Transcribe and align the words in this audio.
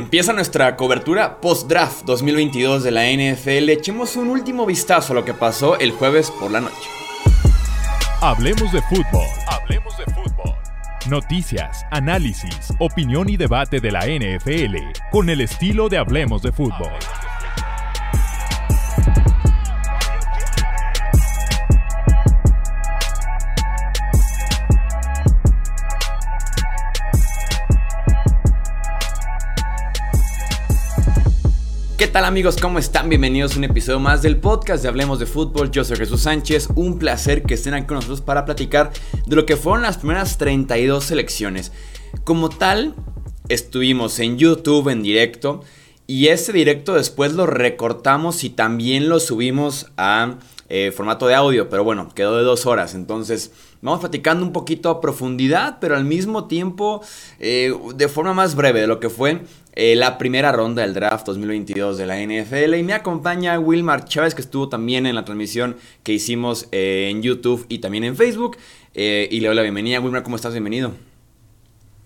Empieza 0.00 0.32
nuestra 0.32 0.76
cobertura 0.76 1.42
post-draft 1.42 2.06
2022 2.06 2.82
de 2.82 2.90
la 2.90 3.02
NFL. 3.04 3.68
Echemos 3.68 4.16
un 4.16 4.30
último 4.30 4.64
vistazo 4.64 5.12
a 5.12 5.16
lo 5.16 5.26
que 5.26 5.34
pasó 5.34 5.78
el 5.78 5.90
jueves 5.92 6.30
por 6.30 6.50
la 6.50 6.62
noche. 6.62 6.88
Hablemos 8.22 8.72
de 8.72 8.80
fútbol. 8.80 9.26
Hablemos 9.46 9.94
de 9.98 10.04
fútbol. 10.06 10.54
Noticias, 11.10 11.84
análisis, 11.90 12.72
opinión 12.78 13.28
y 13.28 13.36
debate 13.36 13.78
de 13.78 13.90
la 13.90 14.06
NFL 14.06 14.76
con 15.10 15.28
el 15.28 15.42
estilo 15.42 15.90
de 15.90 15.98
Hablemos 15.98 16.40
de 16.40 16.52
fútbol. 16.52 16.92
Tal 32.12 32.24
amigos? 32.24 32.56
¿Cómo 32.60 32.80
están? 32.80 33.08
Bienvenidos 33.08 33.54
a 33.54 33.58
un 33.58 33.64
episodio 33.64 34.00
más 34.00 34.20
del 34.20 34.38
podcast 34.38 34.82
de 34.82 34.88
Hablemos 34.88 35.20
de 35.20 35.26
Fútbol. 35.26 35.70
Yo 35.70 35.84
soy 35.84 35.96
Jesús 35.96 36.22
Sánchez. 36.22 36.68
Un 36.74 36.98
placer 36.98 37.44
que 37.44 37.54
estén 37.54 37.72
aquí 37.72 37.86
con 37.86 37.96
nosotros 37.96 38.20
para 38.20 38.44
platicar 38.44 38.90
de 39.26 39.36
lo 39.36 39.46
que 39.46 39.56
fueron 39.56 39.82
las 39.82 39.98
primeras 39.98 40.36
32 40.36 41.04
selecciones. 41.04 41.70
Como 42.24 42.48
tal, 42.48 42.96
estuvimos 43.48 44.18
en 44.18 44.38
YouTube 44.38 44.88
en 44.88 45.04
directo 45.04 45.62
y 46.08 46.28
ese 46.28 46.52
directo 46.52 46.94
después 46.94 47.34
lo 47.34 47.46
recortamos 47.46 48.42
y 48.42 48.50
también 48.50 49.08
lo 49.08 49.20
subimos 49.20 49.92
a 49.96 50.38
eh, 50.68 50.92
formato 50.92 51.28
de 51.28 51.34
audio, 51.34 51.68
pero 51.68 51.84
bueno, 51.84 52.08
quedó 52.14 52.36
de 52.36 52.42
dos 52.42 52.66
horas. 52.66 52.94
Entonces, 52.94 53.52
vamos 53.82 54.00
platicando 54.00 54.44
un 54.44 54.52
poquito 54.52 54.90
a 54.90 55.00
profundidad, 55.00 55.78
pero 55.80 55.96
al 55.96 56.04
mismo 56.04 56.46
tiempo 56.46 57.02
eh, 57.38 57.72
de 57.94 58.08
forma 58.08 58.34
más 58.34 58.56
breve 58.56 58.80
de 58.80 58.86
lo 58.88 58.98
que 58.98 59.10
fue 59.10 59.42
eh, 59.72 59.96
la 59.96 60.18
primera 60.18 60.52
ronda 60.52 60.82
del 60.82 60.94
draft 60.94 61.26
2022 61.26 61.98
de 61.98 62.06
la 62.06 62.16
NFL. 62.18 62.74
Y 62.74 62.82
me 62.82 62.92
acompaña 62.92 63.58
Wilmar 63.58 64.04
Chávez, 64.04 64.34
que 64.34 64.42
estuvo 64.42 64.68
también 64.68 65.06
en 65.06 65.14
la 65.14 65.24
transmisión 65.24 65.76
que 66.02 66.12
hicimos 66.12 66.68
en 66.70 67.22
YouTube 67.22 67.66
y 67.68 67.78
también 67.78 68.04
en 68.04 68.16
Facebook. 68.16 68.56
y 68.94 69.40
le 69.40 69.46
doy 69.46 69.56
la 69.56 69.62
bienvenida. 69.62 70.00
Wilmar, 70.00 70.22
¿cómo 70.22 70.36
estás? 70.36 70.52
Bienvenido. 70.52 70.92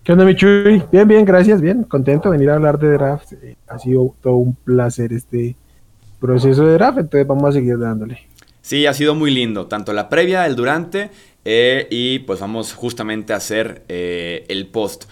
¿Qué 0.03 0.11
onda, 0.11 0.23
Michuy? 0.23 0.83
Bien, 0.91 1.07
bien, 1.07 1.25
gracias, 1.25 1.61
bien. 1.61 1.83
Contento 1.83 2.29
de 2.29 2.37
venir 2.37 2.51
a 2.51 2.55
hablar 2.55 2.77
de 2.77 2.91
draft. 2.91 3.33
ha 3.67 3.79
sido 3.79 4.13
todo 4.21 4.35
un 4.35 4.53
placer 4.53 5.11
este 5.11 5.55
proceso 6.19 6.65
de 6.65 6.73
draft, 6.73 6.99
entonces 6.99 7.27
vamos 7.27 7.49
a 7.49 7.51
seguir 7.53 7.77
dándole. 7.77 8.19
Sí, 8.61 8.85
ha 8.85 8.93
sido 8.93 9.13
muy 9.13 9.31
lindo, 9.31 9.67
tanto 9.67 9.93
la 9.93 10.09
previa, 10.09 10.45
el 10.45 10.55
durante 10.55 11.11
eh, 11.45 11.87
y 11.91 12.19
pues 12.19 12.39
vamos 12.39 12.73
justamente 12.73 13.33
a 13.33 13.35
hacer 13.35 13.83
eh, 13.87 14.43
el 14.49 14.67
post. 14.67 15.05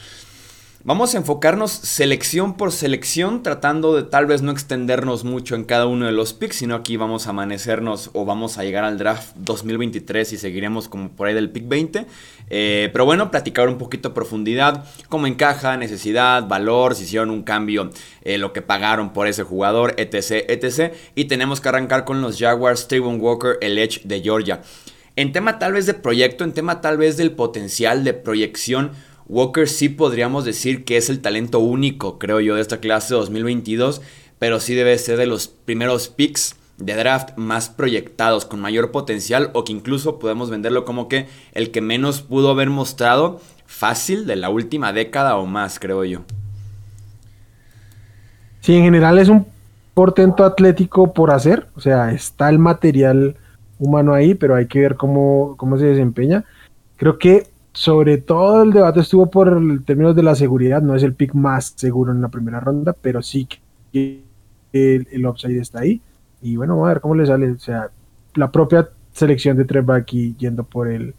Vamos 0.85 1.15
a 1.15 1.17
enfocarnos 1.17 1.71
selección 1.71 2.57
por 2.57 2.73
selección, 2.73 3.41
tratando 3.41 3.95
de 3.95 4.03
tal 4.03 4.25
vez 4.25 4.41
no 4.41 4.51
extendernos 4.51 5.23
mucho 5.23 5.55
en 5.55 5.63
cada 5.63 5.85
uno 5.85 6.07
de 6.07 6.11
los 6.11 6.33
picks, 6.33 6.57
sino 6.57 6.75
aquí 6.75 6.97
vamos 6.97 7.25
a 7.25 7.29
amanecernos 7.29 8.09
o 8.11 8.25
vamos 8.25 8.57
a 8.57 8.65
llegar 8.65 8.83
al 8.83 8.97
draft 8.97 9.33
2023 9.37 10.33
y 10.33 10.37
seguiremos 10.37 10.89
como 10.89 11.07
por 11.07 11.29
ahí 11.29 11.33
del 11.33 11.51
pick 11.51 11.69
20. 11.69 12.05
Eh, 12.49 12.89
pero 12.91 13.05
bueno, 13.05 13.31
platicar 13.31 13.69
un 13.69 13.77
poquito 13.77 14.09
a 14.09 14.13
profundidad, 14.13 14.83
cómo 15.07 15.25
encaja, 15.25 15.77
necesidad, 15.77 16.49
valor, 16.49 16.95
si 16.95 17.05
hicieron 17.05 17.29
un 17.29 17.43
cambio, 17.43 17.89
eh, 18.23 18.37
lo 18.37 18.51
que 18.51 18.61
pagaron 18.61 19.13
por 19.13 19.27
ese 19.27 19.43
jugador, 19.43 19.95
etc, 19.95 20.43
etc. 20.49 20.93
Y 21.15 21.25
tenemos 21.25 21.61
que 21.61 21.69
arrancar 21.69 22.03
con 22.03 22.21
los 22.21 22.37
Jaguars, 22.37 22.81
Steven 22.81 23.21
Walker, 23.21 23.57
el 23.61 23.77
Edge 23.77 24.01
de 24.03 24.19
Georgia. 24.21 24.61
En 25.15 25.31
tema 25.31 25.59
tal 25.59 25.71
vez 25.71 25.85
de 25.85 25.93
proyecto, 25.93 26.43
en 26.43 26.51
tema 26.51 26.81
tal 26.81 26.97
vez 26.97 27.15
del 27.15 27.31
potencial 27.31 28.03
de 28.03 28.13
proyección, 28.13 28.91
Walker 29.27 29.67
sí 29.69 29.89
podríamos 29.89 30.45
decir 30.45 30.83
que 30.83 30.97
es 30.97 31.09
el 31.09 31.21
talento 31.21 31.59
único, 31.59 32.19
creo 32.19 32.39
yo, 32.39 32.55
de 32.55 32.61
esta 32.61 32.79
clase 32.79 33.13
2022, 33.13 34.01
pero 34.39 34.59
sí 34.59 34.75
debe 34.75 34.97
ser 34.97 35.17
de 35.17 35.27
los 35.27 35.47
primeros 35.47 36.09
picks 36.09 36.55
de 36.77 36.95
draft 36.95 37.37
más 37.37 37.69
proyectados, 37.69 38.45
con 38.45 38.59
mayor 38.59 38.91
potencial, 38.91 39.51
o 39.53 39.63
que 39.63 39.71
incluso 39.71 40.19
podemos 40.19 40.49
venderlo 40.49 40.85
como 40.85 41.07
que 41.07 41.27
el 41.53 41.71
que 41.71 41.81
menos 41.81 42.21
pudo 42.21 42.49
haber 42.49 42.69
mostrado 42.69 43.39
fácil 43.65 44.25
de 44.25 44.35
la 44.35 44.49
última 44.49 44.91
década 44.91 45.37
o 45.37 45.45
más, 45.45 45.79
creo 45.79 46.03
yo. 46.03 46.21
Sí, 48.59 48.75
en 48.75 48.83
general 48.83 49.19
es 49.19 49.29
un 49.29 49.45
portento 49.93 50.43
atlético 50.43 51.13
por 51.13 51.31
hacer, 51.31 51.67
o 51.75 51.81
sea, 51.81 52.11
está 52.11 52.49
el 52.49 52.59
material 52.59 53.35
humano 53.79 54.13
ahí, 54.13 54.33
pero 54.33 54.55
hay 54.55 54.67
que 54.67 54.79
ver 54.79 54.95
cómo, 54.95 55.55
cómo 55.57 55.77
se 55.77 55.85
desempeña. 55.85 56.45
Creo 56.97 57.17
que 57.17 57.47
sobre 57.73 58.19
todo 58.19 58.63
el 58.63 58.71
debate 58.71 58.99
estuvo 58.99 59.29
por 59.29 59.49
el 59.49 59.83
términos 59.83 60.15
de 60.15 60.23
la 60.23 60.35
seguridad, 60.35 60.81
no 60.81 60.95
es 60.95 61.03
el 61.03 61.15
pick 61.15 61.33
más 61.33 61.73
seguro 61.75 62.11
en 62.11 62.21
la 62.21 62.29
primera 62.29 62.59
ronda, 62.59 62.93
pero 62.93 63.21
sí 63.21 63.47
que 63.91 64.23
el, 64.71 65.07
el 65.11 65.25
upside 65.25 65.59
está 65.59 65.79
ahí. 65.79 66.01
Y 66.41 66.55
bueno, 66.55 66.73
vamos 66.73 66.89
a 66.89 66.93
ver 66.93 67.01
cómo 67.01 67.15
le 67.15 67.25
sale. 67.25 67.51
O 67.51 67.59
sea, 67.59 67.89
la 68.35 68.51
propia 68.51 68.89
selección 69.13 69.57
de 69.57 69.93
aquí 69.93 70.35
yendo 70.37 70.63
por 70.63 70.87
el, 70.87 71.13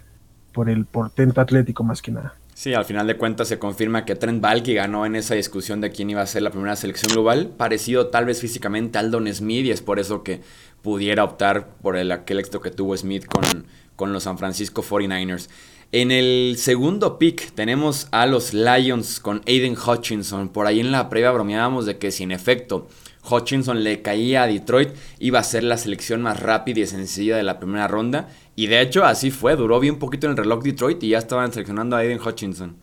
por 0.53 0.69
el 0.69 0.84
portento 0.84 1.41
atlético 1.41 1.82
más 1.82 2.03
que 2.03 2.12
nada. 2.12 2.34
Sí, 2.54 2.72
al 2.72 2.84
final 2.84 3.09
de 3.09 3.16
cuentas 3.16 3.48
se 3.48 3.59
confirma 3.59 4.04
que 4.04 4.14
Trent 4.14 4.41
Balky 4.41 4.75
ganó 4.75 5.06
en 5.06 5.16
esa 5.16 5.34
discusión 5.34 5.81
de 5.81 5.91
quién 5.91 6.10
iba 6.10 6.22
a 6.22 6.26
ser 6.26 6.43
la 6.43 6.50
primera 6.50 6.76
selección 6.76 7.12
global, 7.12 7.50
parecido 7.56 8.09
tal 8.09 8.26
vez 8.26 8.41
físicamente 8.41 8.97
a 8.97 9.00
Aldon 9.00 9.26
Smith 9.34 9.66
y 9.66 9.70
es 9.72 9.82
por 9.82 9.98
eso 9.98 10.22
que 10.22 10.41
pudiera 10.81 11.25
optar 11.25 11.66
por 11.82 11.97
el, 11.97 12.12
aquel 12.12 12.38
éxito 12.38 12.60
que 12.60 12.70
tuvo 12.70 12.97
Smith 12.97 13.26
con, 13.26 13.66
con 13.97 14.12
los 14.12 14.22
San 14.22 14.38
Francisco 14.38 14.84
49ers. 14.84 15.48
En 15.97 16.10
el 16.10 16.56
segundo 16.56 17.19
pick 17.19 17.53
tenemos 17.53 18.09
a 18.10 18.27
los 18.27 18.53
Lions 18.53 19.21
con 19.21 19.43
Aiden 19.47 19.77
Hutchinson. 19.77 20.49
Por 20.49 20.66
ahí 20.66 20.81
en 20.81 20.91
la 20.91 21.09
previa 21.09 21.31
bromeábamos 21.31 21.87
de 21.87 21.99
que 21.99 22.10
si 22.10 22.25
en 22.25 22.32
efecto 22.32 22.88
Hutchinson 23.31 23.84
le 23.84 24.03
caía 24.03 24.43
a 24.43 24.49
Detroit, 24.49 24.88
iba 25.21 25.38
a 25.38 25.44
ser 25.44 25.62
la 25.62 25.77
selección 25.77 26.21
más 26.21 26.41
rápida 26.41 26.81
y 26.81 26.87
sencilla 26.88 27.37
de 27.37 27.44
la 27.44 27.60
primera 27.60 27.87
ronda. 27.87 28.27
Y 28.56 28.66
de 28.66 28.81
hecho 28.81 29.05
así 29.05 29.31
fue, 29.31 29.55
duró 29.55 29.78
bien 29.78 30.00
poquito 30.00 30.27
en 30.27 30.32
el 30.32 30.37
reloj 30.37 30.65
Detroit 30.65 31.00
y 31.05 31.10
ya 31.10 31.19
estaban 31.19 31.53
seleccionando 31.53 31.94
a 31.94 32.00
Aiden 32.00 32.19
Hutchinson. 32.19 32.75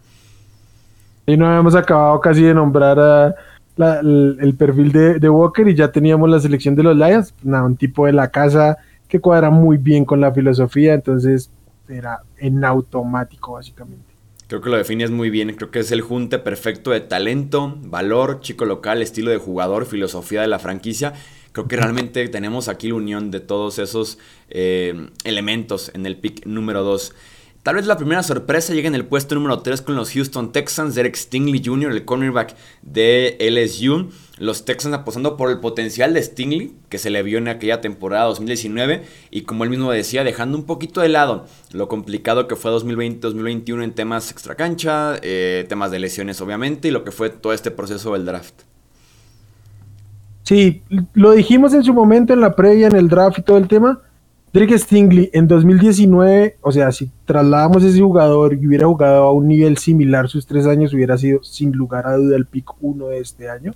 Y 1.26 1.36
no 1.36 1.48
habíamos 1.48 1.76
acabado 1.76 2.18
casi 2.22 2.44
de 2.44 2.54
nombrar 2.54 3.36
el, 3.76 4.56
perfil 4.58 5.20
de, 5.20 5.30
Walker 5.30 5.68
y 5.68 5.76
ya 5.76 5.92
teníamos 5.92 6.30
la 6.30 6.40
selección 6.40 6.76
de 6.76 6.84
los 6.84 6.96
Lions. 6.96 7.34
un 7.44 7.76
tipo 7.76 8.06
de 8.06 8.14
la 8.14 8.32
casa 8.32 8.78
que 9.10 9.20
cuadra 9.20 9.50
muy 9.50 9.76
bien 9.76 10.06
con 10.06 10.22
la 10.22 10.32
filosofía, 10.32 10.94
entonces 10.94 11.52
era 11.92 12.22
en 12.38 12.64
automático, 12.64 13.54
básicamente. 13.54 14.12
Creo 14.48 14.62
que 14.62 14.70
lo 14.70 14.78
defines 14.78 15.12
muy 15.12 15.30
bien. 15.30 15.56
Creo 15.56 15.72
que 15.72 15.80
es 15.80 15.92
el 15.92 16.02
junte 16.02 16.38
perfecto 16.38 16.92
de 16.92 17.00
talento, 17.00 17.78
valor, 17.84 18.42
chico 18.42 18.66
local, 18.66 19.02
estilo 19.02 19.32
de 19.32 19.38
jugador, 19.38 19.86
filosofía 19.86 20.42
de 20.42 20.48
la 20.48 20.60
franquicia. 20.60 21.14
Creo 21.54 21.68
que 21.68 21.78
realmente 21.78 22.28
tenemos 22.28 22.68
aquí 22.68 22.90
la 22.90 22.96
unión 22.96 23.32
de 23.32 23.40
todos 23.40 23.80
esos 23.80 24.18
eh, 24.50 25.10
elementos 25.24 25.92
en 25.94 26.06
el 26.06 26.18
pick 26.18 26.46
número 26.46 26.84
2. 26.84 27.14
Tal 27.64 27.76
vez 27.76 27.86
la 27.86 27.96
primera 27.96 28.24
sorpresa 28.24 28.74
llega 28.74 28.88
en 28.88 28.96
el 28.96 29.06
puesto 29.06 29.36
número 29.36 29.60
3 29.60 29.82
con 29.84 29.96
los 29.96 30.12
Houston 30.12 30.52
Texans, 30.52 30.96
Derek 30.96 31.16
Stingley 31.16 31.62
Jr., 31.64 31.92
el 31.92 32.06
cornerback 32.06 32.56
de 32.82 33.38
LSU. 33.40 34.10
Los 34.42 34.66
Texans 34.66 34.96
apostando 34.96 35.38
por 35.38 35.52
el 35.52 35.60
potencial 35.60 36.16
de 36.16 36.24
Stingley, 36.24 36.74
que 36.90 36.98
se 36.98 37.12
le 37.12 37.22
vio 37.22 37.38
en 37.38 37.48
aquella 37.48 37.80
temporada 37.80 38.26
2019, 38.26 39.04
y 39.30 39.42
como 39.44 39.64
él 39.64 39.70
mismo 39.70 39.92
decía, 39.92 40.24
dejando 40.24 40.58
un 40.58 40.64
poquito 40.64 41.00
de 41.00 41.10
lado 41.10 41.46
lo 41.72 41.88
complicado 41.88 42.48
que 42.48 42.56
fue 42.56 42.72
2020-2021 42.72 43.84
en 43.84 43.92
temas 43.94 44.32
extracancha, 44.32 45.18
eh, 45.22 45.68
temas 45.70 45.92
de 45.92 46.00
lesiones 46.00 46.42
obviamente, 46.42 46.88
y 46.88 46.92
lo 46.92 47.04
que 47.04 47.12
fue 47.12 47.30
todo 47.30 47.54
este 47.54 47.70
proceso 47.70 48.14
del 48.14 48.26
draft. 48.26 48.64
Sí, 50.42 50.82
lo 51.14 51.34
dijimos 51.34 51.76
en 51.76 51.84
su 51.84 51.94
momento 51.94 52.34
en 52.34 52.42
la 52.42 52.56
previa, 52.56 52.88
en 52.88 52.96
el 52.96 53.10
draft 53.10 53.38
y 53.38 53.44
todo 53.44 53.60
el 53.60 53.68
tema 53.68 54.02
Drake 54.54 54.76
Stingley 54.80 55.30
en 55.34 55.48
2019, 55.48 56.58
o 56.62 56.72
sea, 56.72 56.92
si 56.92 57.12
trasladamos 57.26 57.84
ese 57.84 58.02
jugador 58.02 58.56
y 58.56 58.66
hubiera 58.66 58.88
jugado 58.88 59.24
a 59.24 59.32
un 59.32 59.48
nivel 59.48 59.78
similar 59.78 60.28
sus 60.30 60.48
tres 60.48 60.66
años, 60.66 60.96
hubiera 60.96 61.16
sido 61.18 61.44
sin 61.44 61.72
lugar 61.74 62.08
a 62.08 62.18
duda 62.18 62.36
el 62.36 62.48
pick 62.48 62.72
uno 62.82 63.10
de 63.10 63.20
este 63.20 63.48
año. 63.48 63.72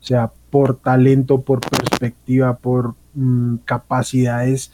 O 0.00 0.04
sea, 0.04 0.32
por 0.50 0.76
talento, 0.76 1.42
por 1.42 1.60
perspectiva, 1.60 2.56
por 2.56 2.94
mm, 3.14 3.56
capacidades 3.64 4.72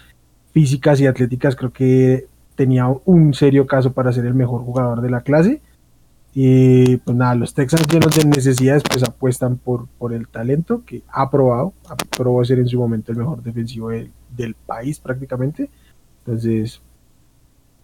físicas 0.53 1.01
y 1.01 1.07
atléticas, 1.07 1.57
creo 1.57 1.73
que 1.73 2.29
tenía 2.55 2.87
un 3.05 3.35
serio 3.35 3.67
caso 3.67 3.93
para 3.93 4.13
ser 4.13 4.25
el 4.27 4.35
mejor 4.35 4.63
jugador 4.63 5.03
de 5.03 5.11
la 5.11 5.21
clase. 5.21 5.61
Y 6.35 6.99
pues 6.99 7.17
nada, 7.17 7.35
los 7.35 7.55
Texans 7.55 7.87
llenos 7.89 8.15
de 8.15 8.25
necesidades, 8.27 8.83
pues 8.89 9.03
apuestan 9.03 9.57
por, 9.57 9.87
por 9.99 10.13
el 10.13 10.29
talento 10.29 10.83
que 10.85 11.03
ha 11.09 11.31
probado, 11.31 11.73
aprobó 11.89 12.45
ser 12.45 12.59
en 12.59 12.69
su 12.69 12.79
momento 12.79 13.11
el 13.11 13.19
mejor 13.19 13.43
defensivo 13.43 13.89
del, 13.89 14.11
del 14.37 14.55
país 14.55 15.01
prácticamente. 15.01 15.71
Entonces, 16.19 16.83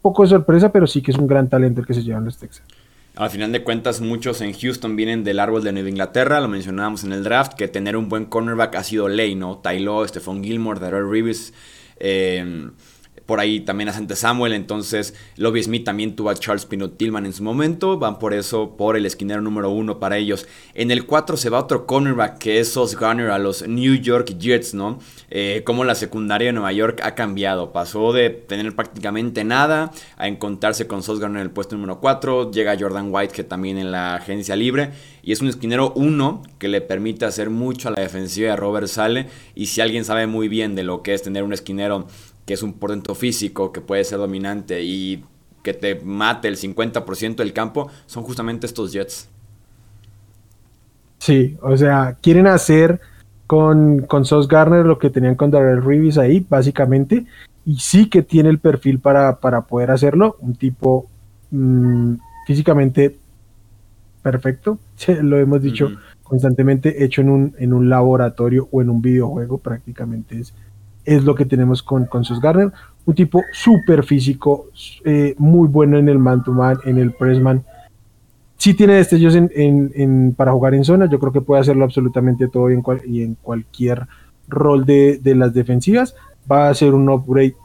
poco 0.03 0.23
de 0.23 0.29
sorpresa, 0.29 0.71
pero 0.71 0.87
sí 0.87 1.01
que 1.01 1.13
es 1.13 1.19
un 1.19 1.27
gran 1.27 1.49
talento 1.49 1.81
el 1.81 1.87
que 1.87 1.95
se 1.95 2.03
llevan 2.03 2.25
los 2.25 2.37
Texans. 2.37 2.69
Al 3.15 3.29
final 3.29 3.53
de 3.53 3.63
cuentas, 3.63 4.01
muchos 4.01 4.41
en 4.41 4.55
Houston 4.55 4.97
vienen 4.97 5.23
del 5.23 5.39
árbol 5.39 5.63
de 5.63 5.73
Nueva 5.73 5.91
Inglaterra, 5.91 6.41
lo 6.41 6.49
mencionábamos 6.49 7.05
en 7.05 7.13
el 7.13 7.23
draft, 7.23 7.53
que 7.53 7.69
tener 7.69 7.95
un 7.97 8.09
buen 8.09 8.25
cornerback 8.25 8.75
ha 8.77 8.85
sido 8.85 9.09
ley, 9.09 9.35
¿no? 9.35 9.59
Tylo, 9.59 10.07
Stephon 10.09 10.43
Gilmore, 10.43 10.81
Darrell 10.81 11.11
Reeves, 11.11 11.53
eh, 11.99 12.71
por 13.33 13.41
ahí 13.41 13.61
también 13.61 13.89
a 13.89 13.95
Sante 13.95 14.15
Samuel, 14.15 14.53
entonces 14.53 15.15
Lobby 15.39 15.63
Smith 15.63 15.85
también 15.85 16.15
tuvo 16.15 16.29
a 16.29 16.35
Charles 16.35 16.67
Pinot 16.67 16.99
Tillman 16.99 17.25
en 17.25 17.33
su 17.33 17.43
momento, 17.43 17.99
van 17.99 18.19
por 18.19 18.35
eso 18.35 18.77
por 18.77 18.95
el 18.95 19.07
esquinero 19.07 19.41
número 19.41 19.71
uno 19.71 19.99
para 19.99 20.19
ellos. 20.19 20.47
En 20.75 20.91
el 20.91 21.07
4 21.07 21.39
se 21.39 21.49
va 21.49 21.59
otro 21.59 21.87
cornerback 21.87 22.37
que 22.37 22.61
es 22.61 22.69
Sos 22.69 22.95
Garner 22.95 23.31
a 23.31 23.39
los 23.39 23.67
New 23.67 23.95
York 23.95 24.37
Jets, 24.39 24.75
¿no? 24.75 24.99
Eh, 25.31 25.63
como 25.65 25.83
la 25.85 25.95
secundaria 25.95 26.49
de 26.49 26.53
Nueva 26.53 26.73
York 26.73 27.01
ha 27.03 27.15
cambiado, 27.15 27.73
pasó 27.73 28.13
de 28.13 28.29
tener 28.29 28.77
prácticamente 28.77 29.45
nada 29.45 29.93
a 30.19 30.29
encontrarse 30.29 30.87
con 30.87 31.03
Sos 31.03 31.19
Garner 31.19 31.41
en 31.41 31.47
el 31.47 31.53
puesto 31.53 31.75
número 31.75 32.01
4, 32.01 32.51
llega 32.51 32.77
Jordan 32.79 33.09
White 33.11 33.33
que 33.33 33.45
también 33.45 33.79
en 33.79 33.93
la 33.93 34.17
agencia 34.17 34.57
libre 34.57 34.91
y 35.23 35.33
es 35.33 35.41
un 35.41 35.49
esquinero 35.49 35.95
1 35.97 36.43
que 36.59 36.69
le 36.69 36.83
permite 36.83 37.25
hacer 37.25 37.49
mucho 37.49 37.89
a 37.89 37.93
la 37.93 38.03
defensiva 38.03 38.51
de 38.51 38.57
Robert 38.57 38.89
Sale 38.89 39.29
y 39.55 39.67
si 39.67 39.81
alguien 39.81 40.05
sabe 40.05 40.27
muy 40.27 40.49
bien 40.49 40.75
de 40.75 40.83
lo 40.83 41.03
que 41.03 41.15
es 41.15 41.23
tener 41.23 41.45
un 41.45 41.55
esquinero 41.55 42.09
que 42.47 42.55
es 42.55 42.63
un 42.63 42.75
portento 42.75 43.15
físico, 43.15 43.73
que 43.73 43.81
puede 43.81 44.05
ser 44.05 44.19
dominante 44.19 44.83
y 44.83 45.25
que 45.63 45.75
te 45.75 46.01
mate 46.01 46.49
el 46.49 46.57
50% 46.57 47.37
del 47.37 47.53
campo, 47.53 47.89
son 48.07 48.25
justamente 48.25 48.67
estos 48.67 48.93
Jets. 48.93 49.29
Sí, 51.19 51.57
o 51.63 51.77
sea, 51.77 52.17
quieren 52.21 52.49
hacer 52.49 53.01
con, 53.47 54.03
con 54.03 54.25
Sos 54.25 54.49
Garner 54.49 54.85
lo 54.85 54.99
que 54.99 55.11
tenían 55.11 55.37
con 55.37 55.51
Darrell 55.51 55.85
Reeves 55.85 56.19
ahí, 56.19 56.45
básicamente, 56.49 57.27
y 57.65 57.77
sí 57.77 58.09
que 58.09 58.23
tiene 58.23 58.49
el 58.49 58.59
perfil 58.59 58.99
para, 58.99 59.39
para 59.39 59.63
poder 59.63 59.93
hacerlo, 59.93 60.37
un 60.41 60.57
tipo 60.57 61.07
mm, 61.53 62.15
físicamente 62.47 63.17
perfecto, 64.23 64.79
lo 65.23 65.39
hemos 65.39 65.63
dicho 65.63 65.91
constantemente, 66.25 67.05
hecho 67.05 67.21
en 67.21 67.29
un, 67.29 67.55
en 67.59 67.73
un 67.73 67.89
laboratorio 67.89 68.69
o 68.73 68.81
en 68.83 68.91
un 68.91 69.03
videojuego, 69.03 69.59
prácticamente 69.59 70.41
es 70.41 70.55
es 71.05 71.25
lo 71.25 71.35
que 71.35 71.45
tenemos 71.45 71.83
con, 71.83 72.07
con 72.07 72.25
Sos 72.25 72.41
Garner. 72.41 72.73
Un 73.05 73.15
tipo 73.15 73.43
súper 73.53 74.05
físico, 74.05 74.67
eh, 75.05 75.35
muy 75.39 75.69
bueno 75.69 75.99
en 75.99 76.09
el 76.09 76.19
man-to-man, 76.19 76.79
en 76.85 76.99
el 76.99 77.13
pressman. 77.13 77.65
Sí 78.57 78.75
tiene 78.75 78.95
destellos 78.95 79.35
en, 79.35 79.51
en, 79.55 80.35
para 80.35 80.53
jugar 80.53 80.75
en 80.75 80.85
zona, 80.85 81.07
yo 81.11 81.19
creo 81.19 81.33
que 81.33 81.41
puede 81.41 81.61
hacerlo 81.61 81.85
absolutamente 81.85 82.47
todo 82.47 82.71
y 82.71 82.75
en, 82.75 82.83
y 83.07 83.23
en 83.23 83.35
cualquier 83.35 84.07
rol 84.47 84.87
de, 84.87 85.19
de, 85.19 85.35
las 85.35 85.53
defensivas. 85.53 86.15
Va 86.51 86.69
a 86.69 86.75
ser 86.75 86.95
un 86.95 87.09
upgrade 87.09 87.57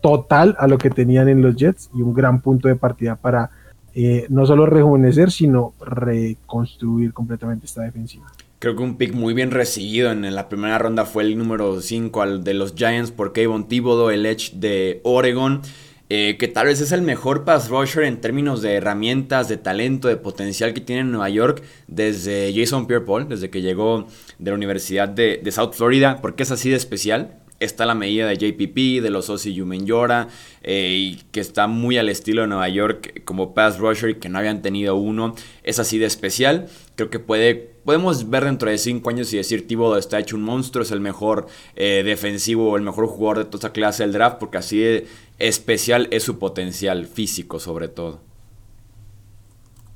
total 0.00 0.54
a 0.60 0.68
lo 0.68 0.78
que 0.78 0.90
tenían 0.90 1.28
en 1.28 1.42
los 1.42 1.56
Jets 1.56 1.90
y 1.94 2.02
un 2.02 2.14
gran 2.14 2.40
punto 2.40 2.68
de 2.68 2.76
partida 2.76 3.16
para 3.16 3.50
eh, 3.98 4.26
no 4.28 4.44
solo 4.44 4.66
rejuvenecer, 4.66 5.30
sino 5.30 5.72
reconstruir 5.80 7.14
completamente 7.14 7.64
esta 7.64 7.82
defensiva. 7.82 8.26
Creo 8.58 8.74
que 8.74 8.82
un 8.82 8.96
pick 8.96 9.12
muy 9.12 9.34
bien 9.34 9.50
recibido 9.50 10.10
en 10.10 10.34
la 10.34 10.48
primera 10.48 10.78
ronda 10.78 11.04
fue 11.04 11.24
el 11.24 11.36
número 11.36 11.80
5 11.80 12.22
al 12.22 12.42
de 12.42 12.54
los 12.54 12.74
Giants 12.74 13.10
por 13.10 13.32
Kayvon 13.32 13.68
Thibodeau, 13.68 14.10
el 14.10 14.24
Edge 14.24 14.52
de 14.54 15.00
Oregon. 15.04 15.62
Eh, 16.08 16.36
que 16.38 16.46
tal 16.46 16.66
vez 16.66 16.80
es 16.80 16.92
el 16.92 17.02
mejor 17.02 17.44
pass 17.44 17.68
rusher 17.68 18.04
en 18.04 18.20
términos 18.20 18.62
de 18.62 18.74
herramientas, 18.74 19.48
de 19.48 19.56
talento, 19.56 20.06
de 20.06 20.16
potencial 20.16 20.72
que 20.72 20.80
tiene 20.80 21.00
en 21.00 21.10
Nueva 21.10 21.28
York 21.28 21.64
desde 21.88 22.52
Jason 22.54 22.86
Pierre-Paul, 22.86 23.28
desde 23.28 23.50
que 23.50 23.60
llegó 23.60 24.06
de 24.38 24.50
la 24.52 24.54
Universidad 24.54 25.08
de, 25.08 25.42
South 25.50 25.72
Florida, 25.72 26.20
porque 26.22 26.44
es 26.44 26.52
así 26.52 26.70
de 26.70 26.76
especial 26.76 27.40
está 27.58 27.86
la 27.86 27.94
medida 27.94 28.28
de 28.28 28.36
JPP, 28.36 29.02
de 29.02 29.08
los 29.08 29.30
Ossie 29.30 29.54
Yumenyora, 29.54 30.28
eh, 30.62 30.94
y 30.94 31.22
que 31.32 31.40
está 31.40 31.66
muy 31.66 31.96
al 31.96 32.10
estilo 32.10 32.42
de 32.42 32.48
Nueva 32.48 32.68
York 32.68 33.22
como 33.24 33.54
pass 33.54 33.78
rusher 33.78 34.10
y 34.10 34.14
que 34.16 34.28
no 34.28 34.38
habían 34.38 34.60
tenido 34.60 34.94
uno. 34.96 35.34
Es 35.62 35.78
así 35.78 35.96
de 35.96 36.04
especial. 36.04 36.68
Creo 36.96 37.08
que 37.08 37.18
puede, 37.18 37.75
podemos 37.86 38.28
ver 38.28 38.44
dentro 38.44 38.68
de 38.68 38.76
cinco 38.76 39.08
años 39.08 39.32
y 39.32 39.38
decir 39.38 39.66
Thibodeau 39.66 39.98
está 39.98 40.18
hecho 40.18 40.36
un 40.36 40.42
monstruo, 40.42 40.82
es 40.82 40.90
el 40.90 41.00
mejor 41.00 41.46
eh, 41.76 42.02
defensivo, 42.04 42.76
el 42.76 42.82
mejor 42.82 43.06
jugador 43.06 43.38
de 43.38 43.44
toda 43.46 43.58
esa 43.58 43.72
clase 43.72 44.02
del 44.02 44.12
draft, 44.12 44.38
porque 44.38 44.58
así 44.58 44.78
de 44.78 45.06
especial 45.38 46.08
es 46.10 46.24
su 46.24 46.38
potencial 46.38 47.06
físico 47.06 47.60
sobre 47.60 47.88
todo. 47.88 48.18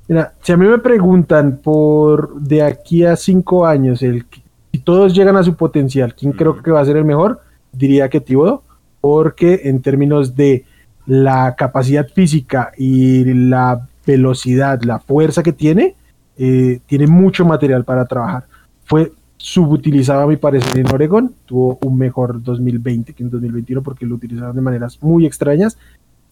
Mira, 0.07 0.33
si 0.41 0.51
a 0.51 0.57
mí 0.57 0.65
me 0.65 0.79
preguntan 0.79 1.57
por 1.57 2.33
de 2.39 2.63
aquí 2.63 3.05
a 3.05 3.15
cinco 3.15 3.67
años, 3.67 4.01
el, 4.01 4.25
si 4.71 4.79
todos 4.79 5.13
llegan 5.13 5.35
a 5.35 5.43
su 5.43 5.55
potencial, 5.55 6.15
¿quién 6.15 6.31
creo 6.31 6.63
que 6.63 6.71
va 6.71 6.79
a 6.79 6.85
ser 6.85 6.97
el 6.97 7.05
mejor? 7.05 7.41
diría 7.73 8.09
que 8.09 8.19
Thibodeau, 8.19 8.61
porque 8.99 9.61
en 9.65 9.81
términos 9.81 10.35
de 10.35 10.65
la 11.05 11.55
capacidad 11.55 12.07
física 12.07 12.71
y 12.77 13.23
la 13.25 13.87
velocidad, 14.05 14.81
la 14.83 14.99
fuerza 14.99 15.43
que 15.43 15.53
tiene, 15.53 15.95
eh, 16.43 16.79
tiene 16.87 17.05
mucho 17.05 17.45
material 17.45 17.85
para 17.85 18.07
trabajar. 18.07 18.45
Fue 18.85 19.11
subutilizado 19.37 20.21
a 20.21 20.27
mi 20.27 20.37
parecer 20.37 20.75
en 20.79 20.91
Oregon, 20.91 21.35
tuvo 21.45 21.77
un 21.83 21.99
mejor 21.99 22.41
2020 22.41 23.13
que 23.13 23.21
en 23.21 23.29
2021 23.29 23.83
porque 23.83 24.07
lo 24.07 24.15
utilizaron 24.15 24.55
de 24.55 24.61
maneras 24.63 24.97
muy 25.01 25.27
extrañas 25.27 25.77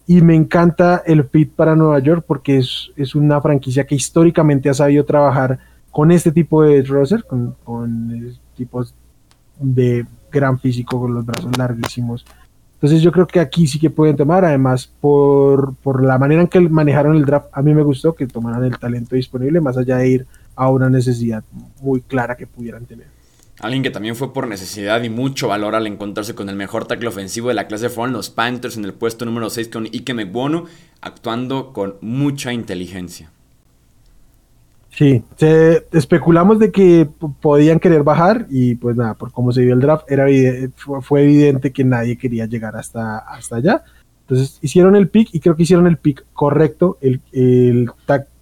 y 0.08 0.20
me 0.20 0.34
encanta 0.34 1.04
el 1.06 1.22
fit 1.22 1.52
para 1.52 1.76
Nueva 1.76 2.00
York 2.00 2.24
porque 2.26 2.58
es, 2.58 2.90
es 2.96 3.14
una 3.14 3.40
franquicia 3.40 3.86
que 3.86 3.94
históricamente 3.94 4.68
ha 4.68 4.74
sabido 4.74 5.04
trabajar 5.04 5.60
con 5.92 6.10
este 6.10 6.32
tipo 6.32 6.64
de 6.64 6.82
roster, 6.82 7.22
con, 7.22 7.54
con 7.62 8.36
tipos 8.56 8.92
de 9.60 10.04
gran 10.32 10.58
físico 10.58 10.98
con 10.98 11.14
los 11.14 11.24
brazos 11.24 11.56
larguísimos. 11.56 12.26
Entonces 12.80 13.02
yo 13.02 13.12
creo 13.12 13.26
que 13.26 13.40
aquí 13.40 13.66
sí 13.66 13.78
que 13.78 13.90
pueden 13.90 14.16
tomar, 14.16 14.42
además 14.42 14.90
por, 15.02 15.74
por 15.82 16.02
la 16.02 16.16
manera 16.18 16.40
en 16.40 16.48
que 16.48 16.60
manejaron 16.60 17.14
el 17.14 17.26
draft, 17.26 17.48
a 17.52 17.60
mí 17.60 17.74
me 17.74 17.82
gustó 17.82 18.14
que 18.14 18.26
tomaran 18.26 18.64
el 18.64 18.78
talento 18.78 19.16
disponible 19.16 19.60
más 19.60 19.76
allá 19.76 19.98
de 19.98 20.08
ir 20.08 20.26
a 20.56 20.70
una 20.70 20.88
necesidad 20.88 21.44
muy 21.82 22.00
clara 22.00 22.38
que 22.38 22.46
pudieran 22.46 22.86
tener. 22.86 23.08
Alguien 23.60 23.82
que 23.82 23.90
también 23.90 24.16
fue 24.16 24.32
por 24.32 24.48
necesidad 24.48 25.02
y 25.02 25.10
mucho 25.10 25.48
valor 25.48 25.74
al 25.74 25.86
encontrarse 25.86 26.34
con 26.34 26.48
el 26.48 26.56
mejor 26.56 26.86
tackle 26.86 27.08
ofensivo 27.08 27.48
de 27.48 27.54
la 27.54 27.68
clase 27.68 27.90
fueron 27.90 28.14
los 28.14 28.30
Panthers 28.30 28.78
en 28.78 28.86
el 28.86 28.94
puesto 28.94 29.26
número 29.26 29.50
6 29.50 29.68
con 29.68 29.84
Ike 29.84 30.14
Megbono, 30.14 30.64
actuando 31.02 31.74
con 31.74 31.96
mucha 32.00 32.54
inteligencia. 32.54 33.30
Sí, 34.90 35.22
especulamos 35.92 36.58
de 36.58 36.72
que 36.72 37.08
podían 37.40 37.78
querer 37.78 38.02
bajar 38.02 38.46
y 38.50 38.74
pues 38.74 38.96
nada, 38.96 39.14
por 39.14 39.30
cómo 39.30 39.52
se 39.52 39.62
vio 39.62 39.72
el 39.72 39.80
draft, 39.80 40.10
era 40.10 40.26
fue, 40.74 41.22
evidente 41.22 41.72
que 41.72 41.84
nadie 41.84 42.18
quería 42.18 42.46
llegar 42.46 42.76
hasta, 42.76 43.18
hasta 43.18 43.56
allá. 43.56 43.84
Entonces 44.22 44.58
hicieron 44.62 44.96
el 44.96 45.08
pick 45.08 45.28
y 45.32 45.40
creo 45.40 45.56
que 45.56 45.62
hicieron 45.62 45.86
el 45.86 45.96
pick 45.96 46.24
correcto, 46.32 46.98
el, 47.00 47.20
el, 47.32 47.90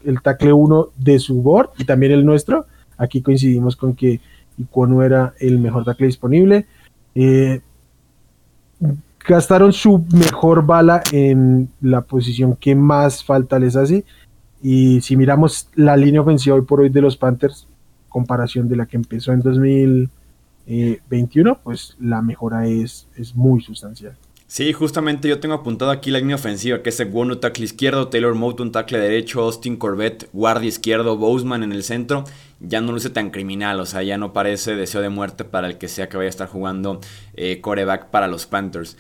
el 0.05 0.23
tackle 0.23 0.53
1 0.53 0.89
de 0.97 1.19
su 1.19 1.43
board 1.43 1.71
y 1.79 1.85
también 1.85 2.13
el 2.13 2.25
nuestro. 2.25 2.67
Aquí 2.97 3.21
coincidimos 3.21 3.77
con 3.77 3.95
que 3.95 4.21
Icono 4.59 5.03
era 5.03 5.35
el 5.41 5.59
mejor 5.59 5.85
tackle 5.85 6.07
disponible. 6.07 6.67
Eh, 7.15 7.61
gastaron 9.27 9.73
su 9.73 10.05
mejor 10.13 10.65
bala 10.65 11.03
en 11.13 11.69
la 11.83 12.01
posición 12.01 12.57
que 12.57 12.75
más 12.75 13.23
falta 13.23 13.59
les 13.59 13.77
hace 13.77 14.05
y 14.63 15.01
si 15.01 15.17
miramos 15.17 15.69
la 15.75 15.97
línea 15.97 16.21
ofensiva 16.21 16.55
hoy 16.57 16.63
por 16.63 16.81
hoy 16.81 16.89
de 16.89 17.01
los 17.01 17.17
Panthers, 17.17 17.67
comparación 18.09 18.69
de 18.69 18.77
la 18.77 18.87
que 18.87 18.97
empezó 18.97 19.33
en 19.33 19.41
2021, 19.41 21.59
pues 21.63 21.97
la 22.01 22.23
mejora 22.23 22.67
es, 22.67 23.07
es 23.17 23.35
muy 23.35 23.61
sustancial. 23.61 24.17
Sí, 24.51 24.73
justamente 24.73 25.29
yo 25.29 25.41
tengo 25.41 25.55
apuntado 25.55 25.91
aquí 25.91 26.11
la 26.11 26.21
línea 26.21 26.37
ofensiva, 26.37 26.83
que 26.83 26.89
es 26.89 26.99
Egwono, 26.99 27.37
tackle 27.37 27.67
izquierdo, 27.67 28.09
Taylor 28.09 28.35
Moton, 28.35 28.73
tackle 28.73 28.99
derecho, 28.99 29.43
Austin 29.43 29.77
Corbett, 29.77 30.27
guardia 30.33 30.69
izquierdo, 30.69 31.19
Boseman 31.19 31.63
en 31.63 31.73
el 31.73 31.83
centro. 31.83 32.25
Ya 32.59 32.81
no 32.81 32.93
luce 32.93 33.11
tan 33.11 33.29
criminal, 33.29 33.79
o 33.79 33.85
sea, 33.85 34.03
ya 34.03 34.17
no 34.17 34.33
parece 34.33 34.75
deseo 34.75 35.03
de 35.03 35.11
muerte 35.11 35.45
para 35.45 35.67
el 35.67 35.77
que 35.77 35.87
sea 35.87 36.09
que 36.09 36.17
vaya 36.17 36.29
a 36.29 36.31
estar 36.31 36.49
jugando 36.49 37.03
eh, 37.35 37.61
coreback 37.61 38.07
para 38.07 38.27
los 38.27 38.47
Panthers. 38.47 38.97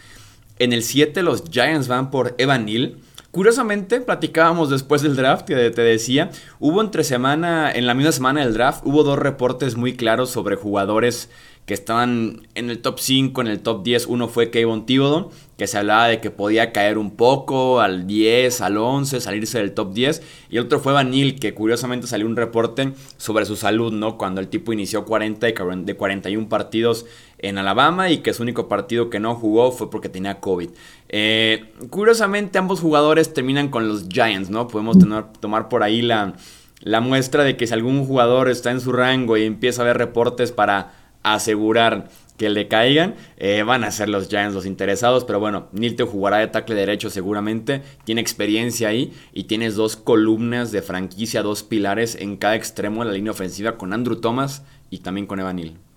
En 0.58 0.74
el 0.74 0.82
7 0.82 1.22
los 1.22 1.44
Giants 1.50 1.88
van 1.88 2.10
por 2.10 2.34
Evan 2.36 2.66
Neal. 2.66 2.98
Curiosamente, 3.30 4.00
platicábamos 4.00 4.70
después 4.70 5.02
del 5.02 5.14
draft, 5.14 5.44
que 5.44 5.54
te 5.70 5.82
decía, 5.82 6.30
hubo 6.60 6.80
entre 6.80 7.04
semana, 7.04 7.70
en 7.70 7.86
la 7.86 7.92
misma 7.92 8.12
semana 8.12 8.40
del 8.40 8.54
draft, 8.54 8.80
hubo 8.86 9.04
dos 9.04 9.18
reportes 9.18 9.76
muy 9.76 9.94
claros 9.94 10.30
sobre 10.30 10.56
jugadores 10.56 11.28
que 11.68 11.74
estaban 11.74 12.48
en 12.54 12.70
el 12.70 12.80
top 12.80 12.98
5, 12.98 13.42
en 13.42 13.46
el 13.46 13.60
top 13.60 13.84
10. 13.84 14.06
Uno 14.06 14.28
fue 14.28 14.50
Kayvon 14.50 14.86
Thibodeau, 14.86 15.30
que 15.58 15.66
se 15.66 15.76
hablaba 15.76 16.08
de 16.08 16.18
que 16.18 16.30
podía 16.30 16.72
caer 16.72 16.96
un 16.96 17.10
poco 17.10 17.82
al 17.82 18.06
10, 18.06 18.62
al 18.62 18.78
11, 18.78 19.20
salirse 19.20 19.58
del 19.58 19.74
top 19.74 19.92
10. 19.92 20.22
Y 20.48 20.56
el 20.56 20.64
otro 20.64 20.80
fue 20.80 20.94
Vanil, 20.94 21.38
que 21.38 21.52
curiosamente 21.52 22.06
salió 22.06 22.26
un 22.26 22.36
reporte 22.36 22.94
sobre 23.18 23.44
su 23.44 23.54
salud, 23.54 23.92
¿no? 23.92 24.16
Cuando 24.16 24.40
el 24.40 24.48
tipo 24.48 24.72
inició 24.72 25.04
40 25.04 25.46
de 25.46 25.94
41 25.94 26.48
partidos 26.48 27.04
en 27.36 27.58
Alabama 27.58 28.10
y 28.10 28.18
que 28.18 28.32
su 28.32 28.42
único 28.42 28.66
partido 28.66 29.10
que 29.10 29.20
no 29.20 29.34
jugó 29.34 29.70
fue 29.70 29.90
porque 29.90 30.08
tenía 30.08 30.40
COVID. 30.40 30.70
Eh, 31.08 31.72
curiosamente, 31.90 32.58
ambos 32.58 32.80
jugadores 32.80 33.32
terminan 33.32 33.68
con 33.68 33.88
los 33.88 34.08
Giants, 34.08 34.50
¿no? 34.50 34.68
Podemos 34.68 34.96
tomar 35.40 35.68
por 35.68 35.82
ahí 35.82 36.02
la, 36.02 36.34
la 36.80 37.00
muestra 37.00 37.44
de 37.44 37.56
que 37.56 37.66
si 37.66 37.74
algún 37.74 38.04
jugador 38.04 38.48
está 38.48 38.70
en 38.70 38.80
su 38.80 38.92
rango 38.92 39.36
y 39.36 39.44
empieza 39.44 39.82
a 39.82 39.86
ver 39.86 39.98
reportes 39.98 40.52
para 40.52 40.92
asegurar 41.22 42.08
que 42.36 42.48
le 42.48 42.68
caigan, 42.68 43.16
eh, 43.36 43.64
van 43.64 43.82
a 43.82 43.90
ser 43.90 44.08
los 44.08 44.28
Giants 44.28 44.54
los 44.54 44.64
interesados, 44.64 45.24
pero 45.24 45.40
bueno, 45.40 45.68
Nilte 45.72 46.04
jugará 46.04 46.38
de 46.38 46.46
tackle 46.46 46.76
derecho 46.76 47.10
seguramente, 47.10 47.82
tiene 48.04 48.20
experiencia 48.20 48.88
ahí 48.88 49.12
y 49.32 49.44
tienes 49.44 49.74
dos 49.74 49.96
columnas 49.96 50.70
de 50.70 50.80
franquicia, 50.80 51.42
dos 51.42 51.64
pilares 51.64 52.14
en 52.14 52.36
cada 52.36 52.54
extremo 52.54 53.02
de 53.02 53.10
la 53.10 53.16
línea 53.16 53.32
ofensiva 53.32 53.76
con 53.76 53.92
Andrew 53.92 54.20
Thomas 54.20 54.62
y 54.88 54.98
también 54.98 55.26
con 55.26 55.40
Evan 55.40 55.56
Neal. 55.56 55.87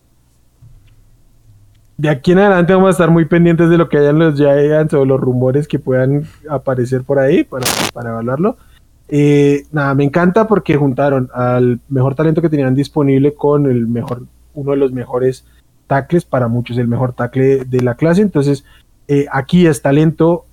De 2.02 2.10
aquí 2.10 2.32
en 2.32 2.40
adelante 2.40 2.74
vamos 2.74 2.88
a 2.88 2.92
estar 2.92 3.12
muy 3.12 3.26
pendientes 3.26 3.70
de 3.70 3.78
lo 3.78 3.88
que 3.88 4.00
hayan 4.00 4.18
los 4.18 4.36
Giants 4.36 4.92
o 4.96 5.06
los 5.06 5.20
rumores 5.20 5.68
que 5.68 5.78
puedan 5.78 6.24
aparecer 6.50 7.04
por 7.04 7.20
ahí 7.20 7.44
para, 7.44 7.68
para 7.94 8.10
evaluarlo. 8.10 8.58
Eh, 9.08 9.68
nada, 9.72 9.94
me 9.94 10.04
encanta 10.04 10.48
porque 10.48 10.78
juntaron 10.78 11.30
al 11.32 11.80
mejor 11.90 12.16
talento 12.16 12.42
que 12.42 12.50
tenían 12.50 12.74
disponible 12.74 13.36
con 13.36 13.68
el 13.68 13.86
mejor, 13.86 14.24
uno 14.56 14.72
de 14.72 14.78
los 14.78 14.92
mejores 14.92 15.46
tackles, 15.86 16.26
para 16.26 16.48
muchos 16.48 16.80
el 16.80 16.88
mejor 16.88 17.14
tackle 17.14 17.66
de 17.66 17.82
la 17.82 17.94
clase. 17.94 18.24
Entonces, 18.24 18.66
eh, 19.08 19.28
aquí 19.32 19.68
es 19.68 19.84
talento, 19.84 20.46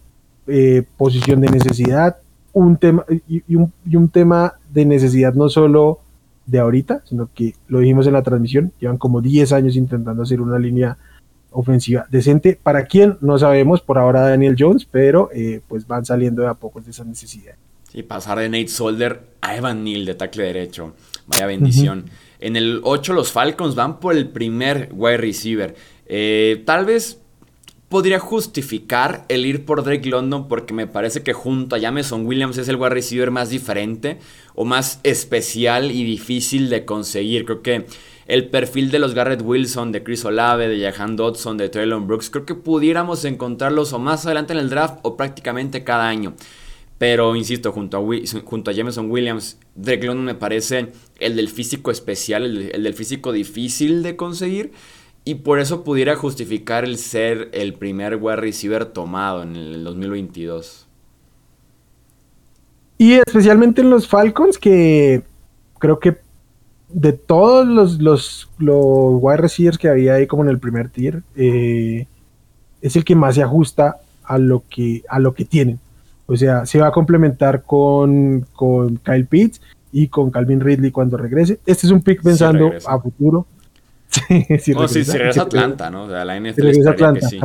eh, 0.48 0.82
posición 0.98 1.40
de 1.40 1.48
necesidad, 1.48 2.18
un 2.52 2.76
tema 2.76 3.06
y, 3.26 3.56
un, 3.56 3.72
y, 3.86 3.96
un, 3.96 4.10
tema 4.10 4.52
de 4.70 4.84
necesidad 4.84 5.32
no 5.32 5.48
solo 5.48 6.00
de 6.44 6.58
ahorita, 6.58 7.00
sino 7.06 7.30
que 7.34 7.54
lo 7.68 7.78
dijimos 7.78 8.06
en 8.06 8.12
la 8.12 8.22
transmisión, 8.22 8.70
llevan 8.80 8.98
como 8.98 9.22
10 9.22 9.50
años 9.54 9.76
intentando 9.76 10.24
hacer 10.24 10.42
una 10.42 10.58
línea 10.58 10.98
ofensiva 11.50 12.06
decente. 12.10 12.58
¿Para 12.62 12.86
quién? 12.86 13.18
No 13.20 13.38
sabemos, 13.38 13.80
por 13.80 13.98
ahora 13.98 14.22
Daniel 14.22 14.56
Jones, 14.58 14.84
pero 14.84 15.30
eh, 15.32 15.60
pues 15.68 15.86
van 15.86 16.04
saliendo 16.04 16.42
de 16.42 16.48
a 16.48 16.54
poco 16.54 16.80
de 16.80 16.90
esa 16.90 17.04
necesidad. 17.04 17.54
Sí, 17.90 18.02
pasar 18.02 18.38
de 18.38 18.48
Nate 18.48 18.68
Solder 18.68 19.22
a 19.40 19.56
Evan 19.56 19.82
Neal 19.84 20.04
de 20.04 20.14
tackle 20.14 20.44
derecho. 20.44 20.94
Vaya 21.26 21.46
bendición. 21.46 22.04
En 22.38 22.56
el 22.56 22.80
8 22.84 23.12
los 23.14 23.32
Falcons 23.32 23.74
van 23.74 23.98
por 23.98 24.16
el 24.16 24.28
primer 24.28 24.90
wide 24.92 25.16
receiver. 25.16 25.74
Eh, 26.06 26.62
tal 26.66 26.84
vez 26.84 27.18
podría 27.88 28.18
justificar 28.18 29.24
el 29.28 29.46
ir 29.46 29.64
por 29.64 29.82
Drake 29.82 30.08
London 30.08 30.48
porque 30.48 30.74
me 30.74 30.86
parece 30.86 31.22
que 31.22 31.32
junto 31.32 31.74
a 31.76 31.78
Jameson 31.78 32.26
Williams 32.26 32.58
es 32.58 32.68
el 32.68 32.76
wide 32.76 32.90
receiver 32.90 33.30
más 33.30 33.48
diferente 33.48 34.18
o 34.54 34.64
más 34.64 35.00
especial 35.02 35.90
y 35.90 36.04
difícil 36.04 36.68
de 36.68 36.84
conseguir. 36.84 37.46
Creo 37.46 37.62
que 37.62 37.86
el 38.28 38.50
perfil 38.50 38.90
de 38.90 38.98
los 38.98 39.14
Garrett 39.14 39.40
Wilson, 39.42 39.90
de 39.90 40.04
Chris 40.04 40.24
Olave, 40.26 40.68
de 40.68 40.80
Jahan 40.80 41.16
Dodson, 41.16 41.56
de 41.56 41.70
Traylon 41.70 42.06
Brooks, 42.06 42.28
creo 42.28 42.44
que 42.44 42.54
pudiéramos 42.54 43.24
encontrarlos 43.24 43.94
o 43.94 43.98
más 43.98 44.26
adelante 44.26 44.52
en 44.52 44.58
el 44.58 44.68
draft 44.68 44.98
o 45.02 45.16
prácticamente 45.16 45.82
cada 45.82 46.06
año. 46.06 46.34
Pero 46.98 47.34
insisto, 47.36 47.72
junto 47.72 47.96
a, 47.96 48.02
junto 48.44 48.70
a 48.70 48.74
Jameson 48.74 49.10
Williams, 49.10 49.58
Drake 49.74 50.04
London 50.04 50.26
me 50.26 50.34
parece 50.34 50.92
el 51.18 51.36
del 51.36 51.48
físico 51.48 51.90
especial, 51.90 52.44
el, 52.44 52.82
del 52.82 52.94
físico 52.94 53.32
difícil 53.32 54.02
de 54.02 54.16
conseguir. 54.16 54.72
Y 55.24 55.36
por 55.36 55.58
eso 55.58 55.82
pudiera 55.82 56.14
justificar 56.14 56.84
el 56.84 56.98
ser 56.98 57.48
el 57.52 57.74
primer 57.74 58.16
wide 58.16 58.36
receiver 58.36 58.84
tomado 58.84 59.42
en 59.42 59.56
el 59.56 59.84
2022. 59.84 60.86
Y 62.98 63.14
especialmente 63.14 63.80
en 63.80 63.90
los 63.90 64.06
Falcons, 64.06 64.58
que 64.58 65.22
creo 65.78 65.98
que 65.98 66.18
de 66.90 67.12
todos 67.12 67.66
los, 67.66 68.00
los, 68.00 68.48
los 68.58 69.20
wide 69.20 69.36
receivers 69.36 69.78
que 69.78 69.88
había 69.88 70.14
ahí 70.14 70.26
como 70.26 70.42
en 70.42 70.48
el 70.48 70.58
primer 70.58 70.88
tier, 70.88 71.22
eh, 71.36 72.06
es 72.80 72.96
el 72.96 73.04
que 73.04 73.14
más 73.14 73.34
se 73.34 73.42
ajusta 73.42 73.98
a 74.24 74.38
lo 74.38 74.62
que, 74.68 75.02
a 75.08 75.18
lo 75.18 75.34
que 75.34 75.44
tienen. 75.44 75.78
O 76.26 76.36
sea, 76.36 76.66
se 76.66 76.78
va 76.78 76.88
a 76.88 76.92
complementar 76.92 77.62
con, 77.62 78.46
con 78.52 78.96
Kyle 78.98 79.26
Pitts 79.26 79.60
y 79.92 80.08
con 80.08 80.30
Calvin 80.30 80.60
Ridley 80.60 80.90
cuando 80.90 81.16
regrese. 81.16 81.58
Este 81.64 81.86
es 81.86 81.92
un 81.92 82.02
pick 82.02 82.22
pensando 82.22 82.72
a 82.86 82.98
futuro. 82.98 83.46
sí, 84.08 84.46
sí, 84.58 84.72
regresa, 84.74 85.42
Atlanta, 85.42 85.90
¿no? 85.90 86.04
O 86.04 86.08
sea, 86.08 86.24
la 86.24 86.38
NFL 86.38 86.62
regresa 86.62 86.90
Atlanta, 86.90 87.28
sí. 87.28 87.38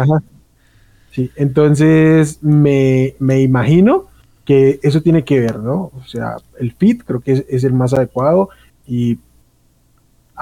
Sí, 1.12 1.32
entonces 1.36 2.42
me, 2.42 3.14
me, 3.20 3.42
imagino 3.42 4.08
que 4.46 4.80
eso 4.82 5.02
tiene 5.02 5.24
que 5.24 5.40
ver, 5.40 5.60
¿no? 5.60 5.92
O 5.94 6.04
sea, 6.08 6.38
el 6.60 6.74
fit 6.74 7.04
creo 7.06 7.20
que 7.20 7.34
es, 7.34 7.46
es 7.48 7.64
el 7.64 7.74
más 7.74 7.94
adecuado 7.94 8.50
y 8.88 9.20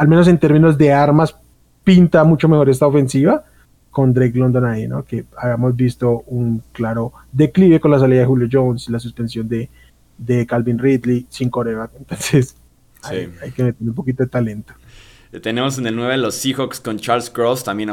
al 0.02 0.08
menos 0.08 0.28
en 0.28 0.40
términos 0.40 0.80
de 0.80 0.92
armas, 0.92 1.36
pinta 1.84 2.24
mucho 2.24 2.50
mejor 2.50 2.72
esta 2.72 2.88
ofensiva 2.88 3.46
con 3.92 4.16
Drake 4.16 4.36
London 4.36 4.66
ahí, 4.66 4.88
¿no? 4.88 5.06
Que 5.06 5.26
habíamos 5.38 5.76
visto 5.76 6.24
un 6.26 6.64
claro 6.72 7.14
declive 7.32 7.80
con 7.80 7.92
la 7.92 8.00
salida 8.00 8.22
de 8.22 8.26
Julio 8.26 8.50
Jones 8.52 8.90
y 8.90 8.92
la 8.92 9.00
suspensión 9.00 9.48
de, 9.48 9.70
de 10.18 10.48
Calvin 10.48 10.80
Ridley 10.80 11.28
sin 11.30 11.52
coreback. 11.52 11.92
Entonces, 12.00 12.56
hay, 13.04 13.30
que 13.56 13.64
meter 13.64 13.88
un 13.88 13.94
poquito 13.94 14.24
de 14.24 14.30
talento. 14.30 14.74
Tenemos 15.44 15.78
en 15.78 15.86
el 15.86 15.96
9 15.96 16.18
los 16.18 16.34
Seahawks 16.34 16.80
con 16.80 16.98
Charles 16.98 17.30
Cross, 17.30 17.64
también 17.64 17.92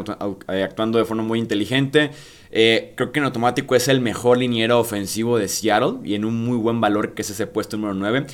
eh, 0.49 0.63
actuando 0.63 0.99
de 0.99 1.05
forma 1.05 1.23
muy 1.23 1.39
inteligente. 1.39 2.11
Eh, 2.51 2.95
creo 2.97 3.13
que 3.13 3.19
en 3.19 3.27
automático 3.27 3.75
es 3.75 3.87
el 3.89 4.01
mejor 4.01 4.39
liniero 4.39 4.81
ofensivo 4.81 5.37
de 5.37 5.49
Seattle 5.49 5.99
y 6.05 6.15
en 6.15 6.25
un 6.25 6.43
muy 6.43 6.57
buen 6.57 6.81
valor 6.81 7.13
que 7.13 7.21
es 7.21 7.29
ese 7.29 7.47
puesto 7.47 7.77
número 7.77 7.93
9. 7.93 8.25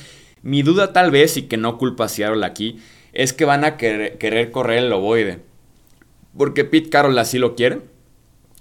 Mi 0.43 0.61
duda 0.61 0.93
tal 0.93 1.11
vez, 1.11 1.35
y 1.35 1.41
que 1.41 1.57
no 1.57 1.77
culpa 1.77 2.05
a 2.05 2.07
Seattle 2.07 2.45
aquí, 2.45 2.79
es 3.15 3.33
que 3.33 3.45
van 3.45 3.63
a 3.63 3.77
querer, 3.77 4.51
correr 4.51 4.79
el 4.79 4.93
ovoide. 4.93 5.39
Porque 6.37 6.65
Pete 6.65 6.89
Carroll 6.89 7.17
así 7.17 7.39
lo 7.39 7.55
quiere. 7.55 7.81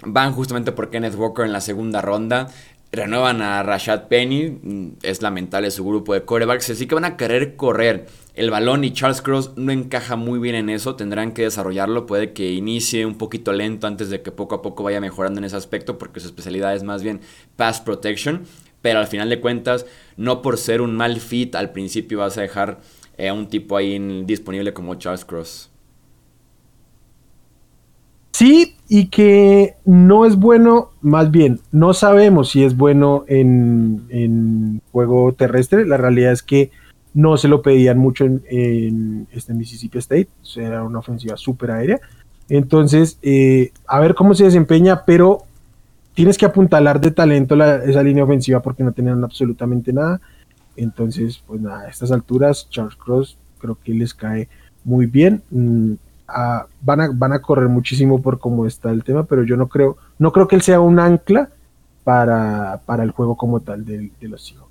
Van 0.06 0.32
justamente 0.32 0.72
por 0.72 0.90
Kenneth 0.90 1.16
Walker 1.16 1.44
en 1.44 1.52
la 1.52 1.60
segunda 1.60 2.00
ronda. 2.00 2.48
Renuevan 2.92 3.42
a 3.42 3.64
Rashad 3.64 4.06
Penny. 4.06 4.50
Mm, 4.62 4.98
es 5.02 5.22
lamentable 5.22 5.72
su 5.72 5.84
grupo 5.84 6.14
de 6.14 6.22
corebacks. 6.22 6.70
Así 6.70 6.86
que 6.86 6.94
van 6.94 7.04
a 7.04 7.16
querer 7.16 7.56
correr 7.56 8.06
el 8.34 8.50
balón 8.50 8.84
y 8.84 8.92
Charles 8.92 9.22
Cross 9.22 9.54
no 9.56 9.72
encaja 9.72 10.14
muy 10.14 10.38
bien 10.38 10.54
en 10.54 10.70
eso. 10.70 10.94
Tendrán 10.94 11.32
que 11.32 11.42
desarrollarlo. 11.42 12.06
Puede 12.06 12.32
que 12.32 12.52
inicie 12.52 13.06
un 13.06 13.18
poquito 13.18 13.52
lento 13.52 13.88
antes 13.88 14.08
de 14.08 14.22
que 14.22 14.30
poco 14.30 14.54
a 14.54 14.62
poco 14.62 14.84
vaya 14.84 15.00
mejorando 15.00 15.38
en 15.38 15.44
ese 15.44 15.56
aspecto. 15.56 15.98
Porque 15.98 16.20
su 16.20 16.28
especialidad 16.28 16.76
es 16.76 16.84
más 16.84 17.02
bien 17.02 17.20
pass 17.56 17.80
protection. 17.80 18.44
Pero 18.82 19.00
al 19.00 19.08
final 19.08 19.30
de 19.30 19.40
cuentas, 19.40 19.86
no 20.16 20.42
por 20.42 20.58
ser 20.58 20.80
un 20.80 20.94
mal 20.94 21.18
fit 21.18 21.56
al 21.56 21.72
principio 21.72 22.18
vas 22.18 22.38
a 22.38 22.42
dejar 22.42 22.78
a 23.18 23.32
un 23.32 23.48
tipo 23.48 23.76
ahí 23.76 23.98
disponible 24.24 24.72
como 24.72 24.94
Charles 24.96 25.24
Cross. 25.24 25.70
Sí, 28.34 28.74
y 28.88 29.06
que 29.10 29.76
no 29.84 30.26
es 30.26 30.34
bueno, 30.34 30.90
más 31.02 31.30
bien, 31.30 31.60
no 31.70 31.94
sabemos 31.94 32.50
si 32.50 32.64
es 32.64 32.76
bueno 32.76 33.24
en, 33.28 34.82
juego 34.90 35.32
terrestre. 35.32 35.86
La 35.86 35.96
realidad 35.96 36.32
es 36.32 36.42
que 36.42 36.72
no 37.14 37.36
se 37.36 37.46
lo 37.46 37.62
pedían 37.62 37.96
mucho 37.96 38.24
en, 38.24 39.28
este 39.30 39.54
Mississippi 39.54 39.98
State, 39.98 40.28
era 40.56 40.82
una 40.82 40.98
ofensiva 40.98 41.36
súper 41.36 41.70
aérea. 41.70 42.00
Entonces, 42.48 43.18
eh, 43.22 43.70
a 43.86 44.00
ver 44.00 44.16
cómo 44.16 44.34
se 44.34 44.42
desempeña, 44.42 45.04
pero 45.04 45.44
tienes 46.14 46.36
que 46.36 46.46
apuntalar 46.46 47.00
de 47.00 47.12
talento 47.12 47.54
esa 47.54 48.02
línea 48.02 48.24
ofensiva 48.24 48.60
porque 48.60 48.82
no 48.82 48.90
tenían 48.90 49.22
absolutamente 49.22 49.92
nada. 49.92 50.20
Entonces, 50.76 51.42
pues 51.46 51.60
nada, 51.60 51.80
a 51.80 51.88
estas 51.88 52.12
alturas 52.12 52.68
Charles 52.70 52.96
Cross 52.96 53.36
creo 53.58 53.78
que 53.82 53.92
les 53.94 54.14
cae 54.14 54.48
muy 54.84 55.06
bien. 55.06 55.42
Mm, 55.50 55.94
van, 56.80 57.00
a, 57.00 57.10
van 57.12 57.32
a 57.32 57.40
correr 57.40 57.68
muchísimo 57.68 58.22
por 58.22 58.38
cómo 58.38 58.66
está 58.66 58.90
el 58.90 59.04
tema, 59.04 59.24
pero 59.24 59.44
yo 59.44 59.56
no 59.56 59.68
creo, 59.68 59.96
no 60.18 60.32
creo 60.32 60.48
que 60.48 60.56
él 60.56 60.62
sea 60.62 60.80
un 60.80 60.98
ancla 60.98 61.50
para, 62.04 62.82
para 62.86 63.02
el 63.02 63.10
juego 63.10 63.36
como 63.36 63.60
tal 63.60 63.84
de, 63.84 64.10
los 64.20 64.50
hijos. 64.50 64.68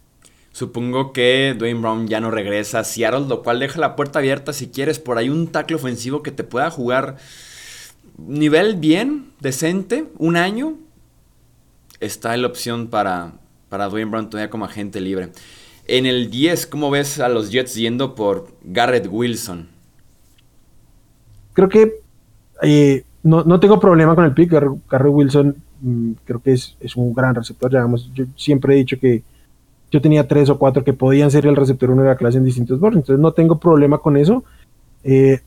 Supongo 0.51 1.13
que 1.13 1.55
Dwayne 1.57 1.81
Brown 1.81 2.07
ya 2.07 2.19
no 2.19 2.29
regresa 2.29 2.79
a 2.79 2.83
Seattle, 2.83 3.27
lo 3.27 3.41
cual 3.41 3.59
deja 3.59 3.79
la 3.79 3.95
puerta 3.95 4.19
abierta 4.19 4.53
si 4.53 4.67
quieres 4.67 4.99
por 4.99 5.17
ahí 5.17 5.29
un 5.29 5.47
tackle 5.47 5.77
ofensivo 5.77 6.21
que 6.21 6.31
te 6.31 6.43
pueda 6.43 6.69
jugar 6.69 7.17
nivel 8.19 8.75
bien, 8.75 9.31
decente, 9.39 10.05
un 10.19 10.37
año. 10.37 10.75
Está 11.99 12.37
la 12.37 12.47
opción 12.47 12.87
para, 12.87 13.31
para 13.69 13.89
Dwayne 13.89 14.11
Brown 14.11 14.29
todavía 14.29 14.51
como 14.51 14.65
agente 14.65 15.01
libre. 15.01 15.31
En 15.85 16.05
el 16.05 16.29
10, 16.29 16.67
¿cómo 16.67 16.89
ves 16.89 17.19
a 17.19 17.27
los 17.27 17.51
Jets 17.51 17.75
yendo 17.75 18.15
por 18.15 18.47
Garrett 18.63 19.07
Wilson? 19.09 19.67
Creo 21.53 21.69
que 21.69 21.99
eh, 22.61 23.03
no, 23.23 23.59
tengo 23.59 23.79
problema 23.79 24.15
con 24.15 24.25
el 24.25 24.33
pick. 24.33 24.51
Garrett 24.51 25.13
Wilson 25.13 25.55
mm, 25.81 26.11
creo 26.25 26.41
que 26.41 26.53
es, 26.53 26.95
un 26.95 27.13
gran 27.13 27.35
receptor. 27.35 27.71
yo 28.13 28.25
siempre 28.35 28.73
he 28.73 28.77
dicho 28.77 28.97
que 28.99 29.23
yo 29.91 30.01
tenía 30.01 30.27
tres 30.27 30.49
o 30.49 30.57
cuatro 30.57 30.83
que 30.83 30.93
podían 30.93 31.29
ser 31.29 31.45
el 31.45 31.55
receptor 31.55 31.91
uno 31.91 32.01
de 32.01 32.09
la 32.09 32.17
clase 32.17 32.37
en 32.37 32.45
distintos 32.45 32.79
boards. 32.79 32.97
Entonces 32.97 33.21
no 33.21 33.33
tengo 33.33 33.59
problema 33.59 33.97
con 33.97 34.17
eso. 34.17 34.43
Eh, 35.03 35.41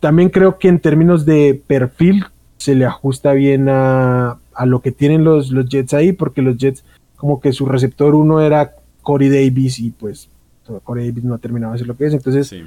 también 0.00 0.28
creo 0.28 0.58
que 0.58 0.68
en 0.68 0.80
términos 0.80 1.24
de 1.24 1.62
perfil 1.66 2.24
se 2.58 2.74
le 2.74 2.84
ajusta 2.84 3.32
bien 3.32 3.68
a, 3.68 4.38
lo 4.64 4.80
que 4.80 4.92
tienen 4.92 5.24
los, 5.24 5.50
los 5.50 5.68
Jets 5.68 5.94
ahí, 5.94 6.12
porque 6.12 6.42
los 6.42 6.56
Jets 6.56 6.84
como 7.16 7.40
que 7.40 7.52
su 7.52 7.66
receptor 7.66 8.14
uno 8.16 8.40
era 8.40 8.72
Corey 9.02 9.28
Davis 9.28 9.78
y 9.78 9.90
pues 9.90 10.28
Corey 10.84 11.08
Davis 11.08 11.24
no 11.24 11.34
ha 11.34 11.38
terminado 11.38 11.72
de 11.72 11.80
ser 11.80 11.88
lo 11.88 11.96
que 11.96 12.06
es. 12.06 12.14
Entonces, 12.14 12.48
sí. 12.48 12.62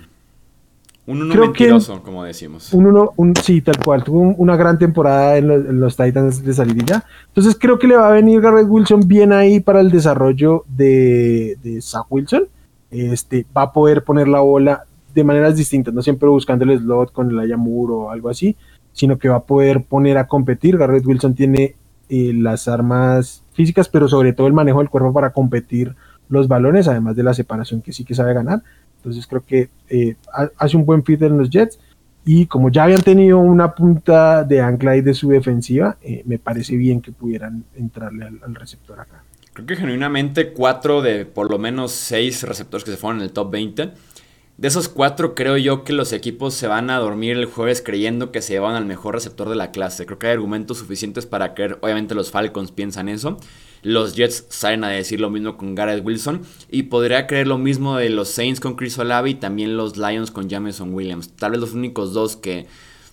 un 1.07 1.21
uno 1.21 1.35
mentiroso, 1.35 2.01
como 2.03 2.23
decimos. 2.23 2.73
Un 2.73 2.87
uno, 2.87 3.13
un, 3.15 3.35
sí, 3.35 3.61
tal 3.61 3.77
cual. 3.83 4.03
Tuvo 4.03 4.19
una 4.19 4.55
gran 4.55 4.77
temporada 4.77 5.37
en 5.37 5.79
los, 5.79 5.95
Titans 5.95 6.43
de 6.43 6.53
salir 6.53 6.83
ya. 6.85 7.05
Entonces 7.27 7.57
creo 7.59 7.79
que 7.79 7.87
le 7.87 7.95
va 7.95 8.09
a 8.09 8.11
venir 8.11 8.41
Garrett 8.41 8.67
Wilson 8.67 9.07
bien 9.07 9.31
ahí 9.31 9.59
para 9.59 9.79
el 9.79 9.91
desarrollo 9.91 10.65
de, 10.67 11.57
de 11.63 11.81
Zach 11.81 12.05
Wilson. 12.09 12.47
Este, 12.91 13.45
va 13.55 13.63
a 13.63 13.73
poder 13.73 14.03
poner 14.03 14.27
la 14.27 14.41
bola 14.41 14.85
de 15.13 15.23
maneras 15.23 15.55
distintas, 15.55 15.93
no 15.93 16.01
siempre 16.01 16.27
buscando 16.27 16.65
el 16.65 16.77
slot 16.77 17.11
con 17.11 17.31
el 17.31 17.39
Ayamur 17.39 17.91
o 17.91 18.11
algo 18.11 18.29
así, 18.29 18.55
sino 18.91 19.17
que 19.17 19.29
va 19.29 19.37
a 19.37 19.43
poder 19.43 19.83
poner 19.83 20.17
a 20.17 20.27
competir. 20.27 20.77
Garrett 20.77 21.05
Wilson 21.05 21.33
tiene 21.33 21.75
eh, 22.09 22.33
las 22.33 22.67
armas 22.67 23.43
físicas, 23.53 23.89
pero 23.89 24.07
sobre 24.07 24.33
todo 24.33 24.47
el 24.47 24.53
manejo 24.53 24.79
del 24.79 24.89
cuerpo 24.89 25.13
para 25.13 25.31
competir 25.31 25.95
los 26.29 26.47
balones, 26.47 26.87
además 26.87 27.15
de 27.15 27.23
la 27.23 27.33
separación 27.33 27.81
que 27.81 27.93
sí 27.93 28.03
que 28.03 28.15
sabe 28.15 28.33
ganar. 28.33 28.61
Entonces 28.97 29.27
creo 29.27 29.43
que 29.45 29.69
eh, 29.89 30.15
hace 30.57 30.77
un 30.77 30.85
buen 30.85 31.03
fit 31.03 31.21
en 31.21 31.37
los 31.37 31.49
Jets 31.49 31.77
Y 32.25 32.47
como 32.47 32.71
ya 32.71 32.85
habían 32.85 33.01
tenido 33.01 33.37
una 33.37 33.75
punta 33.75 34.43
de 34.43 34.61
ancla 34.61 34.91
ahí 34.91 35.01
de 35.01 35.13
su 35.13 35.29
defensiva, 35.29 35.97
eh, 36.01 36.23
me 36.25 36.39
parece 36.39 36.75
bien 36.75 37.01
que 37.01 37.11
pudieran 37.11 37.63
entrarle 37.75 38.25
al, 38.25 38.55
receptor 38.55 38.99
acá. 38.99 39.23
Creo 39.53 39.67
que 39.67 39.75
genuinamente 39.75 40.53
cuatro 40.53 41.03
de 41.03 41.25
por 41.25 41.51
lo 41.51 41.59
menos 41.59 41.91
seis 41.91 42.41
receptores 42.43 42.83
que 42.83 42.91
se 42.91 42.97
fueron 42.97 43.19
en 43.19 43.25
el 43.25 43.31
top 43.31 43.51
20. 43.51 43.91
De 44.57 44.69
esos 44.69 44.87
cuatro 44.87 45.35
creo 45.35 45.57
yo 45.57 45.83
que 45.83 45.91
los 45.91 46.13
equipos 46.13 46.53
se 46.53 46.67
van 46.67 46.89
a 46.89 46.97
dormir 46.97 47.35
el 47.35 47.45
jueves 47.45 47.81
creyendo 47.81 48.31
que 48.31 48.41
se 48.41 48.53
llevan 48.53 48.75
al 48.75 48.85
mejor 48.85 49.15
receptor 49.15 49.49
de 49.49 49.55
la 49.55 49.71
clase. 49.71 50.05
Creo 50.05 50.17
que 50.17 50.27
hay 50.27 50.33
argumentos 50.33 50.77
suficientes 50.77 51.25
para 51.25 51.53
creer, 51.53 51.77
obviamente 51.81 52.15
los 52.15 52.31
Falcons 52.31 52.71
piensan 52.71 53.09
eso. 53.09 53.37
Los 53.81 54.15
Jets 54.15 54.45
salen 54.47 54.85
a 54.85 54.89
decir 54.89 55.19
lo 55.19 55.29
mismo 55.29 55.57
con 55.57 55.75
Garrett 55.75 56.05
Wilson. 56.05 56.41
Y 56.71 56.83
podría 56.83 57.27
creer 57.27 57.47
lo 57.47 57.57
mismo 57.57 57.97
de 57.97 58.09
los 58.09 58.29
Saints 58.29 58.61
con 58.61 58.75
Chris 58.75 58.97
Olave 58.97 59.31
y 59.31 59.35
también 59.35 59.75
los 59.75 59.97
Lions 59.97 60.31
con 60.31 60.47
Jameson 60.47 60.93
Williams. 60.93 61.35
Tal 61.35 61.51
vez 61.51 61.59
los 61.59 61.73
únicos 61.73 62.13
dos 62.13 62.37
que 62.37 62.65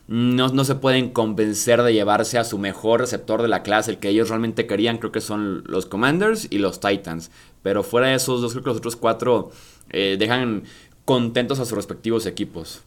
no, 0.06 0.48
no, 0.48 0.64
se 0.64 0.76
pueden 0.76 1.10
convencer 1.10 1.82
de 1.82 1.92
llevarse 1.92 2.38
a 2.38 2.44
su 2.44 2.58
mejor 2.58 3.00
receptor 3.00 3.42
de 3.42 3.48
la 3.48 3.62
clase, 3.62 3.90
el 3.90 3.98
que 3.98 4.08
ellos 4.08 4.28
realmente 4.28 4.66
querían, 4.66 4.98
creo 4.98 5.12
que 5.12 5.20
son 5.20 5.64
los 5.66 5.86
Commanders 5.86 6.46
y 6.50 6.58
los 6.58 6.80
Titans. 6.80 7.30
Pero 7.62 7.82
fuera 7.82 8.08
de 8.08 8.14
esos 8.14 8.40
dos, 8.40 8.52
creo 8.52 8.64
que 8.64 8.70
los 8.70 8.78
otros 8.78 8.96
cuatro 8.96 9.50
eh, 9.90 10.16
dejan 10.18 10.64
contentos 11.04 11.60
a 11.60 11.64
sus 11.64 11.76
respectivos 11.76 12.26
equipos. 12.26 12.82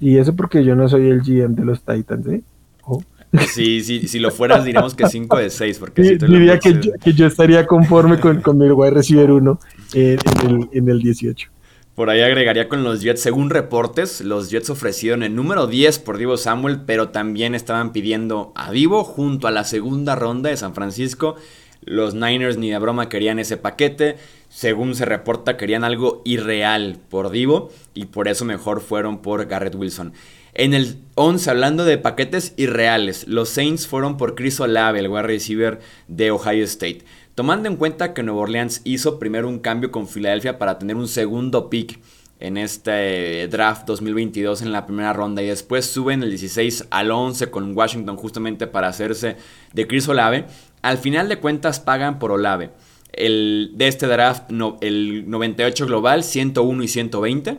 Y 0.00 0.18
eso 0.18 0.34
porque 0.36 0.64
yo 0.64 0.76
no 0.76 0.88
soy 0.88 1.08
el 1.08 1.20
GM 1.22 1.54
de 1.54 1.64
los 1.64 1.82
Titans, 1.82 2.26
¿eh? 2.28 2.42
Sí, 3.52 3.82
sí, 3.82 4.08
si 4.08 4.18
lo 4.18 4.30
fueras 4.30 4.64
diríamos 4.64 4.94
que 4.94 5.08
5 5.08 5.36
de 5.36 5.50
6. 5.50 5.78
Porque 5.78 6.02
diría 6.16 6.58
que 6.58 6.74
yo, 6.80 6.92
que 7.02 7.12
yo, 7.12 7.26
estaría 7.26 7.66
conforme 7.66 8.18
con, 8.18 8.40
con 8.40 8.60
el 8.62 8.72
wide 8.72 8.92
receiver 8.92 9.30
1 9.30 9.60
en, 9.94 10.18
el, 10.44 10.68
en 10.72 10.88
el 10.88 11.00
18. 11.00 11.50
Por 11.94 12.10
ahí 12.10 12.20
agregaría 12.20 12.68
con 12.68 12.84
los 12.84 13.00
Jets, 13.00 13.22
según 13.22 13.48
reportes, 13.48 14.20
los 14.20 14.50
Jets 14.50 14.68
ofrecieron 14.68 15.22
el 15.22 15.34
número 15.34 15.66
10 15.66 15.98
por 16.00 16.18
Divo 16.18 16.36
Samuel, 16.36 16.82
pero 16.84 17.08
también 17.08 17.54
estaban 17.54 17.92
pidiendo 17.92 18.52
a 18.54 18.70
Divo 18.70 19.02
junto 19.02 19.48
a 19.48 19.50
la 19.50 19.64
segunda 19.64 20.14
ronda 20.14 20.50
de 20.50 20.58
San 20.58 20.74
Francisco. 20.74 21.36
Los 21.82 22.14
Niners 22.14 22.58
ni 22.58 22.70
de 22.70 22.78
broma 22.78 23.08
querían 23.08 23.38
ese 23.38 23.56
paquete. 23.56 24.16
Según 24.56 24.94
se 24.94 25.04
reporta, 25.04 25.58
querían 25.58 25.84
algo 25.84 26.22
irreal 26.24 26.96
por 27.10 27.28
Divo 27.28 27.70
y 27.92 28.06
por 28.06 28.26
eso 28.26 28.46
mejor 28.46 28.80
fueron 28.80 29.20
por 29.20 29.44
Garrett 29.44 29.74
Wilson. 29.74 30.14
En 30.54 30.72
el 30.72 30.96
11, 31.14 31.50
hablando 31.50 31.84
de 31.84 31.98
paquetes 31.98 32.54
irreales, 32.56 33.28
los 33.28 33.50
Saints 33.50 33.86
fueron 33.86 34.16
por 34.16 34.34
Chris 34.34 34.58
Olave, 34.58 35.00
el 35.00 35.08
wide 35.08 35.24
receiver 35.24 35.80
de 36.08 36.30
Ohio 36.30 36.64
State. 36.64 37.02
Tomando 37.34 37.68
en 37.68 37.76
cuenta 37.76 38.14
que 38.14 38.22
Nueva 38.22 38.40
Orleans 38.40 38.80
hizo 38.84 39.18
primero 39.18 39.46
un 39.46 39.58
cambio 39.58 39.90
con 39.90 40.08
Filadelfia 40.08 40.56
para 40.56 40.78
tener 40.78 40.96
un 40.96 41.06
segundo 41.06 41.68
pick 41.68 42.00
en 42.40 42.56
este 42.56 43.48
draft 43.48 43.86
2022 43.86 44.62
en 44.62 44.72
la 44.72 44.86
primera 44.86 45.12
ronda 45.12 45.42
y 45.42 45.48
después 45.48 45.84
suben 45.84 46.22
el 46.22 46.30
16 46.30 46.86
al 46.88 47.10
11 47.10 47.50
con 47.50 47.76
Washington 47.76 48.16
justamente 48.16 48.66
para 48.66 48.88
hacerse 48.88 49.36
de 49.74 49.86
Chris 49.86 50.08
Olave, 50.08 50.46
al 50.80 50.96
final 50.96 51.28
de 51.28 51.40
cuentas 51.40 51.78
pagan 51.78 52.18
por 52.18 52.30
Olave. 52.30 52.70
De 53.16 53.74
este 53.78 54.06
draft, 54.06 54.50
el 54.80 55.24
98 55.28 55.86
global, 55.86 56.22
101 56.22 56.82
y 56.82 56.88
120 56.88 57.58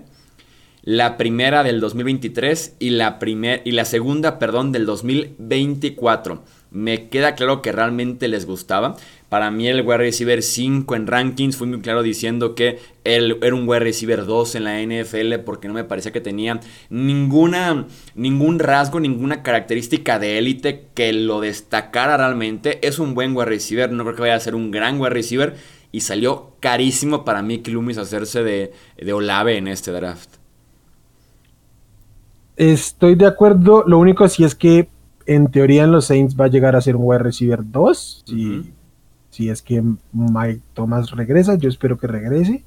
la 0.87 1.17
primera 1.17 1.63
del 1.63 1.81
2023 1.81 2.77
y 2.79 2.91
la, 2.91 3.19
primer, 3.19 3.61
y 3.65 3.71
la 3.71 3.83
segunda, 3.83 4.39
perdón, 4.39 4.71
del 4.71 4.85
2024. 4.85 6.45
Me 6.71 7.09
queda 7.09 7.35
claro 7.35 7.61
que 7.61 7.73
realmente 7.73 8.29
les 8.29 8.45
gustaba. 8.45 8.95
Para 9.29 9.51
mí 9.51 9.67
el 9.67 9.81
wide 9.81 9.97
receiver 9.97 10.41
5 10.41 10.95
en 10.95 11.05
rankings 11.05 11.57
fue 11.57 11.67
muy 11.67 11.81
claro 11.81 12.01
diciendo 12.01 12.55
que 12.55 12.79
él 13.03 13.37
era 13.41 13.55
un 13.55 13.67
wide 13.67 13.81
receiver 13.81 14.25
2 14.25 14.55
en 14.55 14.63
la 14.63 14.81
NFL 14.81 15.43
porque 15.45 15.67
no 15.67 15.73
me 15.73 15.83
parecía 15.83 16.13
que 16.13 16.21
tenía 16.21 16.61
ninguna, 16.89 17.87
ningún 18.15 18.59
rasgo, 18.59 19.01
ninguna 19.01 19.43
característica 19.43 20.17
de 20.17 20.37
élite 20.37 20.85
que 20.93 21.11
lo 21.11 21.41
destacara 21.41 22.15
realmente. 22.15 22.85
Es 22.87 22.99
un 22.99 23.15
buen 23.15 23.35
wide 23.35 23.45
receiver, 23.45 23.91
no 23.91 24.03
creo 24.03 24.15
que 24.15 24.21
vaya 24.21 24.35
a 24.35 24.39
ser 24.39 24.55
un 24.55 24.71
gran 24.71 24.99
wide 24.99 25.09
receiver 25.09 25.55
y 25.91 26.01
salió 26.01 26.53
carísimo 26.61 27.25
para 27.25 27.41
mí 27.41 27.59
que 27.59 27.71
Loomis 27.71 27.97
hacerse 27.97 28.43
de, 28.43 28.71
de 28.97 29.13
Olave 29.13 29.57
en 29.57 29.67
este 29.67 29.91
draft. 29.91 30.37
Estoy 32.55 33.15
de 33.15 33.25
acuerdo. 33.25 33.83
Lo 33.85 33.99
único 33.99 34.27
sí 34.29 34.43
es 34.43 34.55
que 34.55 34.89
en 35.25 35.51
teoría 35.51 35.83
en 35.83 35.91
los 35.91 36.05
Saints 36.05 36.35
va 36.39 36.45
a 36.45 36.47
llegar 36.47 36.75
a 36.75 36.81
ser 36.81 36.95
un 36.95 37.03
wide 37.05 37.19
receiver 37.19 37.59
2. 37.63 38.23
Si, 39.37 39.49
es 39.49 39.61
que 39.61 39.83
Mike 40.13 40.61
Thomas 40.73 41.11
regresa, 41.11 41.55
yo 41.55 41.69
espero 41.69 41.99
que 41.99 42.07
regrese. 42.07 42.63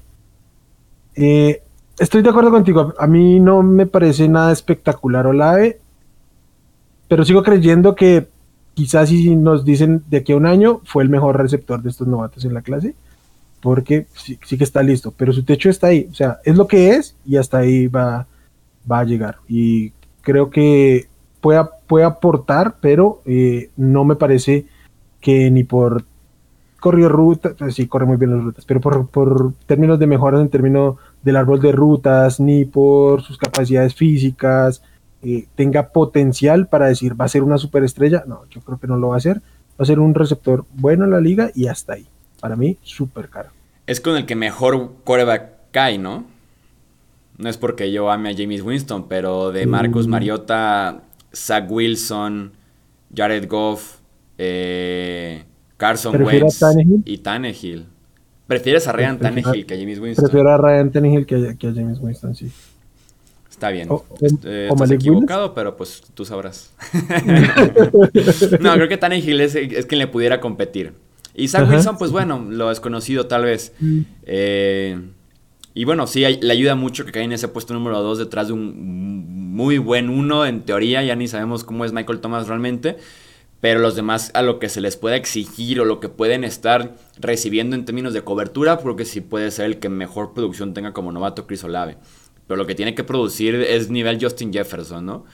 Eh, 1.15 1.61
estoy 1.99 2.21
de 2.21 2.29
acuerdo 2.29 2.49
contigo. 2.49 2.93
A 2.97 3.07
mí 3.07 3.41
no 3.41 3.61
me 3.61 3.87
parece 3.87 4.29
nada 4.29 4.53
espectacular 4.53 5.27
Olave. 5.27 5.79
Pero 7.09 7.25
sigo 7.25 7.43
creyendo 7.43 7.93
que 7.93 8.29
quizás 8.73 9.09
si 9.09 9.35
nos 9.35 9.65
dicen 9.65 10.01
de 10.09 10.19
aquí 10.19 10.31
a 10.31 10.37
un 10.37 10.45
año 10.45 10.79
fue 10.85 11.03
el 11.03 11.09
mejor 11.09 11.37
receptor 11.37 11.81
de 11.81 11.89
estos 11.89 12.07
novatos 12.07 12.45
en 12.45 12.53
la 12.53 12.61
clase. 12.61 12.95
Porque 13.59 14.07
sí, 14.15 14.37
que 14.37 14.63
está 14.63 14.81
listo. 14.81 15.13
Pero 15.17 15.33
su 15.33 15.43
techo 15.43 15.69
está 15.69 15.87
ahí. 15.87 16.07
O 16.09 16.13
sea, 16.13 16.39
es 16.45 16.55
lo 16.55 16.67
que 16.67 16.91
es 16.91 17.17
y 17.25 17.35
hasta 17.35 17.57
ahí 17.57 17.87
va 17.87 18.27
va 18.89 18.99
a 18.99 19.03
llegar. 19.03 19.39
Y 19.49 19.91
creo 20.21 20.49
que 20.49 21.09
puede, 21.41 21.65
puede 21.85 22.05
aportar, 22.05 22.77
pero 22.79 23.21
eh, 23.25 23.71
no 23.75 24.05
me 24.05 24.15
parece 24.15 24.67
que 25.19 25.51
ni 25.51 25.65
por 25.65 26.05
corrió 26.81 27.09
rutas, 27.09 27.53
sí, 27.73 27.87
corre 27.87 28.07
muy 28.07 28.17
bien 28.17 28.31
las 28.31 28.43
rutas, 28.43 28.65
pero 28.65 28.81
por, 28.81 29.07
por 29.07 29.53
términos 29.67 29.99
de 29.99 30.07
mejoras 30.07 30.41
en 30.41 30.49
términos 30.49 30.95
del 31.21 31.35
árbol 31.35 31.61
de 31.61 31.71
rutas, 31.71 32.39
ni 32.39 32.65
por 32.65 33.21
sus 33.21 33.37
capacidades 33.37 33.93
físicas, 33.93 34.81
eh, 35.21 35.45
tenga 35.53 35.89
potencial 35.89 36.67
para 36.67 36.87
decir 36.87 37.19
va 37.19 37.25
a 37.25 37.29
ser 37.29 37.43
una 37.43 37.59
superestrella. 37.59 38.23
No, 38.25 38.41
yo 38.49 38.61
creo 38.61 38.79
que 38.79 38.87
no 38.87 38.97
lo 38.97 39.09
va 39.09 39.15
a 39.15 39.17
hacer. 39.17 39.37
Va 39.37 39.83
a 39.83 39.85
ser 39.85 39.99
un 39.99 40.15
receptor 40.15 40.65
bueno 40.73 41.05
en 41.05 41.11
la 41.11 41.21
liga 41.21 41.51
y 41.53 41.67
hasta 41.67 41.93
ahí. 41.93 42.07
Para 42.39 42.55
mí, 42.55 42.77
súper 42.81 43.29
caro. 43.29 43.49
Es 43.85 44.01
con 44.01 44.17
el 44.17 44.25
que 44.25 44.35
mejor 44.35 44.93
coreback 45.03 45.51
cae, 45.69 45.99
¿no? 45.99 46.25
No 47.37 47.47
es 47.47 47.57
porque 47.57 47.91
yo 47.91 48.09
ame 48.09 48.31
a 48.31 48.35
James 48.35 48.63
Winston, 48.63 49.07
pero 49.07 49.51
de 49.51 49.67
Marcus 49.67 50.07
mm. 50.07 50.09
Mariota, 50.09 51.03
Zach 51.31 51.69
Wilson, 51.69 52.53
Jared 53.15 53.47
Goff, 53.47 53.99
eh, 54.39 55.43
Carson 55.81 56.21
Wentz 56.21 56.61
y 57.05 57.17
Tannehill. 57.17 57.87
¿Prefieres 58.45 58.87
a 58.87 58.91
Ryan 58.91 59.17
Tannehill 59.17 59.65
que 59.65 59.73
a 59.73 59.77
James 59.77 59.97
Winston? 59.99 60.25
Prefiero 60.25 60.51
a 60.51 60.57
Ryan 60.57 60.91
Tannehill 60.91 61.25
que, 61.25 61.35
a 61.35 61.73
James 61.73 61.97
Winston, 61.99 62.35
sí. 62.35 62.51
Está 63.49 63.71
bien. 63.71 63.87
O, 63.89 64.05
eh, 64.43 64.69
estás 64.71 64.91
equivocado, 64.91 65.55
pero 65.55 65.75
pues 65.75 66.03
tú 66.13 66.23
sabrás. 66.23 66.71
no, 68.59 68.73
creo 68.73 68.87
que 68.87 68.97
Tannehill 68.97 69.41
es, 69.41 69.55
es, 69.55 69.87
quien 69.87 69.97
le 69.97 70.05
pudiera 70.05 70.39
competir. 70.39 70.93
Y 71.33 71.47
Zach 71.47 71.67
Wilson, 71.67 71.97
pues 71.97 72.11
bueno, 72.11 72.45
lo 72.47 72.69
desconocido 72.69 73.25
tal 73.25 73.45
vez. 73.45 73.73
Mm. 73.79 74.01
Eh, 74.23 74.99
y 75.73 75.85
bueno, 75.85 76.05
sí, 76.05 76.19
le 76.19 76.53
ayuda 76.53 76.75
mucho 76.75 77.05
que 77.05 77.11
caiga 77.11 77.25
en 77.25 77.31
ese 77.31 77.47
puesto 77.47 77.73
número 77.73 78.03
2 78.03 78.19
detrás 78.19 78.47
de 78.47 78.53
un 78.53 79.51
muy 79.55 79.79
buen 79.79 80.09
uno, 80.09 80.45
en 80.45 80.61
teoría, 80.61 81.01
ya 81.01 81.15
ni 81.15 81.27
sabemos 81.27 81.63
cómo 81.63 81.85
es 81.85 81.91
Michael 81.91 82.19
Thomas 82.19 82.47
realmente, 82.47 82.97
pero 83.61 83.79
los 83.79 83.95
demás 83.95 84.31
a 84.33 84.41
lo 84.41 84.57
que 84.59 84.69
se 84.69 84.81
les 84.81 84.97
pueda 84.97 85.15
exigir 85.15 85.79
o 85.79 85.85
lo 85.85 85.99
que 85.99 86.09
pueden 86.09 86.43
estar 86.43 86.95
recibiendo 87.19 87.75
en 87.75 87.85
términos 87.85 88.13
de 88.13 88.23
cobertura, 88.23 88.79
porque 88.79 89.05
sí 89.05 89.21
puede 89.21 89.51
ser 89.51 89.67
el 89.67 89.79
que 89.79 89.87
mejor 89.87 90.33
producción 90.33 90.73
tenga 90.73 90.93
como 90.93 91.11
novato 91.11 91.45
Chris 91.45 91.63
Olave. 91.63 91.97
Pero 92.47 92.57
lo 92.57 92.65
que 92.65 92.73
tiene 92.73 92.95
que 92.95 93.03
producir 93.03 93.53
es 93.55 93.91
nivel 93.91 94.17
Justin 94.19 94.51
Jefferson, 94.51 95.05
¿no? 95.05 95.25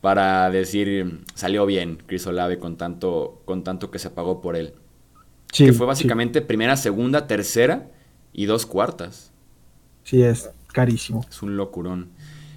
Para 0.00 0.50
decir, 0.50 1.20
salió 1.34 1.64
bien 1.64 2.02
Chris 2.06 2.26
Olave 2.26 2.58
con 2.58 2.76
tanto, 2.76 3.42
con 3.44 3.62
tanto 3.62 3.92
que 3.92 4.00
se 4.00 4.10
pagó 4.10 4.40
por 4.40 4.56
él. 4.56 4.74
que 5.52 5.72
fue 5.72 5.86
básicamente 5.86 6.42
primera, 6.42 6.76
segunda, 6.76 7.28
tercera 7.28 7.92
y 8.32 8.46
dos 8.46 8.66
cuartas. 8.66 9.30
Sí, 10.02 10.20
es 10.20 10.50
carísimo. 10.72 11.24
Es 11.30 11.42
un 11.42 11.56
locurón. 11.56 12.10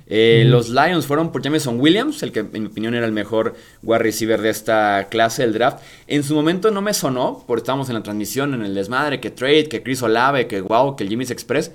Eh, 0.08 0.44
los 0.48 0.70
Lions 0.70 1.08
fueron 1.08 1.32
por 1.32 1.41
Jameson 1.41 1.80
Williams, 1.80 2.22
el 2.22 2.32
que 2.32 2.41
en 2.41 2.52
mi 2.52 2.68
opinión 2.68 2.94
era 2.94 3.06
el 3.06 3.12
mejor 3.12 3.56
wide 3.82 4.00
receiver 4.00 4.41
de 4.41 4.50
esta 4.50 5.08
clase 5.10 5.41
del 5.41 5.54
draft. 5.54 5.80
En 6.08 6.24
su 6.24 6.36
momento 6.36 6.70
no 6.72 6.82
me 6.82 6.94
sonó, 6.94 7.44
porque 7.48 7.62
estábamos 7.62 7.89
en 7.89 7.96
la 7.96 8.04
transmisión, 8.04 8.54
en 8.54 8.62
el 8.62 8.76
desmadre, 8.76 9.20
que 9.20 9.32
trade, 9.32 9.68
que 9.68 9.82
Chris 9.82 10.04
Olave, 10.04 10.48
que 10.48 10.62
wow, 10.62 10.96
que 10.96 11.04
el 11.04 11.10
Jimmy's 11.10 11.32
Express. 11.32 11.72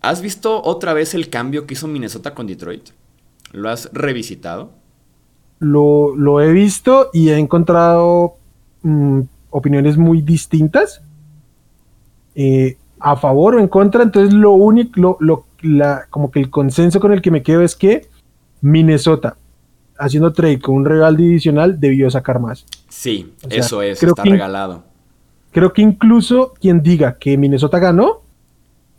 ¿Has 0.00 0.22
visto 0.22 0.62
otra 0.62 0.94
vez 0.94 1.14
el 1.14 1.28
cambio 1.28 1.66
que 1.66 1.74
hizo 1.74 1.86
Minnesota 1.86 2.34
con 2.34 2.46
Detroit? 2.46 2.90
¿Lo 3.52 3.68
has 3.68 3.90
revisitado? 3.92 4.72
Lo, 5.58 6.16
lo 6.16 6.40
he 6.40 6.52
visto 6.52 7.10
y 7.12 7.28
he 7.28 7.36
encontrado 7.36 8.36
mm, 8.82 9.20
opiniones 9.50 9.98
muy 9.98 10.22
distintas. 10.22 11.02
Eh, 12.34 12.78
a 13.00 13.16
favor 13.16 13.54
o 13.54 13.60
en 13.60 13.68
contra, 13.68 14.02
entonces 14.02 14.32
lo 14.34 14.52
único, 14.52 15.16
lo, 15.20 15.44
la, 15.62 16.06
como 16.10 16.30
que 16.30 16.40
el 16.40 16.50
consenso 16.50 17.00
con 17.00 17.12
el 17.12 17.22
que 17.22 17.30
me 17.30 17.42
quedo 17.42 17.62
es 17.62 17.76
que 17.76 18.08
Minnesota, 18.60 19.36
haciendo 19.98 20.32
trade 20.32 20.60
con 20.60 20.76
un 20.76 20.84
regalo 20.84 21.16
adicional, 21.16 21.78
debió 21.78 22.10
sacar 22.10 22.40
más. 22.40 22.66
Sí, 22.88 23.32
eso 23.48 23.82
es, 23.82 24.02
está 24.02 24.22
regalado. 24.24 24.84
Creo 25.52 25.72
que 25.72 25.82
incluso 25.82 26.54
quien 26.60 26.82
diga 26.82 27.18
que 27.18 27.36
Minnesota 27.36 27.78
ganó, 27.78 28.22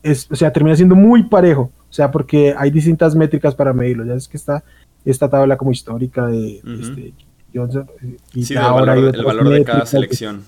es, 0.04 0.28
o 0.32 0.36
sea, 0.36 0.52
termina 0.52 0.76
siendo 0.76 0.96
muy 0.96 1.24
parejo, 1.24 1.72
O 1.90 1.94
sea, 1.94 2.12
porque 2.12 2.56
hay 2.58 2.72
distintas 2.72 3.16
métricas 3.16 3.56
para 3.56 3.74
medirlo. 3.74 4.06
Ya 4.06 4.16
es 4.16 4.28
que 4.28 4.38
está 4.38 4.64
esta 5.06 5.30
tabla 5.30 5.58
como 5.58 5.72
histórica 5.72 6.28
de 6.28 6.62
este, 6.80 7.14
Johnson. 7.54 7.88
Eh, 8.04 8.18
y 8.34 8.56
ahora 8.56 8.96
el 8.96 9.24
valor, 9.24 9.50
de 9.50 9.64
cada 9.64 9.86
selección. 9.86 10.44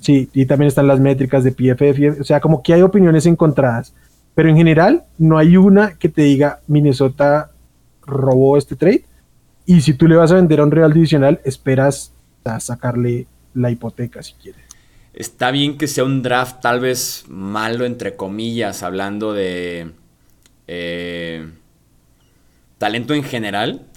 Sí, 0.00 0.28
y 0.32 0.46
también 0.46 0.68
están 0.68 0.86
las 0.86 1.00
métricas 1.00 1.44
de 1.44 1.52
PFF. 1.52 2.20
O 2.20 2.24
sea, 2.24 2.40
como 2.40 2.62
que 2.62 2.74
hay 2.74 2.82
opiniones 2.82 3.26
encontradas. 3.26 3.94
Pero 4.38 4.50
en 4.50 4.56
general, 4.56 5.02
no 5.18 5.36
hay 5.36 5.56
una 5.56 5.98
que 5.98 6.08
te 6.08 6.22
diga 6.22 6.60
Minnesota 6.68 7.50
robó 8.02 8.56
este 8.56 8.76
trade. 8.76 9.04
Y 9.66 9.80
si 9.80 9.94
tú 9.94 10.06
le 10.06 10.14
vas 10.14 10.30
a 10.30 10.36
vender 10.36 10.60
a 10.60 10.62
un 10.62 10.70
Real 10.70 10.92
Divisional, 10.92 11.40
esperas 11.44 12.12
a 12.44 12.60
sacarle 12.60 13.26
la 13.54 13.72
hipoteca 13.72 14.22
si 14.22 14.34
quieres. 14.34 14.62
Está 15.12 15.50
bien 15.50 15.76
que 15.76 15.88
sea 15.88 16.04
un 16.04 16.22
draft 16.22 16.60
tal 16.60 16.78
vez 16.78 17.24
malo, 17.26 17.84
entre 17.84 18.14
comillas, 18.14 18.84
hablando 18.84 19.32
de 19.32 19.90
eh, 20.68 21.50
talento 22.78 23.14
en 23.14 23.24
general. 23.24 23.87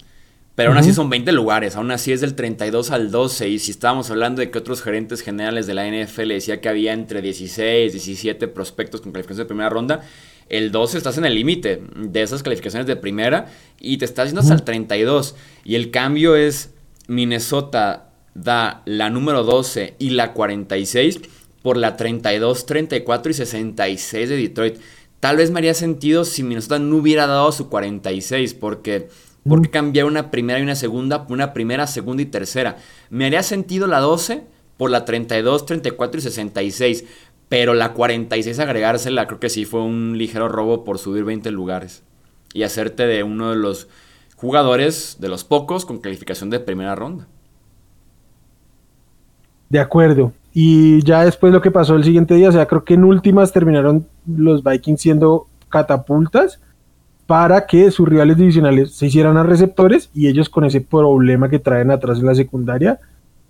Pero 0.62 0.72
aún 0.72 0.78
así 0.78 0.94
son 0.94 1.10
20 1.10 1.32
lugares, 1.32 1.76
aún 1.76 1.90
así 1.92 2.12
es 2.12 2.22
del 2.22 2.36
32 2.36 2.92
al 2.92 3.10
12. 3.10 3.50
Y 3.50 3.60
si 3.60 3.72
estábamos 3.72 4.12
hablando 4.12 4.42
de 4.42 4.52
que 4.52 4.60
otros 4.60 4.82
gerentes 4.82 5.22
generales 5.22 5.66
de 5.66 5.74
la 5.74 5.88
NFL 5.88 6.28
decía 6.28 6.62
que 6.62 6.70
había 6.70 6.94
entre 6.94 7.22
16, 7.22 7.92
17 7.92 8.48
prospectos 8.48 9.02
con 9.02 9.12
calificaciones 9.12 9.46
de 9.46 9.50
primera 9.50 9.70
ronda, 9.70 10.02
el 10.50 10.72
12 10.72 10.98
estás 10.98 11.18
en 11.18 11.26
el 11.26 11.34
límite 11.34 11.82
de 11.96 12.22
esas 12.22 12.44
calificaciones 12.44 12.86
de 12.86 12.96
primera 12.96 13.48
y 13.80 13.98
te 13.98 14.06
estás 14.06 14.28
yendo 14.28 14.42
hasta 14.42 14.54
el 14.54 14.64
32. 14.64 15.36
Y 15.64 15.76
el 15.76 15.90
cambio 15.90 16.36
es 16.36 16.72
Minnesota 17.08 18.10
da 18.34 18.82
la 18.86 19.10
número 19.10 19.44
12 19.44 19.96
y 20.00 20.12
la 20.12 20.34
46 20.34 21.22
por 21.62 21.78
la 21.78 21.98
32, 21.98 22.66
34 22.66 23.32
y 23.32 23.34
66 23.34 24.30
de 24.30 24.38
Detroit. 24.38 24.76
Tal 25.20 25.38
vez 25.38 25.52
me 25.52 25.60
haría 25.60 25.74
sentido 25.74 26.26
si 26.26 26.44
Minnesota 26.44 26.80
no 26.80 26.98
hubiera 26.98 27.28
dado 27.28 27.52
su 27.52 27.70
46 27.70 28.54
porque 28.56 29.10
¿Por 29.48 29.62
qué 29.62 29.70
cambiar 29.70 30.06
una 30.06 30.30
primera 30.30 30.60
y 30.60 30.64
una 30.64 30.76
segunda 30.76 31.26
una 31.30 31.54
primera, 31.54 31.88
segunda 31.88 32.22
y 32.22 32.28
tercera? 32.28 32.78
Me 33.10 33.26
haría 33.26 33.42
sentido 33.44 33.88
la 33.88 34.00
12 34.00 34.44
por 34.78 34.92
la 34.92 35.06
32, 35.06 35.66
34 35.66 36.20
y 36.20 36.24
66. 36.24 37.06
Pero 37.50 37.74
la 37.74 37.94
46 37.94 38.60
agregársela 38.60 39.28
creo 39.28 39.40
que 39.40 39.50
sí 39.50 39.66
fue 39.66 39.82
un 39.82 40.18
ligero 40.18 40.48
robo 40.48 40.84
por 40.84 41.00
subir 41.00 41.26
20 41.26 41.52
lugares. 41.52 42.04
Y 42.54 42.64
hacerte 42.64 43.06
de 43.08 43.24
uno 43.24 43.50
de 43.50 43.58
los 43.58 43.88
jugadores, 44.38 45.18
de 45.20 45.28
los 45.28 45.44
pocos, 45.44 45.86
con 45.86 46.00
calificación 46.00 46.50
de 46.50 46.60
primera 46.60 46.96
ronda. 46.96 47.28
De 49.70 49.80
acuerdo. 49.80 50.34
Y 50.54 51.04
ya 51.04 51.26
después 51.26 51.52
lo 51.54 51.62
que 51.62 51.72
pasó 51.72 51.96
el 51.96 52.04
siguiente 52.04 52.36
día, 52.36 52.50
o 52.50 52.52
sea, 52.52 52.68
creo 52.68 52.84
que 52.84 52.94
en 52.94 53.04
últimas 53.04 53.54
terminaron 53.54 54.08
los 54.26 54.64
Vikings 54.64 55.02
siendo 55.02 55.48
catapultas 55.70 56.60
para 57.32 57.66
que 57.66 57.90
sus 57.92 58.10
rivales 58.10 58.36
divisionales 58.36 58.92
se 58.92 59.06
hicieran 59.06 59.38
a 59.38 59.44
receptores 59.44 60.10
y 60.14 60.28
ellos 60.28 60.50
con 60.50 60.66
ese 60.66 60.82
problema 60.82 61.50
que 61.50 61.60
traen 61.60 61.90
atrás 61.90 62.20
en 62.20 62.26
la 62.26 62.36
secundaria, 62.36 63.00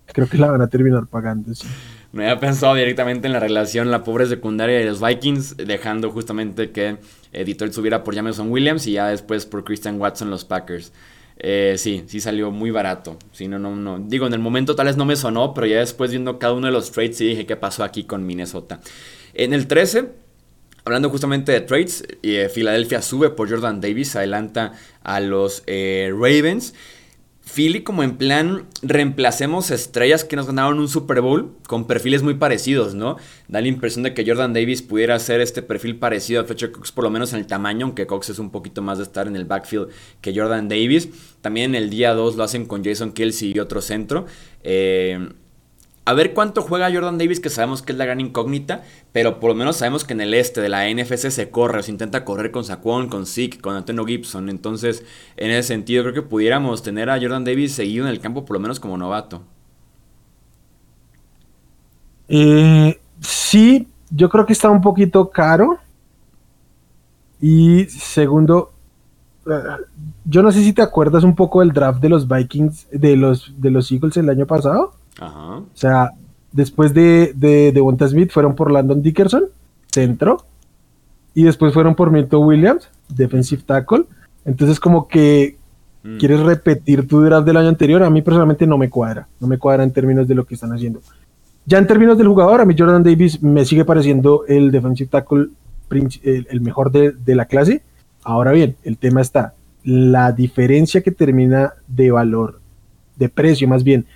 creo 0.06 0.28
que 0.28 0.38
la 0.38 0.52
van 0.52 0.62
a 0.62 0.68
terminar 0.68 1.08
pagando. 1.08 1.52
Sí. 1.52 1.66
Me 2.12 2.30
había 2.30 2.38
pensado 2.38 2.76
directamente 2.76 3.26
en 3.26 3.32
la 3.32 3.40
relación, 3.40 3.90
la 3.90 4.04
pobre 4.04 4.26
secundaria 4.26 4.78
de 4.78 4.84
los 4.84 5.00
Vikings, 5.00 5.56
dejando 5.56 6.12
justamente 6.12 6.70
que 6.70 6.98
Detroit 7.32 7.72
subiera 7.72 8.04
por 8.04 8.14
Jameson 8.14 8.52
Williams 8.52 8.86
y 8.86 8.92
ya 8.92 9.08
después 9.08 9.46
por 9.46 9.64
Christian 9.64 10.00
Watson 10.00 10.30
los 10.30 10.44
Packers. 10.44 10.92
Eh, 11.36 11.74
sí, 11.76 12.04
sí 12.06 12.20
salió 12.20 12.52
muy 12.52 12.70
barato. 12.70 13.16
Sí, 13.32 13.48
no, 13.48 13.58
no, 13.58 13.74
no. 13.74 13.98
Digo, 13.98 14.28
en 14.28 14.32
el 14.32 14.38
momento 14.38 14.76
tal 14.76 14.86
vez 14.86 14.96
no 14.96 15.04
me 15.04 15.16
sonó, 15.16 15.54
pero 15.54 15.66
ya 15.66 15.80
después 15.80 16.12
viendo 16.12 16.38
cada 16.38 16.52
uno 16.52 16.68
de 16.68 16.72
los 16.72 16.92
trades 16.92 17.16
sí 17.16 17.26
dije 17.26 17.46
qué 17.46 17.56
pasó 17.56 17.82
aquí 17.82 18.04
con 18.04 18.24
Minnesota. 18.24 18.78
En 19.34 19.52
el 19.52 19.66
13 19.66 20.21
Hablando 20.84 21.10
justamente 21.10 21.52
de 21.52 21.60
trades, 21.60 22.04
eh, 22.22 22.50
Filadelfia 22.52 23.02
sube 23.02 23.30
por 23.30 23.48
Jordan 23.48 23.80
Davis, 23.80 24.16
adelanta 24.16 24.72
a 25.02 25.20
los 25.20 25.62
eh, 25.66 26.10
Ravens. 26.12 26.74
Philly 27.44 27.82
como 27.82 28.02
en 28.02 28.16
plan 28.16 28.66
reemplacemos 28.82 29.70
estrellas 29.70 30.24
que 30.24 30.36
nos 30.36 30.46
ganaron 30.46 30.78
un 30.78 30.88
Super 30.88 31.20
Bowl 31.20 31.56
con 31.66 31.86
perfiles 31.86 32.22
muy 32.22 32.34
parecidos, 32.34 32.94
¿no? 32.94 33.16
Da 33.48 33.60
la 33.60 33.68
impresión 33.68 34.04
de 34.04 34.14
que 34.14 34.24
Jordan 34.24 34.52
Davis 34.52 34.80
pudiera 34.80 35.16
hacer 35.16 35.40
este 35.40 35.60
perfil 35.60 35.96
parecido 35.96 36.40
a 36.40 36.44
Fletcher 36.44 36.72
Cox, 36.72 36.92
por 36.92 37.04
lo 37.04 37.10
menos 37.10 37.32
en 37.32 37.40
el 37.40 37.46
tamaño, 37.46 37.86
aunque 37.86 38.06
Cox 38.06 38.30
es 38.30 38.38
un 38.38 38.50
poquito 38.50 38.80
más 38.80 38.98
de 38.98 39.04
estar 39.04 39.26
en 39.26 39.36
el 39.36 39.44
backfield 39.44 39.88
que 40.20 40.34
Jordan 40.34 40.68
Davis. 40.68 41.08
También 41.40 41.74
en 41.74 41.82
el 41.82 41.90
día 41.90 42.14
2 42.14 42.36
lo 42.36 42.44
hacen 42.44 42.64
con 42.64 42.84
Jason 42.84 43.12
Kelsey 43.12 43.52
y 43.54 43.58
otro 43.58 43.80
centro. 43.82 44.26
Eh, 44.62 45.28
a 46.04 46.14
ver 46.14 46.34
cuánto 46.34 46.62
juega 46.62 46.92
Jordan 46.92 47.16
Davis, 47.16 47.38
que 47.38 47.48
sabemos 47.48 47.80
que 47.80 47.92
es 47.92 47.98
la 47.98 48.04
gran 48.04 48.20
incógnita, 48.20 48.82
pero 49.12 49.38
por 49.38 49.50
lo 49.50 49.54
menos 49.54 49.76
sabemos 49.76 50.04
que 50.04 50.14
en 50.14 50.20
el 50.20 50.34
este 50.34 50.60
de 50.60 50.68
la 50.68 50.88
NFC 50.88 51.30
se 51.30 51.50
corre, 51.50 51.78
o 51.78 51.82
se 51.82 51.92
intenta 51.92 52.24
correr 52.24 52.50
con 52.50 52.64
Saquon, 52.64 53.08
con 53.08 53.24
Zeke, 53.24 53.60
con 53.60 53.76
Antonio 53.76 54.04
Gibson. 54.04 54.48
Entonces, 54.48 55.04
en 55.36 55.52
ese 55.52 55.68
sentido, 55.68 56.02
creo 56.02 56.14
que 56.14 56.22
pudiéramos 56.22 56.82
tener 56.82 57.08
a 57.08 57.20
Jordan 57.20 57.44
Davis 57.44 57.72
seguido 57.72 58.04
en 58.04 58.10
el 58.10 58.20
campo, 58.20 58.44
por 58.44 58.56
lo 58.56 58.60
menos 58.60 58.80
como 58.80 58.96
novato. 58.96 59.42
Eh, 62.28 62.98
sí, 63.20 63.88
yo 64.10 64.28
creo 64.28 64.44
que 64.44 64.54
está 64.54 64.70
un 64.70 64.80
poquito 64.80 65.30
caro. 65.30 65.78
Y 67.40 67.84
segundo, 67.86 68.72
eh, 69.46 69.52
yo 70.24 70.42
no 70.42 70.50
sé 70.50 70.62
si 70.62 70.72
te 70.72 70.82
acuerdas 70.82 71.22
un 71.22 71.36
poco 71.36 71.60
del 71.60 71.72
draft 71.72 72.00
de 72.00 72.08
los 72.08 72.26
Vikings, 72.26 72.88
de 72.90 73.16
los, 73.16 73.54
de 73.56 73.70
los 73.70 73.90
Eagles 73.92 74.16
el 74.16 74.28
año 74.28 74.46
pasado. 74.46 74.94
O 75.26 75.66
sea, 75.74 76.12
después 76.52 76.94
de, 76.94 77.32
de, 77.34 77.72
de 77.72 78.08
Smith 78.08 78.30
fueron 78.30 78.54
por 78.54 78.70
Landon 78.70 79.02
Dickerson, 79.02 79.44
centro, 79.90 80.44
y 81.34 81.44
después 81.44 81.72
fueron 81.72 81.94
por 81.94 82.10
Milton 82.10 82.44
Williams, 82.44 82.88
defensive 83.08 83.62
tackle. 83.64 84.04
Entonces, 84.44 84.78
como 84.78 85.08
que 85.08 85.56
mm. 86.02 86.18
quieres 86.18 86.40
repetir 86.40 87.06
tu 87.06 87.20
draft 87.22 87.46
del 87.46 87.56
año 87.56 87.68
anterior, 87.68 88.02
a 88.02 88.10
mí 88.10 88.22
personalmente 88.22 88.66
no 88.66 88.76
me 88.78 88.90
cuadra, 88.90 89.28
no 89.40 89.46
me 89.46 89.58
cuadra 89.58 89.82
en 89.84 89.92
términos 89.92 90.28
de 90.28 90.34
lo 90.34 90.44
que 90.44 90.54
están 90.54 90.72
haciendo. 90.72 91.00
Ya 91.64 91.78
en 91.78 91.86
términos 91.86 92.18
del 92.18 92.28
jugador, 92.28 92.60
a 92.60 92.64
mí 92.64 92.74
Jordan 92.76 93.02
Davis 93.02 93.42
me 93.42 93.64
sigue 93.64 93.84
pareciendo 93.84 94.44
el 94.48 94.70
defensive 94.70 95.08
tackle 95.08 95.48
el, 95.90 96.60
mejor 96.60 96.90
de, 96.90 97.12
de 97.12 97.34
la 97.34 97.44
clase. 97.44 97.82
Ahora 98.24 98.52
bien, 98.52 98.76
el 98.82 98.98
tema 98.98 99.20
está, 99.20 99.54
la 99.84 100.32
diferencia 100.32 101.02
que 101.02 101.10
termina 101.10 101.74
de 101.86 102.10
valor, 102.10 102.60
de 103.16 103.28
precio 103.28 103.68
más 103.68 103.84
bien, 103.84 104.06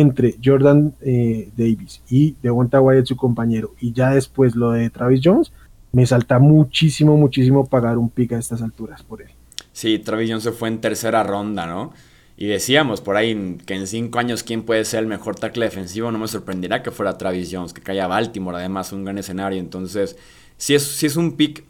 entre 0.00 0.36
Jordan 0.42 0.94
eh, 1.00 1.50
Davis 1.56 2.02
y 2.10 2.34
Devonta 2.42 2.80
Wyatt, 2.80 3.06
su 3.06 3.16
compañero, 3.16 3.74
y 3.80 3.92
ya 3.92 4.10
después 4.10 4.54
lo 4.54 4.72
de 4.72 4.90
Travis 4.90 5.20
Jones, 5.22 5.52
me 5.92 6.06
salta 6.06 6.38
muchísimo, 6.38 7.16
muchísimo 7.16 7.66
pagar 7.66 7.98
un 7.98 8.10
pick 8.10 8.32
a 8.32 8.38
estas 8.38 8.62
alturas 8.62 9.02
por 9.02 9.22
él. 9.22 9.28
Sí, 9.72 9.98
Travis 9.98 10.30
Jones 10.30 10.44
se 10.44 10.52
fue 10.52 10.68
en 10.68 10.80
tercera 10.80 11.22
ronda, 11.22 11.66
¿no? 11.66 11.92
Y 12.38 12.46
decíamos 12.46 13.00
por 13.00 13.16
ahí 13.16 13.56
que 13.64 13.74
en 13.74 13.86
cinco 13.86 14.18
años 14.18 14.42
quién 14.42 14.62
puede 14.62 14.84
ser 14.84 15.00
el 15.00 15.06
mejor 15.06 15.36
tackle 15.36 15.64
defensivo, 15.64 16.12
no 16.12 16.18
me 16.18 16.28
sorprenderá 16.28 16.82
que 16.82 16.90
fuera 16.90 17.16
Travis 17.16 17.48
Jones, 17.50 17.72
que 17.72 17.80
cae 17.80 18.04
Baltimore, 18.06 18.58
además 18.58 18.92
un 18.92 19.04
gran 19.04 19.16
escenario. 19.16 19.58
Entonces, 19.58 20.16
sí 20.58 20.74
es, 20.74 20.82
sí 20.82 21.06
es 21.06 21.16
un 21.16 21.36
pick 21.36 21.64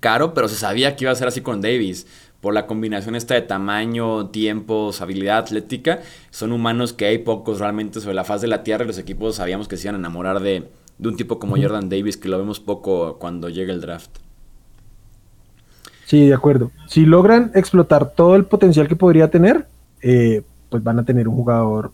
caro, 0.00 0.34
pero 0.34 0.48
se 0.48 0.56
sabía 0.56 0.96
que 0.96 1.04
iba 1.04 1.12
a 1.12 1.16
ser 1.16 1.28
así 1.28 1.42
con 1.42 1.60
Davis 1.60 2.06
por 2.42 2.52
la 2.52 2.66
combinación 2.66 3.14
esta 3.14 3.34
de 3.34 3.42
tamaño, 3.42 4.26
tiempo, 4.30 4.90
habilidad 4.98 5.38
atlética, 5.38 6.00
son 6.30 6.50
humanos 6.50 6.92
que 6.92 7.06
hay 7.06 7.18
pocos 7.18 7.60
realmente 7.60 8.00
sobre 8.00 8.16
la 8.16 8.24
faz 8.24 8.40
de 8.40 8.48
la 8.48 8.64
Tierra 8.64 8.82
y 8.82 8.88
los 8.88 8.98
equipos 8.98 9.36
sabíamos 9.36 9.68
que 9.68 9.76
se 9.76 9.86
iban 9.86 9.94
a 9.94 9.98
enamorar 9.98 10.40
de, 10.40 10.68
un 10.98 11.16
tipo 11.16 11.38
como 11.38 11.56
Jordan 11.56 11.88
Davis, 11.88 12.16
que 12.16 12.28
lo 12.28 12.38
vemos 12.38 12.58
poco 12.58 13.16
cuando 13.20 13.48
llega 13.48 13.72
el 13.72 13.80
draft. 13.80 14.10
Sí, 16.06 16.26
de 16.26 16.34
acuerdo. 16.34 16.72
Si 16.88 17.06
logran 17.06 17.52
explotar 17.54 18.10
todo 18.10 18.34
el 18.34 18.44
potencial 18.44 18.88
que 18.88 18.96
podría 18.96 19.30
tener, 19.30 19.68
eh, 20.00 20.42
pues 20.68 20.82
van 20.82 20.98
a 20.98 21.04
tener 21.04 21.28
un 21.28 21.36
jugador 21.36 21.92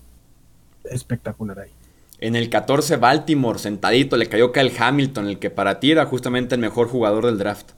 espectacular 0.84 1.58
ahí. 1.58 1.70
En 2.20 2.36
el 2.36 2.48
14 2.48 2.96
Baltimore, 2.96 3.58
sentadito, 3.58 4.16
le 4.16 4.30
cayó 4.30 4.50
Kyle 4.50 4.72
Hamilton, 4.78 5.28
el 5.28 5.38
que 5.38 5.50
para 5.50 5.78
ti 5.78 5.90
era 5.90 6.06
justamente 6.06 6.54
el 6.54 6.60
mejor 6.62 6.88
jugador 6.88 7.26
del 7.26 7.36
draft 7.36 7.72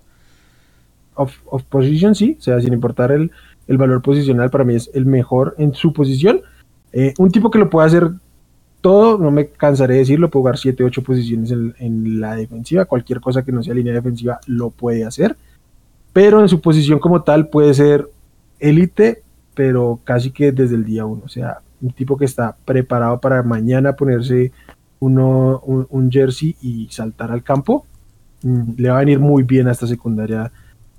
of, 1.20 1.64
position, 1.68 2.14
sí, 2.14 2.36
o 2.38 2.42
sea, 2.42 2.60
sin 2.60 2.72
importar 2.72 3.12
el, 3.12 3.30
valor 3.68 4.02
posicional, 4.02 4.50
para 4.50 4.64
mí 4.64 4.74
es 4.74 4.90
el 4.94 5.06
mejor 5.06 5.54
en 5.58 5.74
su 5.74 5.92
posición. 5.92 6.42
Eh, 6.92 7.14
un 7.18 7.30
tipo 7.30 7.50
que 7.50 7.58
lo 7.58 7.70
puede 7.70 7.86
hacer 7.86 8.10
todo, 8.80 9.18
no 9.18 9.30
me 9.30 9.48
cansaré 9.48 9.94
de 9.94 10.00
decirlo, 10.00 10.30
puede 10.30 10.40
jugar 10.40 10.58
7, 10.58 10.82
8 10.82 11.02
posiciones 11.02 11.50
en, 11.50 12.20
la 12.20 12.34
defensiva, 12.34 12.84
cualquier 12.86 13.20
cosa 13.20 13.44
que 13.44 13.52
no 13.52 13.62
sea 13.62 13.74
línea 13.74 13.92
defensiva 13.92 14.40
lo 14.46 14.70
puede 14.70 15.04
hacer, 15.04 15.36
pero 16.12 16.40
en 16.40 16.48
su 16.48 16.60
posición 16.60 16.98
como 16.98 17.22
tal 17.22 17.48
puede 17.48 17.74
ser 17.74 18.08
élite, 18.58 19.22
pero 19.54 20.00
casi 20.04 20.30
que 20.30 20.50
desde 20.50 20.74
el 20.74 20.84
día 20.84 21.04
1, 21.04 21.22
o 21.24 21.28
sea, 21.28 21.58
un 21.80 21.92
tipo 21.92 22.16
que 22.16 22.24
está 22.24 22.56
preparado 22.64 23.20
para 23.20 23.42
mañana 23.42 23.94
ponerse 23.94 24.52
uno, 24.98 25.60
un, 25.60 26.10
jersey 26.10 26.56
y 26.60 26.88
saltar 26.90 27.30
al 27.30 27.42
campo, 27.42 27.86
mm, 28.42 28.72
le 28.76 28.90
va 28.90 28.96
a 28.96 29.00
venir 29.00 29.18
muy 29.18 29.42
bien 29.42 29.68
a 29.68 29.72
esta 29.72 29.86
secundaria 29.86 30.50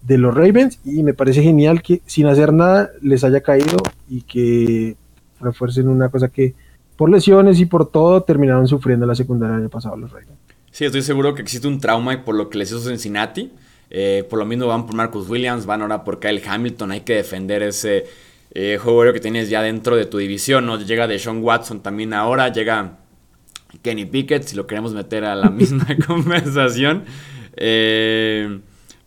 de 0.01 0.17
los 0.17 0.33
Ravens 0.33 0.79
y 0.83 1.03
me 1.03 1.13
parece 1.13 1.41
genial 1.43 1.81
que 1.81 2.01
sin 2.05 2.27
hacer 2.27 2.53
nada 2.53 2.91
les 3.01 3.23
haya 3.23 3.41
caído 3.41 3.77
y 4.09 4.21
que 4.21 4.95
refuercen 5.39 5.87
una 5.87 6.09
cosa 6.09 6.29
que 6.29 6.53
por 6.95 7.09
lesiones 7.09 7.59
y 7.59 7.65
por 7.65 7.89
todo 7.89 8.21
terminaron 8.23 8.67
sufriendo 8.67 9.05
la 9.05 9.15
secundaria 9.15 9.55
el 9.55 9.61
año 9.61 9.69
pasado 9.69 9.97
los 9.97 10.11
Ravens. 10.11 10.37
Sí, 10.71 10.85
estoy 10.85 11.01
seguro 11.01 11.33
que 11.33 11.41
existe 11.41 11.67
un 11.67 11.79
trauma 11.79 12.23
por 12.23 12.35
lo 12.35 12.49
que 12.49 12.57
les 12.57 12.69
hizo 12.69 12.79
Cincinnati. 12.79 13.51
Eh, 13.89 14.25
por 14.29 14.39
lo 14.39 14.45
mismo 14.45 14.67
van 14.67 14.85
por 14.85 14.95
Marcus 14.95 15.29
Williams, 15.29 15.65
van 15.65 15.81
ahora 15.81 16.03
por 16.03 16.19
Kyle 16.19 16.41
Hamilton. 16.45 16.91
Hay 16.91 17.01
que 17.01 17.15
defender 17.15 17.61
ese 17.61 18.05
eh, 18.53 18.79
juego 18.81 19.11
que 19.11 19.19
tienes 19.19 19.49
ya 19.49 19.61
dentro 19.61 19.95
de 19.97 20.05
tu 20.05 20.17
división. 20.17 20.65
¿no? 20.65 20.79
Llega 20.79 21.07
de 21.07 21.19
Sean 21.19 21.43
Watson 21.43 21.81
también 21.81 22.13
ahora, 22.13 22.53
llega 22.53 22.99
Kenny 23.81 24.05
Pickett, 24.05 24.43
si 24.43 24.55
lo 24.55 24.65
queremos 24.65 24.93
meter 24.93 25.25
a 25.25 25.35
la 25.35 25.49
misma 25.51 25.87
conversación. 26.07 27.03
Eh, 27.57 28.59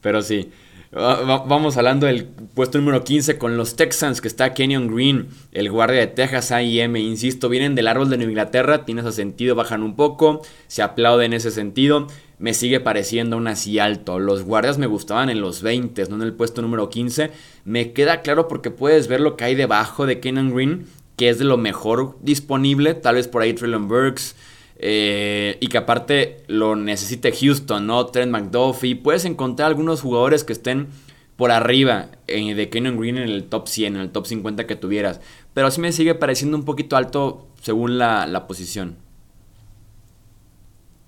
pero 0.03 0.21
sí. 0.21 0.51
Vamos 0.97 1.77
hablando 1.77 2.07
del 2.07 2.25
puesto 2.25 2.79
número 2.79 3.03
15 3.03 3.37
con 3.37 3.57
los 3.57 3.75
Texans, 3.75 4.21
que 4.21 4.29
está 4.29 4.55
Kenyon 4.55 4.95
Green, 4.95 5.27
el 5.51 5.69
guardia 5.69 5.99
de 5.99 6.07
Texas 6.07 6.53
A&M. 6.53 7.01
Insisto, 7.01 7.49
vienen 7.49 7.75
del 7.75 7.89
árbol 7.89 8.11
de 8.11 8.23
Inglaterra, 8.23 8.85
tiene 8.85 9.01
ese 9.01 9.11
sentido, 9.11 9.57
bajan 9.57 9.83
un 9.83 9.97
poco, 9.97 10.43
se 10.69 10.83
aplaude 10.83 11.25
en 11.25 11.33
ese 11.33 11.51
sentido. 11.51 12.07
Me 12.39 12.55
sigue 12.55 12.79
pareciendo 12.79 13.35
aún 13.35 13.49
así 13.49 13.81
alto. 13.81 14.21
Los 14.21 14.45
guardias 14.45 14.79
me 14.79 14.87
gustaban 14.87 15.31
en 15.31 15.41
los 15.41 15.63
20, 15.63 16.05
no 16.11 16.15
en 16.15 16.23
el 16.23 16.33
puesto 16.33 16.63
número 16.63 16.89
15. 16.91 17.33
Me 17.65 17.91
queda 17.93 18.21
claro 18.21 18.47
porque 18.47 18.71
puedes 18.71 19.09
ver 19.09 19.21
lo 19.21 19.37
que 19.37 19.45
hay 19.45 19.57
debajo 19.57 20.07
de 20.07 20.21
Kenyon 20.21 20.55
Green, 20.55 20.87
que 21.17 21.29
es 21.29 21.41
de 21.41 21.45
lo 21.45 21.57
mejor 21.57 22.19
disponible. 22.23 22.95
Tal 22.95 23.17
vez 23.17 23.27
por 23.27 23.43
ahí 23.43 23.53
Traylon 23.53 23.89
Burks, 23.89 24.37
eh, 24.77 25.57
y 25.61 25.69
que 25.69 25.79
aparte 25.79 26.43
lo 26.47 26.77
necesite 26.77 27.33
Houston, 27.33 27.87
¿no? 27.87 28.07
Trent 28.07 28.33
McDuffie. 28.33 28.97
Puedes 28.97 29.25
encontrar 29.25 29.69
algunos 29.69 30.01
jugadores 30.01 30.45
que 30.45 30.53
estén 30.53 30.89
por 31.37 31.51
arriba 31.51 32.09
eh, 32.27 32.55
de 32.55 32.69
Kenyon 32.69 32.99
Green 32.99 33.19
en 33.19 33.29
el 33.29 33.45
top 33.45 33.69
100, 33.69 33.97
en 33.97 34.01
el 34.01 34.11
top 34.11 34.27
50 34.27 34.67
que 34.67 34.77
tuvieras. 34.77 35.21
Pero 35.53 35.71
sí 35.71 35.81
me 35.81 35.93
sigue 35.93 36.15
pareciendo 36.15 36.57
un 36.57 36.65
poquito 36.65 36.97
alto 36.97 37.47
según 37.63 37.99
la, 37.99 38.45
posición. 38.49 38.97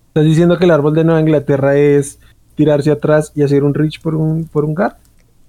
¿Estás 0.09 0.25
diciendo 0.25 0.59
que 0.59 0.65
el 0.65 0.71
árbol 0.71 0.95
de 0.95 1.05
Nueva 1.05 1.21
Inglaterra 1.21 1.77
es 1.77 2.19
tirarse 2.55 2.91
atrás 2.91 3.33
y 3.35 3.43
hacer 3.43 3.65
un 3.65 3.75
reach 3.75 4.01
por 4.01 4.15
un, 4.15 4.47
por 4.47 4.65
un 4.65 4.75
guard? 4.75 4.95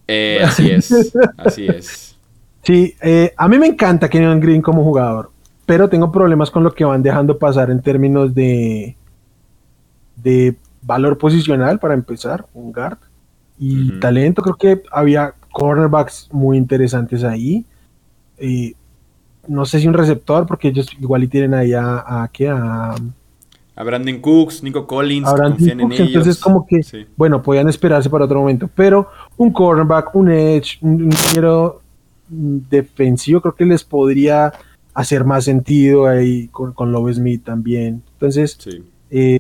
Eh, 0.08 0.42
así 0.44 0.70
es, 0.70 1.14
así 1.38 1.68
es. 1.68 2.04
Sí, 2.64 2.96
a 3.38 3.48
mí 3.48 3.58
me 3.58 3.68
encanta 3.68 4.10
Kenyon 4.10 4.42
Green 4.42 4.62
como 4.62 4.84
jugador 4.84 5.32
pero 5.68 5.90
tengo 5.90 6.12
problemas 6.14 6.50
con 6.50 6.64
lo 6.64 6.74
que 6.74 6.86
van 6.86 7.04
dejando 7.04 7.38
pasar 7.38 7.70
en 7.70 7.82
términos 7.82 8.34
de, 8.34 8.96
de 10.16 10.56
valor 10.82 11.18
posicional 11.18 11.78
para 11.78 11.94
empezar, 11.94 12.46
un 12.54 12.72
guard. 12.72 12.98
Y 13.60 14.00
talento, 14.00 14.42
creo 14.42 14.56
que 14.56 14.84
había 14.92 15.34
cornerbacks 15.52 16.30
muy 16.32 16.58
interesantes 16.58 17.24
ahí. 17.26 17.66
Eh, 18.38 18.76
no 19.48 19.66
sé 19.66 19.82
si 19.82 19.88
un 19.90 19.94
receptor, 19.94 20.46
porque 20.46 20.70
ellos 20.70 20.88
igual 21.00 21.26
y 21.26 21.28
tienen 21.28 21.54
ahí 21.54 21.74
a, 21.74 21.98
a, 21.98 22.24
a, 22.24 22.96
a 23.76 23.84
Brandon 23.84 24.20
Cooks, 24.20 24.64
Nico 24.64 24.88
Collins, 24.88 25.30
confían 25.30 25.82
en 25.82 25.92
ellos. 25.92 26.08
Entonces, 26.08 26.40
como 26.40 26.66
que, 26.66 26.80
bueno, 27.18 27.44
podían 27.44 27.68
esperarse 27.68 28.10
para 28.10 28.24
otro 28.24 28.40
momento. 28.40 28.70
Pero 28.74 29.10
un 29.36 29.52
cornerback, 29.52 30.16
un 30.16 30.32
edge, 30.32 30.78
un 30.82 31.04
ingeniero 31.04 31.82
defensivo, 32.30 33.42
creo 33.42 33.56
que 33.56 33.66
les 33.66 33.84
podría 33.84 34.54
hacer 34.98 35.26
más 35.26 35.44
sentido 35.44 36.08
ahí 36.08 36.48
con, 36.48 36.74
con 36.74 36.92
Love 36.92 37.14
Smith 37.14 37.44
también. 37.44 38.02
Entonces, 38.14 38.58
eh, 39.12 39.40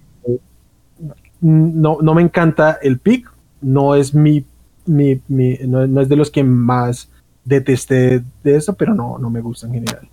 no, 1.41 1.97
no 1.99 2.13
me 2.13 2.21
encanta 2.21 2.77
el 2.79 2.99
pick, 2.99 3.27
no 3.61 3.95
es 3.95 4.13
mi, 4.13 4.45
mi, 4.85 5.19
no, 5.27 5.99
es 5.99 6.09
de 6.09 6.15
los 6.15 6.29
que 6.29 6.43
más 6.43 7.09
detesté 7.43 8.23
de 8.43 8.55
eso, 8.55 8.75
pero 8.75 8.93
no, 8.93 9.17
no 9.17 9.31
me 9.31 9.41
gusta 9.41 9.65
en 9.65 9.73
general. 9.73 10.07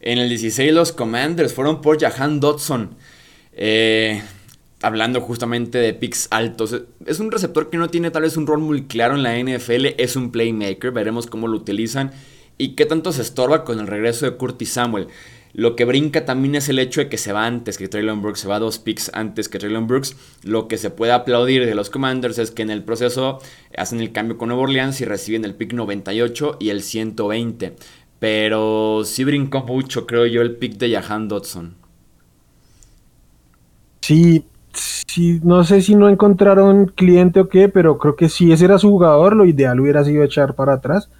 En 0.00 0.18
el 0.18 0.30
16 0.30 0.72
los 0.72 0.90
Commanders 0.90 1.52
fueron 1.52 1.82
por 1.82 2.00
Jahan 2.00 2.40
Dodson. 2.40 2.92
Eh, 3.52 4.22
hablando 4.80 5.20
justamente 5.20 5.76
de 5.76 5.92
picks 5.92 6.28
altos. 6.30 6.80
Es 7.04 7.20
un 7.20 7.30
receptor 7.30 7.68
que 7.68 7.76
no 7.76 7.90
tiene 7.90 8.10
tal 8.10 8.22
vez 8.22 8.38
un 8.38 8.46
rol 8.46 8.60
muy 8.60 8.84
claro 8.84 9.16
en 9.16 9.22
la 9.22 9.38
NFL, 9.38 9.88
es 9.98 10.16
un 10.16 10.32
playmaker, 10.32 10.92
veremos 10.92 11.26
cómo 11.26 11.46
lo 11.46 11.58
utilizan 11.58 12.10
y 12.58 12.74
qué 12.74 12.86
tanto 12.86 13.12
se 13.12 13.22
estorba 13.22 13.64
con 13.64 13.80
el 13.80 13.86
regreso 13.86 14.26
de 14.26 14.36
Curtis 14.36 14.72
Samuel. 14.72 15.08
Lo 15.54 15.76
que 15.76 15.84
brinca 15.84 16.24
también 16.24 16.54
es 16.54 16.70
el 16.70 16.78
hecho 16.78 17.02
de 17.02 17.08
que 17.10 17.18
se 17.18 17.32
va 17.32 17.44
antes 17.44 17.76
que 17.76 17.86
Traylon 17.86 18.22
Brooks, 18.22 18.40
se 18.40 18.48
va 18.48 18.58
dos 18.58 18.78
picks 18.78 19.10
antes 19.12 19.50
que 19.50 19.58
Traylon 19.58 19.86
Brooks. 19.86 20.16
Lo 20.44 20.66
que 20.66 20.78
se 20.78 20.88
puede 20.88 21.12
aplaudir 21.12 21.66
de 21.66 21.74
los 21.74 21.90
Commanders 21.90 22.38
es 22.38 22.50
que 22.50 22.62
en 22.62 22.70
el 22.70 22.82
proceso 22.82 23.38
hacen 23.76 24.00
el 24.00 24.12
cambio 24.12 24.38
con 24.38 24.48
Nueva 24.48 24.62
Orleans 24.62 25.00
y 25.02 25.04
reciben 25.04 25.44
el 25.44 25.54
pick 25.54 25.74
98 25.74 26.56
y 26.58 26.70
el 26.70 26.82
120. 26.82 27.76
Pero 28.18 29.02
sí 29.04 29.24
brincó 29.24 29.62
mucho, 29.64 30.06
creo 30.06 30.24
yo, 30.24 30.40
el 30.40 30.56
pick 30.56 30.78
de 30.78 30.92
Jahan 30.92 31.28
Dodson. 31.28 31.74
Sí, 34.00 34.46
sí, 34.72 35.40
no 35.42 35.64
sé 35.64 35.82
si 35.82 35.94
no 35.94 36.08
encontraron 36.08 36.86
cliente 36.86 37.40
o 37.40 37.48
qué, 37.50 37.68
pero 37.68 37.98
creo 37.98 38.16
que 38.16 38.30
si 38.30 38.52
ese 38.52 38.64
era 38.64 38.78
su 38.78 38.88
jugador, 38.88 39.36
lo 39.36 39.44
ideal 39.44 39.80
hubiera 39.80 40.02
sido 40.02 40.24
echar 40.24 40.54
para 40.54 40.74
atrás 40.74 41.10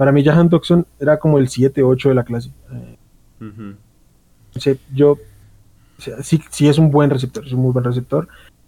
para 0.00 0.12
mí 0.12 0.24
Jahan 0.24 0.48
Dodson 0.48 0.86
era 0.98 1.18
como 1.18 1.36
el 1.36 1.48
7-8 1.50 2.08
de 2.08 2.14
la 2.14 2.24
clase. 2.24 2.50
yo, 4.94 5.18
sí, 6.22 6.40
sí 6.48 6.68
es 6.70 6.78
un 6.78 6.90
buen 6.90 7.10
receptor, 7.10 7.46
es 7.46 7.52
un 7.52 7.60
muy 7.60 7.70
buen 7.70 7.84
receptor. 7.84 8.26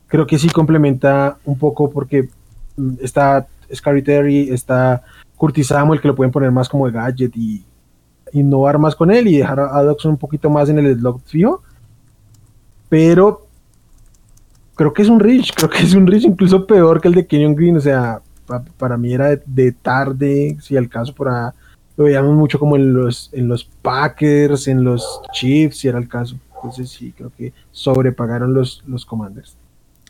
Creo 0.08 0.26
que 0.26 0.38
sí 0.38 0.50
complementa 0.50 1.38
un 1.46 1.58
poco 1.58 1.88
porque 1.88 2.28
mm, 2.76 2.96
está 3.00 3.46
Scary 3.74 4.02
Terry, 4.02 4.50
está 4.50 5.04
Curtis 5.34 5.68
Samuel, 5.68 6.02
que 6.02 6.08
lo 6.08 6.14
pueden 6.14 6.32
poner 6.32 6.50
más 6.50 6.68
como 6.68 6.84
de 6.84 6.92
gadget 6.92 7.34
y 7.34 7.64
innovar 8.34 8.78
más 8.78 8.94
con 8.94 9.10
él 9.10 9.26
y 9.26 9.38
dejar 9.38 9.58
a 9.58 9.82
Dodson 9.82 10.10
un 10.10 10.18
poquito 10.18 10.50
más 10.50 10.68
en 10.68 10.80
el 10.80 10.98
slot 10.98 11.22
fijo. 11.24 11.62
Pero 12.90 13.46
creo 14.74 14.92
que 14.92 15.00
es 15.00 15.08
un 15.08 15.18
Rich, 15.18 15.54
creo 15.54 15.70
que 15.70 15.78
es 15.78 15.94
un 15.94 16.06
Rich 16.06 16.24
incluso 16.24 16.66
peor 16.66 17.00
que 17.00 17.08
el 17.08 17.14
de 17.14 17.26
Kenyon 17.26 17.54
Green, 17.54 17.78
o 17.78 17.80
sea, 17.80 18.20
para 18.76 18.96
mí 18.96 19.12
era 19.12 19.36
de, 19.36 19.72
tarde, 19.72 20.56
si 20.60 20.76
al 20.76 20.88
caso 20.88 21.14
por 21.14 21.30
lo 21.96 22.04
veíamos 22.04 22.34
mucho 22.34 22.58
como 22.58 22.76
en 22.76 22.94
los, 22.94 23.30
en 23.32 23.48
los 23.48 23.64
Packers, 23.64 24.68
en 24.68 24.84
los 24.84 25.20
Chiefs, 25.32 25.78
si 25.78 25.88
era 25.88 25.98
el 25.98 26.08
caso. 26.08 26.36
Entonces 26.56 26.90
sí, 26.90 27.12
creo 27.16 27.32
que 27.36 27.52
sobrepagaron 27.70 28.54
los, 28.54 28.82
los 28.86 29.04
Commanders. 29.04 29.56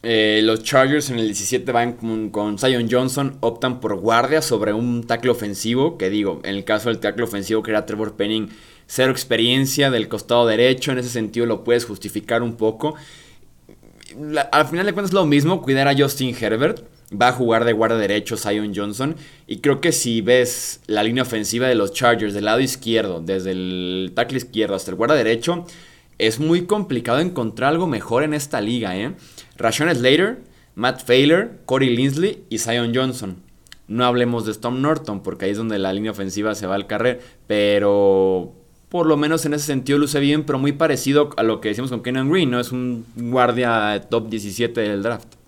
Eh, 0.05 0.40
los 0.42 0.64
Chargers 0.64 1.11
en 1.11 1.18
el 1.20 1.26
17 1.26 1.70
van 1.70 1.92
con, 1.92 2.31
con, 2.31 2.57
Johnson, 2.59 3.37
optan 3.40 3.78
por 3.78 3.94
guardia 3.94 4.42
sobre 4.42 4.72
un 4.72 5.07
tackle 5.07 5.31
ofensivo, 5.31 5.96
que 5.96 6.11
digo, 6.11 6.40
en 6.42 6.57
el 6.57 6.64
caso 6.64 6.88
del 6.88 6.98
tackle 6.98 7.22
ofensivo 7.22 7.62
que 7.62 7.70
era 7.70 7.87
Trevor 7.87 8.16
Penning, 8.16 8.48
cero 8.87 9.12
experiencia 9.12 9.92
del 9.92 10.09
costado 10.09 10.44
derecho, 10.46 10.90
en 10.90 10.98
ese 10.98 11.09
sentido 11.09 11.46
lo 11.46 11.62
puedes 11.62 11.85
justificar 11.85 12.42
un 12.42 12.55
poco. 12.57 12.96
al 14.50 14.66
final 14.66 14.87
de 14.87 14.92
cuentas 14.92 15.11
es 15.11 15.14
lo 15.14 15.24
mismo, 15.24 15.62
cuidar 15.62 15.87
a 15.87 15.96
Justin 15.96 16.35
Herbert, 16.38 16.85
va 17.20 17.29
a 17.29 17.33
jugar 17.33 17.64
de 17.64 17.72
guardia 17.72 17.98
derecho 17.98 18.37
Zion 18.37 18.72
Johnson. 18.75 19.16
Y 19.46 19.59
creo 19.59 19.81
que 19.81 19.92
si 19.92 20.20
ves 20.20 20.81
la 20.87 21.03
línea 21.03 21.22
ofensiva 21.22 21.68
de 21.68 21.75
los 21.75 21.92
Chargers 21.92 22.35
del 22.35 22.46
lado 22.46 22.61
izquierdo, 22.61 23.20
desde 23.20 23.53
el 23.53 24.12
tackle 24.14 24.38
izquierdo 24.38 24.75
hasta 24.75 24.90
el 24.90 24.96
guardia 24.96 25.16
derecho, 25.16 25.66
es 26.18 26.38
muy 26.38 26.66
complicado 26.66 27.18
encontrar 27.18 27.70
algo 27.70 27.87
mejor 27.87 28.22
en 28.22 28.35
esta 28.35 28.61
liga. 28.61 28.96
¿eh? 28.96 29.14
Rashawn 29.57 29.94
Slater, 29.94 30.42
Matt 30.75 31.05
Failer, 31.05 31.61
Corey 31.66 31.94
Linsley 31.94 32.44
y 32.48 32.59
Zion 32.59 32.94
Johnson. 32.94 33.37
No 33.88 34.05
hablemos 34.05 34.46
de 34.46 34.53
Storm 34.53 34.81
Norton, 34.81 35.22
porque 35.22 35.44
ahí 35.46 35.51
es 35.51 35.59
donde 35.59 35.79
la 35.79 35.92
línea 35.92 36.12
ofensiva 36.12 36.55
se 36.55 36.66
va 36.66 36.77
al 36.77 36.87
carrer. 36.87 37.20
Pero 37.46 38.55
por 38.88 39.07
lo 39.07 39.16
menos 39.16 39.44
en 39.46 39.55
ese 39.55 39.66
sentido 39.66 39.98
luce 39.98 40.20
bien, 40.20 40.44
pero 40.44 40.59
muy 40.59 40.72
parecido 40.72 41.31
a 41.37 41.42
lo 41.42 41.61
que 41.61 41.70
decimos 41.70 41.90
con 41.90 42.03
Kenan 42.03 42.31
Green, 42.31 42.51
¿no? 42.51 42.61
Es 42.61 42.72
un 42.72 43.07
guardia 43.16 44.01
top 44.11 44.29
17 44.29 44.81
del 44.81 45.03
draft. 45.03 45.41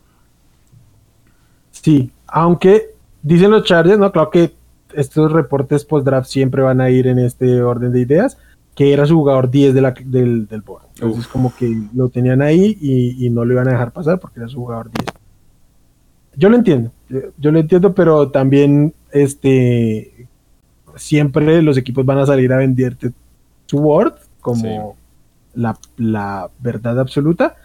Sí, 1.84 2.10
aunque 2.28 2.94
dicen 3.22 3.50
los 3.50 3.64
Chargers, 3.64 3.98
¿no? 3.98 4.10
Claro 4.10 4.30
que 4.30 4.54
estos 4.94 5.30
reportes 5.30 5.84
post-draft 5.84 6.26
siempre 6.26 6.62
van 6.62 6.80
a 6.80 6.88
ir 6.88 7.06
en 7.06 7.18
este 7.18 7.60
orden 7.60 7.92
de 7.92 8.00
ideas, 8.00 8.38
que 8.74 8.94
era 8.94 9.04
su 9.04 9.16
jugador 9.16 9.50
10 9.50 9.74
de 9.74 9.82
la, 9.82 9.94
del, 10.02 10.48
del 10.48 10.62
board. 10.62 10.84
Entonces, 10.94 11.26
como 11.26 11.54
que 11.54 11.70
lo 11.92 12.08
tenían 12.08 12.40
ahí 12.40 12.78
y, 12.80 13.28
no 13.28 13.44
lo 13.44 13.52
iban 13.52 13.68
a 13.68 13.72
dejar 13.72 13.92
pasar 13.92 14.18
porque 14.18 14.40
era 14.40 14.48
su 14.48 14.60
jugador 14.60 14.90
10. 14.92 15.12
Yo 16.36 16.48
lo 16.48 16.56
entiendo, 16.56 16.90
yo 17.36 17.52
lo 17.52 17.58
entiendo, 17.58 17.94
pero 17.94 18.30
también 18.30 18.94
este 19.12 20.26
siempre 20.96 21.60
los 21.60 21.76
equipos 21.76 22.06
van 22.06 22.16
a 22.16 22.24
salir 22.24 22.50
a 22.54 22.56
venderte 22.56 23.12
su 23.66 23.78
board 23.78 24.14
como 24.40 24.96
la, 25.52 25.76
la, 25.98 26.48
verdad 26.60 26.98
absoluta. 26.98 27.56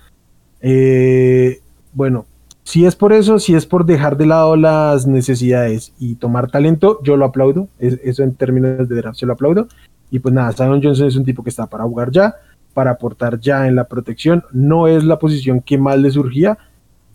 Eh, 0.60 1.62
bueno, 1.94 2.26
si 2.70 2.86
es 2.86 2.96
por 2.96 3.14
eso, 3.14 3.40
si 3.40 3.56
es 3.56 3.66
por 3.66 3.84
dejar 3.84 4.16
de 4.16 4.28
lado 4.28 4.56
las 4.56 5.08
necesidades 5.08 5.92
y 5.98 6.14
tomar 6.18 6.52
talento, 6.52 7.00
yo 7.02 7.18
lo 7.18 7.26
aplaudo. 7.26 7.68
eso 7.80 8.22
en 8.22 8.36
términos 8.36 8.88
de 8.88 8.96
draft, 8.96 9.18
yo 9.18 9.26
lo 9.26 9.34
aplaudo. 9.34 9.68
Y 10.12 10.20
pues 10.20 10.36
nada, 10.36 10.52
Simon 10.52 10.80
Johnson 10.80 11.08
es 11.08 11.16
un 11.16 11.26
tipo 11.26 11.44
que 11.44 11.50
está 11.50 11.66
para 11.66 11.86
jugar 11.86 12.12
ya, 12.12 12.36
para 12.76 12.92
aportar 12.92 13.40
ya 13.40 13.68
en 13.68 13.74
la 13.74 13.86
protección. 13.86 14.44
No 14.52 14.88
es 14.88 15.04
la 15.04 15.18
posición 15.18 15.62
que 15.62 15.80
más 15.80 15.98
le 15.98 16.12
surgía, 16.12 16.60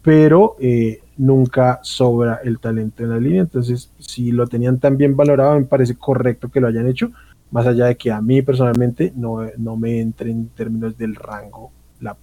pero 0.03 0.57
eh, 0.59 1.03
nunca 1.19 1.79
sobra 1.85 2.41
el 2.43 2.59
talento 2.59 3.05
en 3.05 3.11
la 3.11 3.21
línea. 3.21 3.43
Entonces, 3.43 3.93
si 4.01 4.33
lo 4.33 4.49
tenían 4.49 4.81
tan 4.81 4.97
bien 4.97 5.17
valorado, 5.17 5.57
me 5.57 5.67
parece 5.67 5.95
correcto 5.95 6.51
que 6.51 6.61
lo 6.61 6.67
hayan 6.67 6.89
hecho, 6.89 7.13
más 7.53 7.65
allá 7.65 7.87
de 7.87 7.97
que 7.97 8.11
a 8.11 8.21
mí 8.21 8.43
personalmente 8.43 9.13
no, 9.15 9.47
no 9.59 9.77
me 9.77 10.01
entre 10.01 10.33
en 10.33 10.49
términos 10.49 10.99
del 10.99 11.15
rango 11.15 11.71
la, 12.01 12.17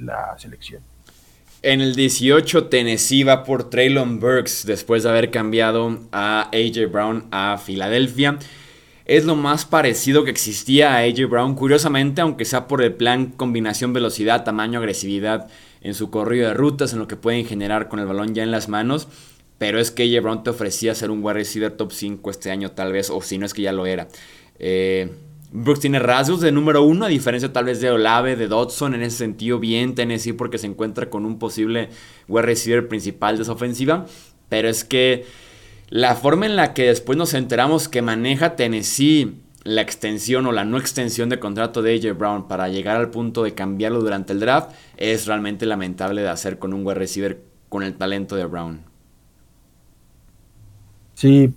la 0.00 0.36
selección. 0.36 0.82
En 1.64 1.80
el 1.80 1.94
18, 1.94 2.64
Tennessee 2.64 3.22
va 3.22 3.44
por 3.44 3.70
Traylon 3.70 4.18
Burks 4.18 4.66
después 4.66 5.04
de 5.04 5.10
haber 5.10 5.30
cambiado 5.30 6.00
a 6.10 6.50
AJ 6.52 6.90
Brown 6.90 7.26
a 7.30 7.56
Filadelfia. 7.56 8.40
Es 9.04 9.24
lo 9.26 9.36
más 9.36 9.64
parecido 9.64 10.24
que 10.24 10.32
existía 10.32 10.96
a 10.96 11.02
AJ 11.02 11.28
Brown, 11.28 11.54
curiosamente, 11.54 12.20
aunque 12.20 12.46
sea 12.46 12.66
por 12.66 12.82
el 12.82 12.94
plan 12.94 13.26
combinación 13.26 13.92
velocidad, 13.92 14.42
tamaño, 14.42 14.80
agresividad 14.80 15.48
en 15.82 15.94
su 15.94 16.10
corrido 16.10 16.48
de 16.48 16.54
rutas, 16.54 16.94
en 16.94 16.98
lo 16.98 17.06
que 17.06 17.14
pueden 17.14 17.46
generar 17.46 17.88
con 17.88 18.00
el 18.00 18.06
balón 18.06 18.34
ya 18.34 18.42
en 18.42 18.50
las 18.50 18.68
manos. 18.68 19.06
Pero 19.58 19.78
es 19.78 19.92
que 19.92 20.02
AJ 20.02 20.20
Brown 20.20 20.42
te 20.42 20.50
ofrecía 20.50 20.96
ser 20.96 21.12
un 21.12 21.22
wide 21.22 21.34
receiver 21.34 21.70
top 21.70 21.92
5 21.92 22.28
este 22.28 22.50
año, 22.50 22.72
tal 22.72 22.92
vez, 22.92 23.08
o 23.08 23.22
si 23.22 23.38
no 23.38 23.46
es 23.46 23.54
que 23.54 23.62
ya 23.62 23.72
lo 23.72 23.86
era. 23.86 24.08
Eh, 24.58 25.12
Brooks 25.52 25.80
tiene 25.80 25.98
rasgos 25.98 26.40
de 26.40 26.50
número 26.50 26.82
uno, 26.82 27.04
a 27.04 27.08
diferencia 27.08 27.52
tal 27.52 27.66
vez 27.66 27.80
de 27.80 27.90
Olave, 27.90 28.36
de 28.36 28.48
Dodson, 28.48 28.94
en 28.94 29.02
ese 29.02 29.18
sentido 29.18 29.58
bien 29.58 29.94
Tennessee 29.94 30.32
porque 30.32 30.56
se 30.56 30.66
encuentra 30.66 31.10
con 31.10 31.26
un 31.26 31.38
posible 31.38 31.90
wide 32.26 32.42
receiver 32.42 32.88
principal 32.88 33.36
de 33.36 33.42
esa 33.42 33.52
ofensiva. 33.52 34.06
Pero 34.48 34.68
es 34.68 34.82
que 34.84 35.26
la 35.90 36.14
forma 36.14 36.46
en 36.46 36.56
la 36.56 36.72
que 36.72 36.84
después 36.84 37.18
nos 37.18 37.34
enteramos 37.34 37.88
que 37.88 38.00
maneja 38.00 38.56
Tennessee 38.56 39.42
la 39.64 39.82
extensión 39.82 40.46
o 40.46 40.52
la 40.52 40.64
no 40.64 40.78
extensión 40.78 41.28
de 41.28 41.38
contrato 41.38 41.82
de 41.82 41.94
AJ 41.94 42.16
Brown 42.16 42.48
para 42.48 42.68
llegar 42.68 42.96
al 42.96 43.10
punto 43.10 43.44
de 43.44 43.54
cambiarlo 43.54 44.00
durante 44.00 44.32
el 44.32 44.40
draft 44.40 44.72
es 44.96 45.26
realmente 45.26 45.66
lamentable 45.66 46.22
de 46.22 46.28
hacer 46.28 46.58
con 46.58 46.72
un 46.72 46.84
wide 46.84 46.94
receiver 46.94 47.42
con 47.68 47.82
el 47.82 47.94
talento 47.94 48.36
de 48.36 48.46
Brown. 48.46 48.80
Sí, 51.14 51.52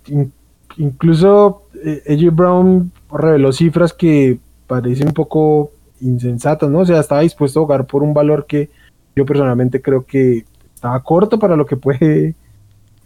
incluso 0.76 1.65
AJ 2.08 2.34
Brown 2.34 2.92
reveló 3.12 3.52
cifras 3.52 3.92
que 3.92 4.38
parecen 4.66 5.08
un 5.08 5.14
poco 5.14 5.72
insensatas, 6.00 6.70
¿no? 6.70 6.80
O 6.80 6.86
sea, 6.86 7.00
estaba 7.00 7.22
dispuesto 7.22 7.60
a 7.60 7.62
jugar 7.62 7.86
por 7.86 8.02
un 8.02 8.14
valor 8.14 8.46
que 8.46 8.70
yo 9.14 9.24
personalmente 9.24 9.80
creo 9.80 10.04
que 10.04 10.44
estaba 10.74 11.02
corto 11.02 11.38
para 11.38 11.56
lo 11.56 11.66
que 11.66 11.76
puede 11.76 12.34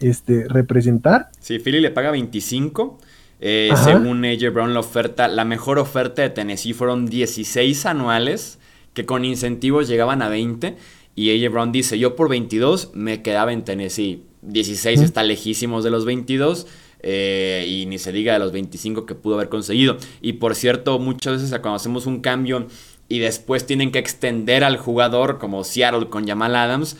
este, 0.00 0.48
representar. 0.48 1.30
Sí, 1.38 1.59
Philly 1.59 1.80
le 1.80 1.90
paga 1.90 2.11
25. 2.11 2.98
Eh, 3.42 3.70
según 3.85 4.24
AJ 4.24 4.52
Brown, 4.52 4.74
la 4.74 4.80
oferta, 4.80 5.28
la 5.28 5.44
mejor 5.44 5.78
oferta 5.78 6.20
de 6.22 6.30
Tennessee 6.30 6.74
fueron 6.74 7.06
16 7.06 7.87
anuales, 7.87 8.59
que 8.92 9.06
con 9.06 9.24
incentivos 9.24 9.88
llegaban 9.88 10.20
a 10.20 10.28
20. 10.28 10.76
Y 11.14 11.44
AJ 11.44 11.52
Brown 11.52 11.72
dice: 11.72 11.98
Yo 11.98 12.16
por 12.16 12.28
22 12.28 12.90
me 12.94 13.22
quedaba 13.22 13.52
en 13.52 13.64
Tennessee. 13.64 14.24
16 14.42 15.00
está 15.00 15.22
lejísimos 15.22 15.85
de 15.85 15.90
los 15.90 16.04
22. 16.04 16.66
Eh, 17.02 17.64
y 17.66 17.86
ni 17.86 17.98
se 17.98 18.12
diga 18.12 18.34
de 18.34 18.38
los 18.38 18.52
25 18.52 19.06
que 19.06 19.14
pudo 19.14 19.34
haber 19.34 19.48
conseguido. 19.48 19.96
Y 20.20 20.34
por 20.34 20.54
cierto, 20.54 20.98
muchas 20.98 21.34
veces 21.34 21.50
cuando 21.60 21.76
hacemos 21.76 22.06
un 22.06 22.20
cambio 22.20 22.66
y 23.08 23.18
después 23.18 23.66
tienen 23.66 23.90
que 23.90 23.98
extender 23.98 24.64
al 24.64 24.76
jugador, 24.76 25.38
como 25.38 25.64
Seattle 25.64 26.08
con 26.08 26.26
Jamal 26.26 26.54
Adams, 26.56 26.96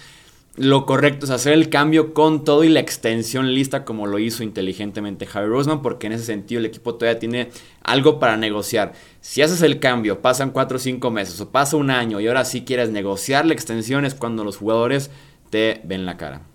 lo 0.57 0.85
correcto 0.85 1.27
es 1.27 1.31
hacer 1.31 1.53
el 1.53 1.71
cambio 1.71 2.13
con 2.13 2.45
todo 2.45 2.65
y 2.65 2.69
la 2.69 2.81
extensión 2.81 3.55
lista 3.55 3.85
como 3.85 4.07
lo 4.07 4.19
hizo 4.19 4.43
inteligentemente 4.43 5.25
Javi 5.25 5.47
Roseman, 5.47 5.81
porque 5.81 6.09
en 6.09 6.15
ese 6.15 6.25
sentido 6.25 6.59
el 6.59 6.67
equipo 6.67 6.97
todavía 6.97 7.21
tiene 7.21 7.51
algo 7.83 8.19
para 8.19 8.37
negociar. 8.37 8.93
Si 9.21 9.43
haces 9.43 9.63
el 9.63 9.79
cambio, 9.79 10.21
pasan 10.21 10.51
4 10.51 10.77
o 10.77 10.81
5 10.81 11.11
meses 11.11 11.41
o 11.41 11.51
pasa 11.51 11.77
un 11.77 11.91
año 11.91 12.21
y 12.21 12.27
ahora 12.27 12.45
sí 12.45 12.65
quieres 12.65 12.91
negociar 12.91 13.47
la 13.47 13.55
extensión 13.55 14.05
es 14.05 14.15
cuando 14.15 14.43
los 14.43 14.57
jugadores 14.57 15.11
te 15.51 15.81
ven 15.85 16.05
la 16.05 16.17
cara 16.17 16.50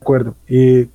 acuerdo. 0.00 0.34
Eh, 0.46 0.88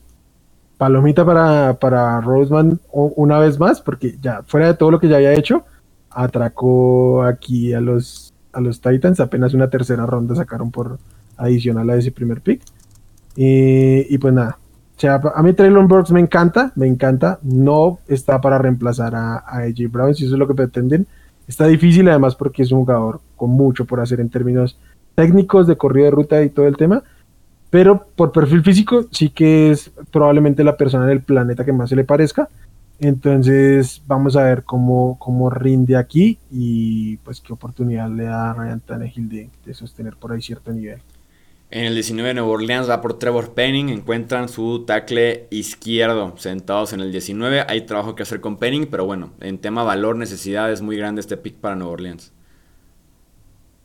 palomita 0.78 1.26
para, 1.26 1.74
para 1.80 2.20
Roseman 2.22 2.80
una 2.92 3.40
vez 3.40 3.60
más, 3.60 3.82
porque 3.82 4.18
ya 4.22 4.44
fuera 4.44 4.68
de 4.68 4.74
todo 4.74 4.92
lo 4.92 5.00
que 5.00 5.08
ya 5.08 5.18
había 5.18 5.34
hecho, 5.34 5.64
atracó 6.10 7.24
aquí 7.24 7.74
a 7.74 7.82
los, 7.82 8.34
a 8.52 8.60
los 8.60 8.82
Titans. 8.82 9.20
Apenas 9.20 9.54
una 9.54 9.70
tercera 9.70 10.06
ronda 10.06 10.36
sacaron 10.36 10.72
por 10.72 11.00
adicional 11.38 11.90
a 11.90 11.96
ese 11.96 12.12
primer 12.12 12.42
pick. 12.42 12.62
y 13.36 14.18
pues 14.18 14.34
nada. 14.34 14.58
a 15.36 15.44
mí 15.44 15.54
Traylon 15.54 15.88
Burks 15.88 16.12
me 16.12 16.20
encanta, 16.20 16.72
me 16.76 16.88
encanta. 16.88 17.40
No 17.44 18.00
está 18.08 18.42
para 18.42 18.58
reemplazar 18.58 19.16
a, 19.16 19.38
a 19.38 19.60
AJ 19.60 19.90
Brown, 19.90 20.16
si 20.16 20.26
eso 20.26 20.36
es 20.36 20.40
lo 20.40 20.48
que 20.48 20.54
pretenden. 20.54 21.08
Está 21.48 21.68
difícil 21.68 22.08
además 22.10 22.36
porque 22.36 22.64
es 22.64 22.72
un 22.72 22.80
jugador 22.80 23.22
con 23.36 23.52
mucho 23.52 23.86
por 23.86 24.00
hacer 24.00 24.20
en 24.20 24.30
términos 24.30 24.78
técnicos 25.16 25.68
de 25.68 25.78
corrida 25.78 26.06
de 26.06 26.12
ruta 26.12 26.44
y 26.44 26.50
todo 26.50 26.68
el 26.68 26.78
tema 26.78 27.04
pero 27.74 28.06
por 28.16 28.32
perfil 28.32 28.62
físico 28.62 29.08
sí 29.10 29.30
que 29.30 29.72
es 29.72 29.90
probablemente 30.12 30.64
la 30.64 30.78
persona 30.78 31.08
del 31.08 31.24
planeta 31.24 31.66
que 31.66 31.74
más 31.74 31.90
se 31.90 31.96
le 31.96 32.04
parezca. 32.04 32.48
Entonces 33.00 34.00
vamos 34.06 34.36
a 34.36 34.44
ver 34.44 34.62
cómo, 34.62 35.18
cómo 35.18 35.50
rinde 35.50 35.96
aquí 35.96 36.38
y 36.52 37.18
pues 37.18 37.42
qué 37.42 37.52
oportunidad 37.52 38.12
le 38.12 38.26
da 38.26 38.52
a 38.52 38.54
Ryan 38.54 38.80
Tannehill 38.80 39.28
de, 39.28 39.50
de 39.66 39.74
sostener 39.74 40.18
por 40.18 40.34
ahí 40.34 40.42
cierto 40.44 40.72
nivel. 40.72 41.00
En 41.72 41.86
el 41.86 41.96
19 41.96 42.28
de 42.28 42.34
Nueva 42.36 42.50
Orleans 42.52 42.88
va 42.88 43.02
por 43.02 43.18
Trevor 43.18 43.56
Penning. 43.56 43.90
Encuentran 43.90 44.50
su 44.50 44.86
tackle 44.86 45.48
izquierdo 45.50 46.36
sentados 46.38 46.94
en 46.94 47.00
el 47.00 47.12
19. 47.12 47.66
Hay 47.68 47.88
trabajo 47.88 48.14
que 48.14 48.22
hacer 48.22 48.40
con 48.40 48.58
Penning, 48.58 48.86
pero 48.86 49.08
bueno, 49.08 49.32
en 49.40 49.58
tema 49.58 49.82
valor, 49.82 50.16
necesidad 50.16 50.72
es 50.72 50.84
muy 50.84 50.96
grande 50.96 51.22
este 51.22 51.38
pick 51.38 51.56
para 51.56 51.76
Nueva 51.76 51.94
Orleans. 51.94 52.34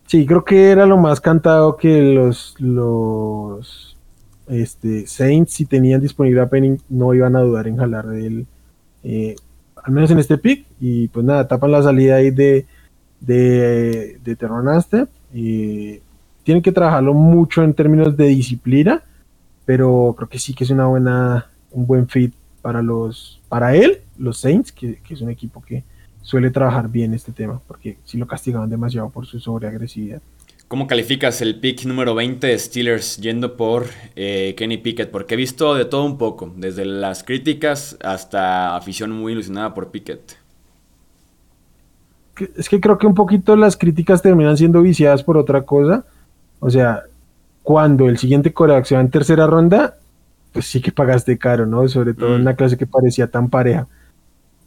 Sí, 0.08 0.24
creo 0.24 0.42
que 0.42 0.70
era 0.70 0.86
lo 0.86 0.96
más 0.96 1.20
cantado 1.20 1.76
que 1.76 2.00
los, 2.00 2.54
los 2.58 3.94
este, 4.46 5.06
Saints, 5.06 5.52
si 5.52 5.66
tenían 5.66 6.00
disponible 6.00 6.40
a 6.40 6.48
Penning, 6.48 6.80
no 6.88 7.12
iban 7.12 7.36
a 7.36 7.40
dudar 7.42 7.68
en 7.68 7.76
jalar 7.76 8.06
de 8.06 8.26
él, 8.26 8.46
eh, 9.04 9.36
al 9.76 9.92
menos 9.92 10.10
en 10.10 10.18
este 10.18 10.38
pick. 10.38 10.64
Y 10.80 11.08
pues 11.08 11.26
nada, 11.26 11.46
tapan 11.46 11.72
la 11.72 11.82
salida 11.82 12.16
ahí 12.16 12.30
de, 12.30 12.64
de, 13.20 14.18
de 14.24 14.36
Terronaste. 14.36 15.08
Y 15.34 16.00
tienen 16.42 16.62
que 16.62 16.72
trabajarlo 16.72 17.12
mucho 17.12 17.62
en 17.62 17.74
términos 17.74 18.16
de 18.16 18.28
disciplina, 18.28 19.02
pero 19.66 20.14
creo 20.16 20.28
que 20.30 20.38
sí 20.38 20.54
que 20.54 20.64
es 20.64 20.70
una 20.70 20.86
buena, 20.86 21.50
un 21.70 21.86
buen 21.86 22.08
fit 22.08 22.32
para 22.62 22.80
los, 22.80 23.42
para 23.50 23.74
él, 23.76 24.00
los 24.16 24.38
Saints, 24.38 24.72
que 24.72 24.98
es 25.10 25.20
un 25.20 25.28
equipo 25.28 25.60
que, 25.60 25.84
suele 26.28 26.50
trabajar 26.50 26.90
bien 26.90 27.14
este 27.14 27.32
tema, 27.32 27.58
porque 27.66 27.96
si 28.04 28.18
lo 28.18 28.26
castigaban 28.26 28.68
demasiado 28.68 29.08
por 29.08 29.24
su 29.24 29.40
sobreagresividad. 29.40 30.20
¿Cómo 30.68 30.86
calificas 30.86 31.40
el 31.40 31.58
pick 31.58 31.86
número 31.86 32.14
20 32.14 32.46
de 32.46 32.58
Steelers 32.58 33.16
yendo 33.16 33.56
por 33.56 33.86
eh, 34.14 34.54
Kenny 34.54 34.76
Pickett? 34.76 35.10
Porque 35.10 35.32
he 35.32 35.36
visto 35.38 35.74
de 35.74 35.86
todo 35.86 36.04
un 36.04 36.18
poco, 36.18 36.52
desde 36.54 36.84
las 36.84 37.24
críticas 37.24 37.96
hasta 38.04 38.76
afición 38.76 39.10
muy 39.10 39.32
ilusionada 39.32 39.72
por 39.72 39.90
Pickett. 39.90 40.36
Es 42.58 42.68
que 42.68 42.78
creo 42.78 42.98
que 42.98 43.06
un 43.06 43.14
poquito 43.14 43.56
las 43.56 43.78
críticas 43.78 44.20
terminan 44.20 44.58
siendo 44.58 44.82
viciadas 44.82 45.24
por 45.24 45.38
otra 45.38 45.62
cosa. 45.62 46.04
O 46.60 46.68
sea, 46.68 47.04
cuando 47.62 48.06
el 48.06 48.18
siguiente 48.18 48.52
coreback 48.52 48.84
se 48.84 48.96
va 48.96 49.00
en 49.00 49.10
tercera 49.10 49.46
ronda, 49.46 49.96
pues 50.52 50.66
sí 50.66 50.82
que 50.82 50.92
pagaste 50.92 51.38
caro, 51.38 51.64
¿no? 51.64 51.88
Sobre 51.88 52.12
todo 52.12 52.34
en 52.34 52.40
mm. 52.40 52.42
una 52.42 52.54
clase 52.54 52.76
que 52.76 52.86
parecía 52.86 53.28
tan 53.30 53.48
pareja. 53.48 53.88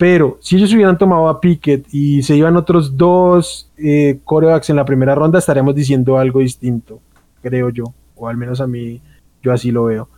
Pero 0.01 0.39
si 0.41 0.55
ellos 0.55 0.73
hubieran 0.73 0.97
tomado 0.97 1.29
a 1.29 1.39
Pickett 1.39 1.85
y 1.93 2.23
se 2.23 2.35
iban 2.35 2.57
otros 2.57 2.97
dos 2.97 3.69
eh, 3.77 4.17
corebacks 4.23 4.71
en 4.71 4.77
la 4.77 4.83
primera 4.83 5.13
ronda, 5.13 5.37
estaríamos 5.37 5.75
diciendo 5.75 6.17
algo 6.17 6.39
distinto, 6.39 6.99
creo 7.43 7.69
yo. 7.69 7.83
O 8.15 8.27
al 8.27 8.35
menos 8.35 8.59
a 8.61 8.65
mí, 8.65 8.99
yo 9.43 9.53
así 9.53 9.69
lo 9.69 9.83
veo. 9.83 10.09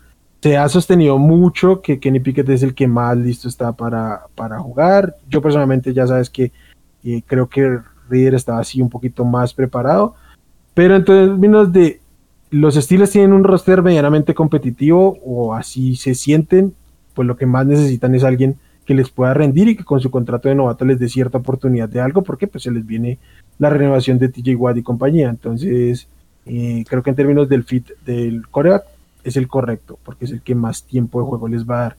Se 0.41 0.55
ha 0.55 0.69
sostenido 0.69 1.17
mucho 1.17 1.81
que 1.81 1.99
Kenny 1.99 2.21
Pickett 2.21 2.47
es 2.47 2.63
el 2.63 2.73
que 2.73 2.87
más 2.87 3.17
listo 3.17 3.49
está 3.49 3.73
para, 3.73 4.21
para 4.35 4.57
jugar. 4.57 5.17
Yo 5.27 5.41
personalmente 5.41 5.93
ya 5.93 6.07
sabes 6.07 6.29
que 6.29 6.53
eh, 7.03 7.21
creo 7.27 7.49
que 7.49 7.81
Reader 8.09 8.35
estaba 8.35 8.59
así 8.59 8.81
un 8.81 8.89
poquito 8.89 9.25
más 9.25 9.53
preparado. 9.53 10.15
Pero 10.73 10.95
en 10.95 11.03
términos 11.03 11.73
de 11.73 11.99
los 12.51 12.77
estilos 12.77 13.11
tienen 13.11 13.33
un 13.33 13.43
roster 13.43 13.81
medianamente 13.81 14.33
competitivo 14.33 15.17
o 15.25 15.53
así 15.53 15.97
se 15.97 16.15
sienten, 16.15 16.73
pues 17.13 17.27
lo 17.27 17.35
que 17.35 17.45
más 17.45 17.65
necesitan 17.65 18.15
es 18.15 18.23
alguien 18.23 18.55
que 18.83 18.93
les 18.93 19.09
pueda 19.09 19.33
rendir 19.33 19.67
y 19.69 19.75
que 19.75 19.83
con 19.83 19.99
su 19.99 20.11
contrato 20.11 20.49
de 20.49 20.55
novato 20.55 20.85
les 20.85 20.99
dé 20.99 21.09
cierta 21.09 21.37
oportunidad 21.37 21.89
de 21.89 22.01
algo, 22.01 22.21
porque 22.21 22.47
pues 22.47 22.63
se 22.63 22.71
les 22.71 22.85
viene 22.85 23.17
la 23.59 23.69
renovación 23.69 24.19
de 24.19 24.29
TJ 24.29 24.55
Watt 24.55 24.77
y 24.77 24.83
compañía. 24.83 25.29
Entonces, 25.29 26.07
eh, 26.45 26.83
creo 26.87 27.03
que 27.03 27.09
en 27.09 27.15
términos 27.15 27.47
del 27.49 27.63
fit 27.63 27.89
del 28.05 28.47
coreback 28.47 28.85
es 29.23 29.37
el 29.37 29.47
correcto, 29.47 29.97
porque 30.03 30.25
es 30.25 30.31
el 30.31 30.41
que 30.41 30.55
más 30.55 30.83
tiempo 30.83 31.19
de 31.19 31.27
juego 31.27 31.47
les 31.47 31.67
va 31.67 31.77
a 31.77 31.81
dar. 31.83 31.95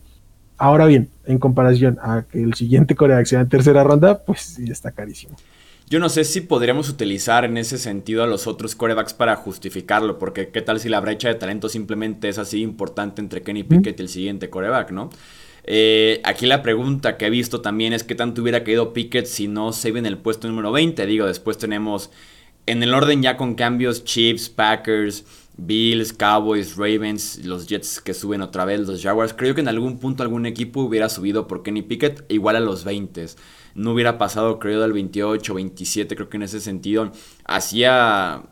Ahora 0.56 0.86
bien, 0.86 1.08
en 1.26 1.38
comparación 1.38 1.98
a 2.02 2.24
que 2.30 2.42
el 2.42 2.54
siguiente 2.54 2.94
coreback 2.94 3.26
sea 3.26 3.40
en 3.40 3.48
tercera 3.48 3.82
ronda, 3.82 4.18
pues 4.24 4.40
sí 4.40 4.70
está 4.70 4.92
carísimo. 4.92 5.36
Yo 5.88 6.00
no 6.00 6.08
sé 6.08 6.24
si 6.24 6.40
podríamos 6.40 6.88
utilizar 6.88 7.44
en 7.44 7.58
ese 7.58 7.76
sentido 7.76 8.22
a 8.22 8.26
los 8.26 8.46
otros 8.46 8.74
corebacks 8.74 9.12
para 9.12 9.36
justificarlo, 9.36 10.18
porque 10.18 10.48
qué 10.48 10.62
tal 10.62 10.80
si 10.80 10.88
la 10.88 11.00
brecha 11.00 11.28
de 11.28 11.34
talento 11.34 11.68
simplemente 11.68 12.28
es 12.28 12.38
así 12.38 12.62
importante 12.62 13.20
entre 13.20 13.42
Kenny 13.42 13.64
Pickett 13.64 13.98
y 13.98 14.02
el 14.02 14.08
siguiente 14.08 14.48
coreback, 14.48 14.92
¿no? 14.92 15.10
Eh, 15.66 16.20
aquí 16.24 16.46
la 16.46 16.62
pregunta 16.62 17.16
que 17.16 17.26
he 17.26 17.30
visto 17.30 17.62
también 17.62 17.92
es 17.92 18.04
qué 18.04 18.14
tanto 18.14 18.42
hubiera 18.42 18.64
caído 18.64 18.92
Pickett 18.92 19.26
si 19.26 19.48
no 19.48 19.72
se 19.72 19.92
ve 19.92 19.98
en 19.98 20.06
el 20.06 20.18
puesto 20.18 20.48
número 20.48 20.72
20. 20.72 21.06
Digo, 21.06 21.26
después 21.26 21.58
tenemos 21.58 22.10
en 22.66 22.82
el 22.82 22.94
orden 22.94 23.22
ya 23.22 23.36
con 23.36 23.54
cambios 23.54 24.04
Chiefs, 24.04 24.48
Packers, 24.48 25.24
Bills, 25.56 26.12
Cowboys, 26.12 26.76
Ravens, 26.76 27.44
los 27.44 27.66
Jets 27.66 28.00
que 28.00 28.14
suben 28.14 28.42
otra 28.42 28.64
vez, 28.64 28.80
los 28.80 29.02
Jaguars. 29.02 29.34
Creo 29.34 29.54
que 29.54 29.60
en 29.60 29.68
algún 29.68 29.98
punto 29.98 30.22
algún 30.22 30.46
equipo 30.46 30.82
hubiera 30.82 31.08
subido 31.08 31.46
por 31.46 31.62
Kenny 31.62 31.82
Pickett 31.82 32.30
igual 32.30 32.56
a 32.56 32.60
los 32.60 32.84
20. 32.84 33.26
No 33.74 33.92
hubiera 33.92 34.18
pasado 34.18 34.58
creo 34.58 34.80
del 34.80 34.92
28, 34.92 35.54
27, 35.54 36.14
creo 36.14 36.28
que 36.28 36.36
en 36.36 36.42
ese 36.44 36.60
sentido 36.60 37.10
hacía 37.44 38.42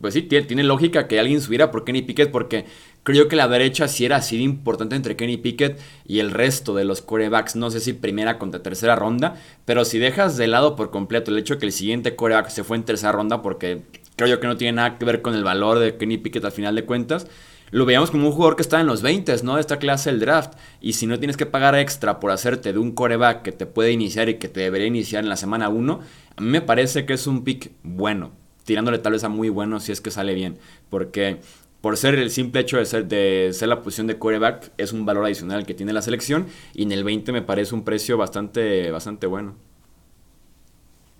pues 0.00 0.14
sí, 0.14 0.22
tiene, 0.22 0.62
lógica 0.62 1.06
que 1.08 1.18
alguien 1.18 1.40
subiera 1.40 1.70
por 1.70 1.84
Kenny 1.84 2.02
Pickett 2.02 2.30
porque 2.30 2.66
creo 3.04 3.28
que 3.28 3.36
la 3.36 3.46
derecha 3.46 3.86
sí 3.86 4.04
era 4.04 4.16
así 4.16 4.36
de 4.36 4.42
importante 4.42 4.96
entre 4.96 5.14
Kenny 5.14 5.36
Pickett 5.36 5.78
y 6.06 6.18
el 6.18 6.32
resto 6.32 6.74
de 6.74 6.84
los 6.84 7.02
corebacks. 7.02 7.54
No 7.54 7.70
sé 7.70 7.78
si 7.78 7.92
primera 7.92 8.38
contra 8.38 8.62
tercera 8.62 8.96
ronda, 8.96 9.36
pero 9.64 9.84
si 9.84 9.98
dejas 9.98 10.36
de 10.36 10.48
lado 10.48 10.74
por 10.74 10.90
completo 10.90 11.30
el 11.30 11.38
hecho 11.38 11.54
de 11.54 11.60
que 11.60 11.66
el 11.66 11.72
siguiente 11.72 12.16
coreback 12.16 12.48
se 12.48 12.64
fue 12.64 12.76
en 12.76 12.82
tercera 12.82 13.12
ronda 13.12 13.42
porque 13.42 13.82
creo 14.16 14.28
yo 14.28 14.40
que 14.40 14.48
no 14.48 14.56
tiene 14.56 14.72
nada 14.72 14.98
que 14.98 15.04
ver 15.04 15.22
con 15.22 15.34
el 15.34 15.44
valor 15.44 15.78
de 15.78 15.96
Kenny 15.96 16.18
Pickett 16.18 16.44
al 16.44 16.52
final 16.52 16.74
de 16.74 16.84
cuentas. 16.84 17.26
Lo 17.70 17.84
veíamos 17.86 18.10
como 18.10 18.28
un 18.28 18.32
jugador 18.32 18.56
que 18.56 18.62
está 18.62 18.80
en 18.80 18.86
los 18.86 19.02
20, 19.02 19.42
¿no? 19.42 19.56
De 19.56 19.60
esta 19.60 19.78
clase 19.78 20.10
del 20.10 20.20
draft. 20.20 20.52
Y 20.80 20.92
si 20.92 21.06
no 21.06 21.18
tienes 21.18 21.36
que 21.36 21.46
pagar 21.46 21.74
extra 21.74 22.20
por 22.20 22.30
hacerte 22.30 22.72
de 22.72 22.78
un 22.78 22.92
coreback 22.92 23.42
que 23.42 23.52
te 23.52 23.66
puede 23.66 23.90
iniciar 23.90 24.28
y 24.28 24.34
que 24.34 24.48
te 24.48 24.60
debería 24.60 24.86
iniciar 24.86 25.24
en 25.24 25.28
la 25.28 25.36
semana 25.36 25.68
1, 25.68 26.00
a 26.36 26.40
mí 26.40 26.48
me 26.48 26.60
parece 26.60 27.04
que 27.04 27.14
es 27.14 27.26
un 27.26 27.42
pick 27.42 27.72
bueno 27.82 28.32
tirándole 28.64 28.98
tal 28.98 29.12
vez 29.12 29.24
a 29.24 29.28
muy 29.28 29.48
bueno 29.48 29.78
si 29.80 29.92
es 29.92 30.00
que 30.00 30.10
sale 30.10 30.34
bien. 30.34 30.58
Porque 30.90 31.40
por 31.84 31.98
ser 31.98 32.14
el 32.14 32.30
simple 32.30 32.62
hecho 32.62 32.78
de 32.78 32.86
ser, 32.86 33.06
de 33.06 33.50
ser 33.52 33.68
la 33.68 33.82
posición 33.82 34.06
de 34.06 34.16
quarterback, 34.16 34.72
es 34.78 34.94
un 34.94 35.04
valor 35.04 35.26
adicional 35.26 35.66
que 35.66 35.74
tiene 35.74 35.92
la 35.92 36.00
selección. 36.00 36.46
Y 36.72 36.84
en 36.84 36.92
el 36.92 37.04
20 37.04 37.30
me 37.30 37.42
parece 37.42 37.74
un 37.74 37.84
precio 37.84 38.16
bastante, 38.16 38.90
bastante 38.90 39.26
bueno. 39.26 39.54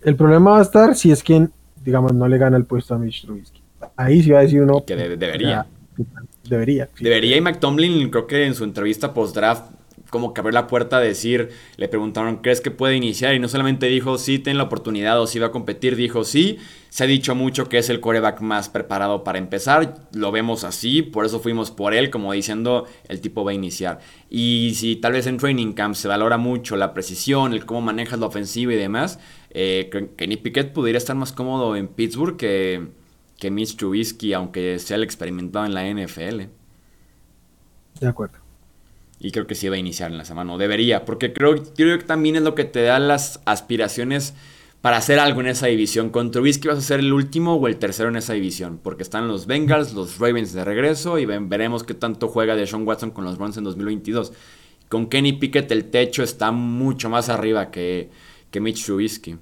El 0.01 0.15
problema 0.15 0.53
va 0.53 0.57
a 0.57 0.61
estar 0.63 0.95
si 0.95 1.11
es 1.11 1.21
quien, 1.21 1.51
digamos, 1.83 2.13
no 2.13 2.27
le 2.27 2.39
gana 2.39 2.57
el 2.57 2.65
puesto 2.65 2.95
a 2.95 2.97
Mitch 2.97 3.25
Trubisky. 3.25 3.61
Ahí 3.95 4.23
sí 4.23 4.31
va 4.31 4.39
a 4.39 4.41
decir 4.41 4.63
uno. 4.63 4.83
Que 4.83 4.95
debería. 4.95 5.67
debería. 6.49 6.89
Debería. 6.99 7.37
Y 7.37 7.41
McTomlin, 7.41 8.09
creo 8.09 8.25
que 8.25 8.47
en 8.47 8.55
su 8.55 8.63
entrevista 8.63 9.13
post-draft 9.13 9.65
como 10.09 10.33
que 10.33 10.41
abrió 10.41 10.53
la 10.53 10.67
puerta 10.67 10.97
a 10.97 10.99
decir, 11.01 11.49
le 11.77 11.87
preguntaron, 11.87 12.37
¿crees 12.37 12.61
que 12.61 12.71
puede 12.71 12.95
iniciar? 12.95 13.33
Y 13.33 13.39
no 13.39 13.47
solamente 13.47 13.87
dijo, 13.87 14.17
sí, 14.17 14.39
ten 14.39 14.57
la 14.57 14.63
oportunidad 14.63 15.19
o 15.19 15.27
sí 15.27 15.39
va 15.39 15.47
a 15.47 15.51
competir, 15.51 15.95
dijo, 15.95 16.23
sí, 16.23 16.57
se 16.89 17.03
ha 17.03 17.07
dicho 17.07 17.35
mucho 17.35 17.67
que 17.67 17.77
es 17.77 17.89
el 17.89 17.99
coreback 17.99 18.39
más 18.41 18.69
preparado 18.69 19.23
para 19.23 19.37
empezar, 19.37 19.95
lo 20.13 20.31
vemos 20.31 20.63
así, 20.63 21.01
por 21.01 21.25
eso 21.25 21.39
fuimos 21.39 21.71
por 21.71 21.93
él, 21.93 22.09
como 22.09 22.31
diciendo, 22.31 22.85
el 23.07 23.19
tipo 23.19 23.43
va 23.43 23.51
a 23.51 23.53
iniciar. 23.55 23.99
Y 24.29 24.73
si 24.75 24.95
tal 24.95 25.13
vez 25.13 25.27
en 25.27 25.37
training 25.37 25.73
camp 25.73 25.95
se 25.95 26.07
valora 26.07 26.37
mucho 26.37 26.77
la 26.77 26.93
precisión, 26.93 27.53
el 27.53 27.65
cómo 27.65 27.81
manejas 27.81 28.19
la 28.19 28.27
ofensiva 28.27 28.73
y 28.73 28.77
demás, 28.77 29.19
eh, 29.49 29.89
Kenny 30.17 30.37
Pickett 30.37 30.73
podría 30.73 30.97
estar 30.97 31.15
más 31.15 31.31
cómodo 31.31 31.75
en 31.75 31.87
Pittsburgh 31.87 32.37
que, 32.37 32.87
que 33.37 33.51
Mitch 33.51 33.75
Trubisky, 33.75 34.33
aunque 34.33 34.79
sea 34.79 34.97
el 34.97 35.03
experimentado 35.03 35.65
en 35.65 35.73
la 35.73 35.83
NFL. 35.89 36.43
De 37.99 38.07
acuerdo. 38.07 38.44
Y 39.19 39.31
creo 39.31 39.47
que 39.47 39.55
sí 39.55 39.69
va 39.69 39.75
a 39.75 39.79
iniciar 39.79 40.11
en 40.11 40.17
la 40.17 40.25
semana, 40.25 40.53
o 40.53 40.57
debería, 40.57 41.05
porque 41.05 41.33
creo, 41.33 41.55
creo 41.75 41.97
que 41.97 42.03
también 42.05 42.35
es 42.35 42.41
lo 42.41 42.53
que 42.53 42.65
te 42.65 42.83
da 42.83 42.99
las 42.99 43.39
aspiraciones 43.45 44.33
para 44.85 44.97
hacer 44.97 45.17
algo 45.17 45.41
en 45.41 45.47
esa 45.47 45.65
división. 45.65 46.11
Con 46.11 46.29
Trubisky 46.29 46.67
vas 46.67 46.77
a 46.77 46.81
ser 46.81 46.99
el 46.99 47.11
último 47.11 47.55
o 47.55 47.67
el 47.67 47.77
tercero 47.77 48.09
en 48.09 48.17
esa 48.17 48.33
división, 48.33 48.79
porque 48.83 49.01
están 49.01 49.27
los 49.27 49.47
Bengals, 49.47 49.93
los 49.93 50.19
Ravens 50.19 50.53
de 50.53 50.63
regreso 50.63 51.17
y 51.17 51.25
veremos 51.25 51.83
qué 51.83 51.95
tanto 51.95 52.27
juega 52.27 52.55
de 52.55 52.67
Sean 52.67 52.85
Watson 52.85 53.09
con 53.09 53.25
los 53.25 53.37
Browns 53.37 53.57
en 53.57 53.63
2022. 53.63 54.31
Con 54.87 55.07
Kenny 55.07 55.33
Pickett 55.33 55.71
el 55.71 55.85
techo 55.85 56.21
está 56.21 56.51
mucho 56.51 57.09
más 57.09 57.29
arriba 57.29 57.71
que, 57.71 58.11
que 58.51 58.59
Mitch 58.59 58.85
Trubisky. 58.85 59.37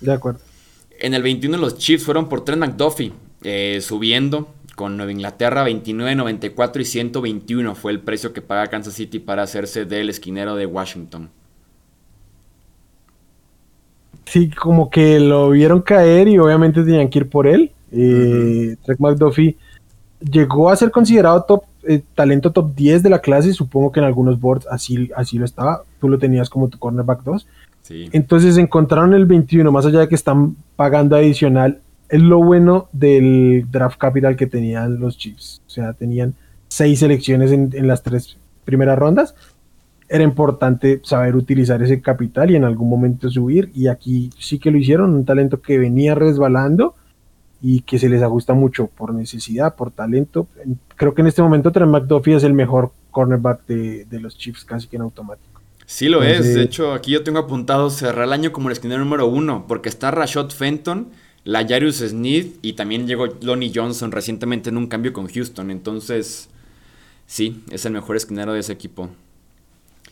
De 0.00 0.10
acuerdo. 0.10 0.40
En 0.98 1.12
el 1.12 1.22
21 1.22 1.58
los 1.58 1.76
Chiefs 1.76 2.04
fueron 2.04 2.30
por 2.30 2.46
Trent 2.46 2.60
McDuffie, 2.60 3.12
eh, 3.42 3.80
subiendo 3.82 4.54
con 4.78 4.96
Nueva 4.96 5.10
Inglaterra 5.10 5.64
29, 5.64 6.14
94 6.14 6.82
y 6.82 6.84
121 6.84 7.74
fue 7.74 7.90
el 7.90 7.98
precio 7.98 8.32
que 8.32 8.40
paga 8.40 8.68
Kansas 8.68 8.94
City 8.94 9.18
para 9.18 9.42
hacerse 9.42 9.84
del 9.86 10.08
esquinero 10.08 10.54
de 10.54 10.66
Washington. 10.66 11.30
Sí, 14.24 14.50
como 14.50 14.88
que 14.88 15.18
lo 15.18 15.50
vieron 15.50 15.82
caer 15.82 16.28
y 16.28 16.38
obviamente 16.38 16.84
tenían 16.84 17.08
que 17.08 17.18
ir 17.18 17.28
por 17.28 17.48
él. 17.48 17.72
Eh, 17.90 18.76
Trek 18.84 19.00
McDuffie 19.00 19.56
llegó 20.20 20.70
a 20.70 20.76
ser 20.76 20.92
considerado 20.92 21.42
top, 21.42 21.64
eh, 21.82 22.00
talento 22.14 22.52
top 22.52 22.72
10 22.76 23.02
de 23.02 23.10
la 23.10 23.20
clase, 23.20 23.52
supongo 23.52 23.90
que 23.90 23.98
en 23.98 24.06
algunos 24.06 24.38
boards 24.38 24.68
así, 24.70 25.10
así 25.16 25.38
lo 25.38 25.44
estaba, 25.44 25.82
tú 26.00 26.08
lo 26.08 26.20
tenías 26.20 26.48
como 26.48 26.68
tu 26.68 26.78
cornerback 26.78 27.24
2. 27.24 27.48
Entonces 28.12 28.56
encontraron 28.58 29.12
el 29.12 29.26
21, 29.26 29.72
más 29.72 29.86
allá 29.86 29.98
de 29.98 30.08
que 30.08 30.14
están 30.14 30.54
pagando 30.76 31.16
adicional, 31.16 31.80
es 32.08 32.22
lo 32.22 32.38
bueno 32.38 32.88
del 32.92 33.66
draft 33.70 33.98
capital 33.98 34.36
que 34.36 34.46
tenían 34.46 34.98
los 34.98 35.18
Chiefs. 35.18 35.62
O 35.66 35.70
sea, 35.70 35.92
tenían 35.92 36.34
seis 36.68 37.00
selecciones 37.00 37.52
en, 37.52 37.86
las 37.86 38.02
tres 38.02 38.38
primeras 38.64 38.98
rondas. 38.98 39.34
Era 40.08 40.24
importante 40.24 41.00
saber 41.04 41.36
utilizar 41.36 41.82
ese 41.82 42.00
capital 42.00 42.50
y 42.50 42.56
en 42.56 42.64
algún 42.64 42.88
momento 42.88 43.28
subir. 43.28 43.70
Y 43.74 43.88
aquí 43.88 44.30
sí 44.38 44.58
que 44.58 44.70
lo 44.70 44.78
hicieron. 44.78 45.14
Un 45.14 45.26
talento 45.26 45.60
que 45.60 45.78
venía 45.78 46.14
resbalando 46.14 46.94
y 47.60 47.82
que 47.82 47.98
se 47.98 48.08
les 48.08 48.22
ajusta 48.22 48.54
mucho 48.54 48.86
por 48.86 49.12
necesidad, 49.12 49.74
por 49.74 49.90
talento. 49.90 50.48
Creo 50.96 51.14
que 51.14 51.20
en 51.20 51.26
este 51.26 51.42
momento 51.42 51.72
Trent 51.72 51.90
McDuffie 51.90 52.36
es 52.36 52.44
el 52.44 52.54
mejor 52.54 52.92
cornerback 53.10 53.66
de, 53.66 54.20
los 54.20 54.38
Chiefs, 54.38 54.64
casi 54.64 54.86
que 54.86 54.96
en 54.96 55.02
automático. 55.02 55.60
Sí 55.84 56.08
lo 56.08 56.22
es. 56.22 56.54
De 56.54 56.62
hecho, 56.62 56.92
aquí 56.92 57.12
yo 57.12 57.22
tengo 57.22 57.38
apuntado 57.38 57.90
cerrar 57.90 58.26
el 58.26 58.32
año 58.32 58.52
como 58.52 58.68
el 58.68 58.72
esquinero 58.72 59.00
número 59.00 59.26
uno, 59.26 59.64
porque 59.66 59.88
está 59.88 60.10
Rashad 60.10 60.50
Fenton 60.50 61.08
la 61.44 61.66
Jarius 61.66 61.96
Smith 61.96 62.58
y 62.62 62.74
también 62.74 63.06
llegó 63.06 63.26
Lonnie 63.26 63.72
Johnson 63.74 64.12
recientemente 64.12 64.70
en 64.70 64.76
un 64.76 64.86
cambio 64.86 65.12
con 65.12 65.28
Houston. 65.28 65.70
Entonces, 65.70 66.48
sí, 67.26 67.64
es 67.70 67.84
el 67.86 67.92
mejor 67.92 68.16
esquinero 68.16 68.52
de 68.52 68.60
ese 68.60 68.72
equipo. 68.72 69.08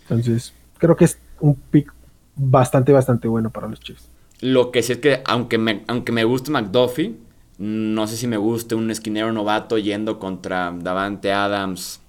Entonces, 0.03 0.53
creo 0.79 0.97
que 0.97 1.07
es 1.07 1.19
un 1.41 1.55
pick 1.55 1.93
bastante, 2.37 2.93
bastante 2.93 3.29
bueno 3.29 3.51
para 3.51 3.69
los 3.69 3.81
Chiefs. 3.81 4.09
Lo 4.41 4.71
que 4.71 4.83
sí 4.83 4.93
es 4.93 4.99
que, 4.99 5.23
aunque 5.27 5.59
me, 5.59 5.85
aunque 5.89 6.13
me 6.13 6.25
guste 6.25 6.51
McDuffie, 6.51 7.17
no 7.59 8.07
sé 8.07 8.17
si 8.17 8.27
me 8.27 8.37
guste 8.37 8.75
un 8.75 8.91
esquinero 8.91 9.33
novato 9.33 9.79
yendo 9.79 10.19
contra 10.19 10.75
Davante 10.79 11.33
Adams, 11.33 12.01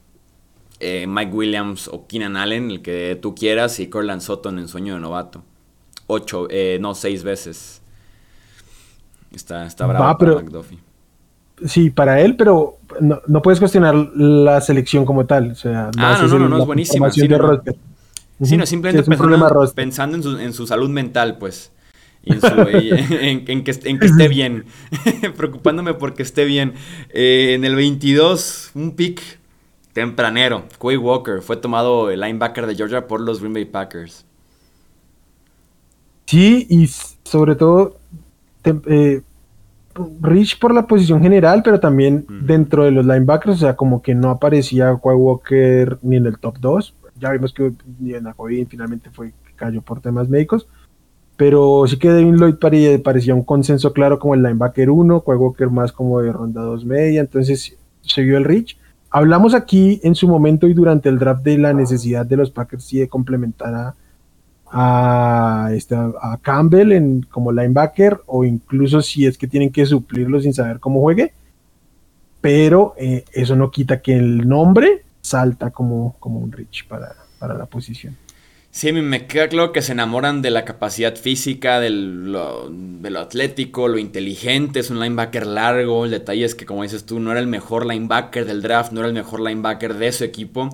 eh, 0.80 1.08
Mike 1.08 1.32
Williams 1.32 1.88
o 1.88 2.06
Keenan 2.06 2.36
Allen, 2.36 2.70
el 2.70 2.82
que 2.82 3.18
tú 3.22 3.34
quieras, 3.34 3.80
y 3.80 3.88
Corland 3.88 4.22
Sutton 4.22 4.60
en 4.60 4.68
sueño 4.68 4.96
de 4.96 5.00
novato. 5.00 5.44
Ocho, 6.08 6.48
eh, 6.50 6.78
no, 6.82 6.94
seis 6.96 7.24
veces. 7.24 7.82
Está, 9.38 9.68
está 9.68 9.86
bravo 9.86 10.18
para 10.18 10.34
McDuffie. 10.34 10.80
Sí, 11.64 11.92
para 11.92 12.22
él, 12.22 12.36
pero 12.36 12.80
no, 13.00 13.42
puedes 13.44 13.60
cuestionar 13.60 13.96
la 14.16 14.60
selección 14.62 15.06
como 15.06 15.28
tal. 15.28 15.52
O 15.52 15.56
sea, 15.56 15.92
no 15.96 16.06
ah, 16.06 16.18
no, 16.22 16.40
no, 16.40 16.50
no, 16.50 16.58
es 16.58 16.66
buenísima. 16.66 17.12
Sí, 17.12 17.28
no, 17.28 18.66
simplemente 18.66 19.04
pensando, 19.76 20.18
en, 20.40 20.54
su, 20.54 20.66
salud 20.66 20.90
mental, 20.90 21.38
pues. 21.38 21.72
En, 22.26 23.64
que, 23.64 23.72
esté 23.72 24.28
bien. 24.28 24.66
Preocupándome 25.38 25.94
porque 25.94 26.24
esté 26.24 26.46
bien. 26.46 26.74
Eh, 27.10 27.54
en 27.54 27.64
el 27.64 27.76
22, 27.76 28.72
un 28.74 28.96
pick 28.96 29.22
tempranero. 29.94 30.64
Quay 30.80 30.98
Walker 30.98 31.42
fue 31.42 31.58
tomado 31.58 32.10
el 32.10 32.22
linebacker 32.22 32.66
de 32.66 32.76
Georgia 32.76 33.08
por 33.08 33.22
los 33.22 33.40
Green 33.40 33.54
Bay 33.54 33.66
Packers. 33.66 34.26
Sí, 36.26 36.68
y 36.70 36.88
sobre 37.24 37.56
todo 37.56 37.98
eh, 38.86 39.22
Rich 40.22 40.60
por 40.60 40.74
la 40.74 40.88
posición 40.88 41.22
general, 41.22 41.62
pero 41.64 41.80
también 41.80 42.26
dentro 42.42 42.86
de 42.86 42.92
los 42.92 43.06
linebackers, 43.06 43.56
o 43.56 43.60
sea, 43.60 43.76
como 43.76 44.02
que 44.02 44.16
no 44.16 44.30
aparecía 44.30 44.98
Quay 45.02 45.16
Walker 45.16 45.98
ni 46.02 46.18
en 46.18 46.26
el 46.26 46.40
top 46.40 46.58
2. 46.60 46.94
Ya 47.20 47.32
vimos 47.32 47.54
que 47.54 47.72
ni 48.00 48.14
en 48.14 48.26
la 48.26 48.34
COVID 48.34 48.68
finalmente 48.68 49.10
fue 49.10 49.34
cayó 49.58 49.82
por 49.82 50.00
temas 50.00 50.30
médicos. 50.30 50.68
Pero 51.36 51.86
sí 51.88 51.98
que 51.98 52.10
Devin 52.10 52.38
Lloyd 52.38 52.56
parecía 53.04 53.36
un 53.36 53.44
consenso 53.44 53.94
claro 53.94 54.18
como 54.18 54.34
el 54.34 54.42
linebacker 54.42 54.90
1, 54.90 55.22
Quay 55.22 55.38
Walker 55.38 55.70
más 55.70 55.92
como 55.92 56.22
de 56.22 56.32
ronda 56.32 56.62
2 56.62 56.86
media, 56.86 57.22
entonces 57.22 57.78
se 58.02 58.22
vio 58.22 58.38
el 58.38 58.46
Rich. 58.46 58.78
Hablamos 59.12 59.54
aquí 59.54 60.00
en 60.04 60.16
su 60.16 60.28
momento 60.28 60.68
y 60.68 60.74
durante 60.74 61.10
el 61.10 61.20
draft 61.20 61.44
de 61.44 61.58
la 61.60 61.74
necesidad 61.74 62.26
de 62.26 62.38
los 62.38 62.50
Packers 62.50 62.84
sí 62.84 63.00
de 63.00 63.08
complementar 63.08 63.74
a, 63.76 63.96
a, 64.72 65.70
este, 65.74 65.96
a 65.96 66.38
Campbell 66.42 66.92
en, 66.92 67.22
como 67.24 67.52
linebacker 67.52 68.22
o 68.26 68.44
incluso 68.44 69.02
si 69.02 69.26
es 69.26 69.38
que 69.38 69.48
tienen 69.48 69.72
que 69.72 69.86
suplirlo 69.86 70.40
sin 70.42 70.54
saber 70.54 70.80
cómo 70.80 71.02
juegue. 71.02 71.34
Pero 72.42 72.94
eh, 72.98 73.26
eso 73.34 73.56
no 73.56 73.72
quita 73.72 74.02
que 74.02 74.14
el 74.14 74.48
nombre 74.48 75.04
salta 75.22 75.72
como, 75.72 76.16
como 76.20 76.40
un 76.40 76.52
Rich 76.52 76.88
para, 76.88 77.16
para 77.40 77.56
la 77.56 77.66
posición. 77.66 78.16
Sí, 78.78 78.92
me 78.92 79.26
queda 79.26 79.50
claro 79.50 79.72
que 79.72 79.82
se 79.82 79.94
enamoran 79.94 80.44
de 80.44 80.52
la 80.52 80.64
capacidad 80.64 81.16
física, 81.16 81.80
de 81.80 81.90
lo, 81.90 82.70
de 82.70 83.10
lo 83.10 83.22
atlético, 83.22 83.88
lo 83.88 83.98
inteligente. 83.98 84.80
Es 84.80 84.92
un 84.92 85.00
linebacker 85.00 85.48
largo. 85.48 86.06
El 86.06 86.12
detalle 86.12 86.46
es 86.46 86.54
que, 86.54 86.68
como 86.68 86.84
dices 86.84 87.04
tú, 87.04 87.20
no 87.20 87.32
era 87.32 87.40
el 87.40 87.48
mejor 87.48 87.88
linebacker 87.88 88.46
del 88.46 88.62
draft, 88.62 88.92
no 88.92 89.00
era 89.00 89.08
el 89.08 89.16
mejor 89.16 89.40
linebacker 89.40 89.96
de 89.96 90.12
su 90.12 90.24
equipo. 90.24 90.70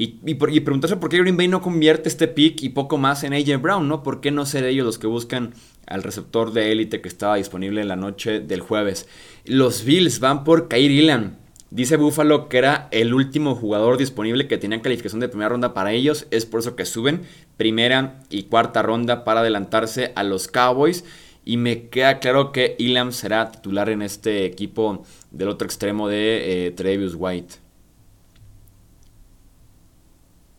Y, 0.00 0.20
y, 0.24 0.34
preguntarse 0.36 0.96
por 0.96 1.10
qué 1.10 1.18
Green 1.18 1.36
Bay 1.36 1.48
no 1.48 1.60
convierte 1.60 2.08
este 2.08 2.28
pick 2.28 2.62
y 2.62 2.68
poco 2.68 2.98
más 2.98 3.24
en 3.24 3.34
AJ 3.34 3.60
Brown, 3.60 3.88
¿no? 3.88 4.04
¿Por 4.04 4.20
qué 4.20 4.30
no 4.30 4.46
ser 4.46 4.62
ellos 4.62 4.86
los 4.86 4.96
que 4.96 5.08
buscan 5.08 5.54
al 5.88 6.04
receptor 6.04 6.52
de 6.52 6.70
élite 6.70 7.00
que 7.00 7.08
estaba 7.08 7.34
disponible 7.34 7.80
en 7.80 7.88
la 7.88 7.96
noche 7.96 8.38
del 8.38 8.60
jueves? 8.60 9.08
Los 9.44 9.84
Bills 9.84 10.20
van 10.20 10.44
por 10.44 10.68
Kair 10.68 10.92
Ilan. 10.92 11.36
Dice 11.72 11.96
Buffalo 11.96 12.48
que 12.48 12.58
era 12.58 12.86
el 12.92 13.12
último 13.12 13.56
jugador 13.56 13.98
disponible 13.98 14.46
que 14.46 14.56
tenía 14.56 14.80
calificación 14.80 15.18
de 15.18 15.28
primera 15.28 15.48
ronda 15.48 15.74
para 15.74 15.90
ellos. 15.90 16.28
Es 16.30 16.46
por 16.46 16.60
eso 16.60 16.76
que 16.76 16.84
suben 16.84 17.22
primera 17.56 18.20
y 18.30 18.44
cuarta 18.44 18.82
ronda 18.82 19.24
para 19.24 19.40
adelantarse 19.40 20.12
a 20.14 20.22
los 20.22 20.46
Cowboys. 20.46 21.04
y 21.44 21.56
me 21.56 21.88
queda 21.88 22.20
claro 22.20 22.52
que 22.52 22.76
Elam 22.78 23.10
será 23.10 23.50
titular 23.50 23.88
en 23.88 24.02
este 24.02 24.44
equipo 24.44 25.04
del 25.32 25.48
otro 25.48 25.66
extremo 25.66 26.06
de 26.06 26.66
eh, 26.66 26.70
Trevius 26.70 27.16
White. 27.18 27.67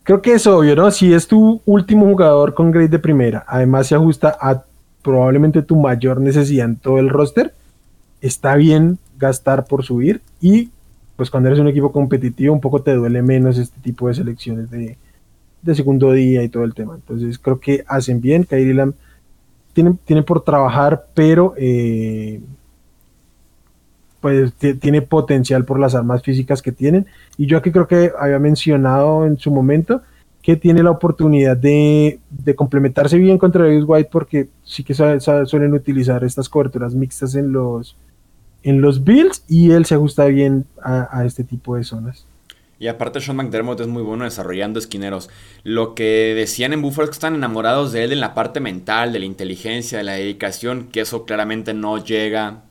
Creo 0.10 0.24
que 0.24 0.34
es 0.34 0.48
obvio, 0.48 0.76
¿no? 0.76 0.90
Si 0.90 1.14
es 1.14 1.28
tu 1.28 1.62
último 1.68 2.08
jugador 2.08 2.56
con 2.56 2.72
grade 2.72 2.88
de 2.88 2.98
primera, 2.98 3.46
además 3.48 3.86
se 3.86 3.94
ajusta 3.94 4.36
a 4.42 4.64
probablemente 5.04 5.62
tu 5.62 5.76
mayor 5.76 6.20
necesidad 6.20 6.66
en 6.66 6.78
todo 6.78 6.98
el 6.98 7.10
roster, 7.10 7.54
está 8.20 8.56
bien 8.56 8.98
gastar 9.20 9.66
por 9.66 9.84
subir 9.84 10.20
y 10.42 10.72
pues 11.16 11.30
cuando 11.30 11.50
eres 11.50 11.60
un 11.60 11.68
equipo 11.68 11.92
competitivo 11.92 12.52
un 12.56 12.60
poco 12.60 12.82
te 12.82 12.96
duele 12.96 13.22
menos 13.22 13.60
este 13.60 13.80
tipo 13.82 14.08
de 14.08 14.16
selecciones 14.16 14.72
de, 14.72 14.98
segundo 15.76 16.12
día 16.12 16.42
y 16.42 16.50
todo 16.50 16.64
el 16.64 16.74
tema. 16.74 16.96
Entonces 16.96 17.38
creo 17.38 17.60
que 17.60 17.84
hacen 17.88 18.20
bien, 18.20 18.46
Kyrie 18.46 18.74
Lam 18.74 18.94
tiene, 19.74 19.96
tiene 20.06 20.24
por 20.24 20.44
trabajar, 20.44 21.06
pero 21.14 21.54
eh, 21.56 22.42
pues 24.22 24.54
tiene 24.54 25.02
potencial 25.02 25.66
por 25.66 25.80
las 25.80 25.96
armas 25.96 26.22
físicas 26.22 26.62
que 26.62 26.72
tienen. 26.72 27.08
Y 27.38 27.46
yo 27.46 27.58
aquí 27.58 27.72
creo 27.72 27.88
que 27.88 28.12
había 28.20 28.40
mencionado 28.40 29.26
en 29.26 29.38
su 29.38 29.52
momento 29.52 30.02
que 30.42 30.56
tiene 30.56 30.84
la 30.84 30.92
oportunidad 30.92 31.58
de, 31.58 32.20
complementarse 32.56 33.18
bien 33.18 33.38
contra 33.38 33.64
Davis 33.64 33.84
White 33.86 34.10
porque 34.12 34.50
sí 34.64 34.84
que 34.84 34.94
suelen 34.94 35.74
utilizar 35.74 36.24
estas 36.24 36.50
coberturas 36.50 36.94
mixtas 36.96 37.36
en 37.36 37.52
los, 37.52 37.96
en 38.64 38.82
los 38.82 39.04
Bills 39.04 39.44
y 39.48 39.72
él 39.72 39.86
se 39.86 39.96
ajusta 39.96 40.26
bien 40.26 40.66
a, 40.82 41.24
este 41.26 41.44
tipo 41.44 41.76
de 41.76 41.84
zonas. 41.84 42.26
Y 42.80 42.88
aparte 42.88 43.20
Sean 43.20 43.36
McDermott 43.36 43.82
es 43.82 43.88
muy 43.88 44.02
bueno 44.02 44.24
desarrollando 44.24 44.80
esquineros. 44.80 45.30
Lo 45.64 45.96
que 45.96 46.34
decían 46.34 46.72
en 46.72 46.82
Buffalo 46.82 47.04
es 47.04 47.10
que 47.10 47.16
están 47.16 47.36
enamorados 47.36 47.92
de 47.92 48.06
él 48.06 48.14
en 48.14 48.22
la 48.22 48.34
parte 48.34 48.62
mental, 48.62 49.12
de 49.12 49.20
la 49.20 49.26
inteligencia, 49.26 49.98
de 49.98 50.06
la 50.06 50.14
dedicación, 50.14 50.88
que 50.88 51.02
eso 51.02 51.26
claramente 51.26 51.74
no 51.74 52.02
llega 52.02 52.64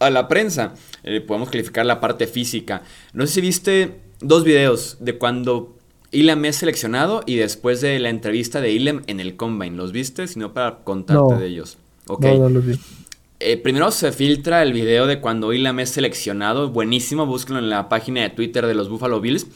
a 0.00 0.10
la 0.10 0.26
prensa. 0.26 0.74
Eh, 1.04 1.20
podemos 1.20 1.50
calificar 1.50 1.86
la 1.86 2.00
parte 2.00 2.26
física. 2.26 2.82
No 3.12 3.26
sé 3.26 3.34
si 3.34 3.40
viste 3.40 4.00
dos 4.20 4.44
videos 4.44 4.96
de 5.00 5.16
cuando 5.16 5.76
Ilem 6.10 6.44
es 6.46 6.56
seleccionado 6.56 7.22
y 7.26 7.36
después 7.36 7.80
de 7.80 7.98
la 8.00 8.08
entrevista 8.10 8.60
de 8.60 8.72
Ilem 8.72 9.02
en 9.06 9.20
el 9.20 9.36
Combine. 9.36 9.76
¿Los 9.76 9.92
viste? 9.92 10.26
Sino 10.26 10.52
para 10.52 10.78
contarte 10.78 11.34
de 11.36 11.46
ellos. 11.46 11.78
No, 12.08 12.18
no 12.18 12.48
los 12.48 12.66
vi. 12.66 12.78
Eh, 13.42 13.56
primero 13.56 13.90
se 13.90 14.12
filtra 14.12 14.62
el 14.62 14.74
video 14.74 15.06
de 15.06 15.20
cuando 15.20 15.54
Ilam 15.54 15.80
es 15.80 15.88
seleccionado, 15.88 16.68
buenísimo, 16.68 17.24
búsquenlo 17.24 17.58
en 17.58 17.70
la 17.70 17.88
página 17.88 18.20
de 18.20 18.28
Twitter 18.28 18.66
de 18.66 18.74
los 18.74 18.90
Buffalo 18.90 19.18
Bills. 19.20 19.46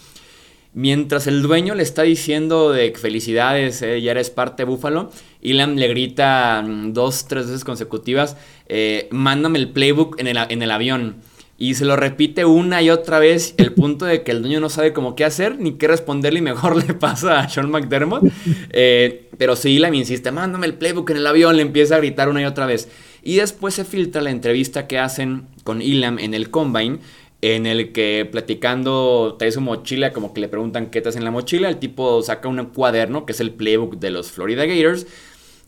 Mientras 0.77 1.29
el 1.29 1.41
dueño 1.43 1.77
le 1.77 1.85
está 1.85 2.03
diciendo 2.03 2.73
de 2.73 2.93
felicidades, 2.97 3.81
eh, 3.83 4.03
ya 4.03 4.11
eres 4.11 4.31
parte 4.31 4.65
de 4.65 4.69
Buffalo, 4.69 5.09
Ilam 5.41 5.77
le 5.77 5.87
grita 5.87 6.65
mm, 6.67 6.93
dos, 6.93 7.29
tres 7.29 7.47
veces 7.47 7.63
consecutivas, 7.63 8.37
eh, 8.69 9.07
mándame 9.13 9.61
el 9.61 9.69
playbook 9.69 10.19
en 10.19 10.27
el, 10.27 10.37
en 10.37 10.63
el 10.63 10.71
avión. 10.73 11.15
Y 11.57 11.75
se 11.75 11.85
lo 11.85 11.95
repite 11.95 12.45
una 12.45 12.83
y 12.83 12.91
otra 12.91 13.21
vez, 13.21 13.55
el 13.57 13.73
punto 13.75 14.05
de 14.05 14.25
que 14.25 14.33
el 14.33 14.43
dueño 14.43 14.59
no 14.59 14.69
sabe 14.69 14.93
cómo 14.93 15.15
qué 15.15 15.25
hacer 15.25 15.61
ni 15.61 15.75
qué 15.75 15.87
responderle 15.87 16.41
y 16.41 16.43
mejor 16.43 16.75
le 16.87 16.93
pasa 16.93 17.39
a 17.39 17.49
Sean 17.49 17.71
McDermott. 17.71 18.25
pero 19.39 19.55
si 19.55 19.71
Ilam 19.71 19.95
insiste, 19.95 20.33
mándame 20.33 20.67
el 20.67 20.75
playbook 20.75 21.09
en 21.11 21.19
el 21.19 21.27
avión, 21.29 21.55
le 21.55 21.63
empieza 21.63 21.95
a 21.95 21.99
gritar 21.99 22.29
una 22.29 22.43
y 22.43 22.47
otra 22.47 22.67
vez. 22.67 22.89
Y 23.23 23.37
después 23.37 23.75
se 23.75 23.85
filtra 23.85 24.21
la 24.23 24.31
entrevista 24.31 24.89
que 24.89 24.99
hacen 24.99 25.47
con 25.63 25.81
Ilam 25.81 26.19
en 26.19 26.35
el 26.35 26.51
Combine, 26.51 26.99
en 27.45 27.67
el 27.67 27.93
que 27.93 28.27
platicando 28.33 29.37
trae 29.39 29.53
su 29.53 29.61
mochila, 29.61 30.15
como 30.15 30.33
que 30.33 30.41
le 30.41 30.49
preguntan 30.49 30.87
qué 30.87 31.03
te 31.03 31.11
en 31.11 31.25
la 31.25 31.31
mochila, 31.31 31.69
el 31.69 31.77
tipo 31.77 32.23
saca 32.23 32.49
un 32.49 32.65
cuaderno 32.67 33.27
que 33.27 33.33
es 33.33 33.41
el 33.41 33.51
playbook 33.51 33.99
de 33.99 34.11
los 34.11 34.31
Florida 34.31 34.65
Gators 34.65 35.07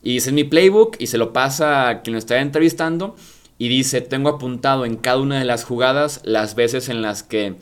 y 0.03 0.15
dice 0.15 0.33
mi 0.33 0.45
playbook 0.45 0.97
y 0.99 1.09
se 1.09 1.19
lo 1.19 1.35
pasa 1.35 1.91
a 1.91 2.01
quien 2.01 2.15
lo 2.15 2.19
está 2.19 2.41
entrevistando 2.41 3.15
y 3.59 3.69
dice 3.69 4.01
tengo 4.01 4.31
apuntado 4.31 4.87
en 4.87 4.97
cada 4.97 5.19
una 5.19 5.39
de 5.39 5.45
las 5.45 5.65
jugadas 5.65 6.23
las 6.25 6.55
veces 6.55 6.89
en 6.89 7.03
las 7.03 7.23
que 7.23 7.57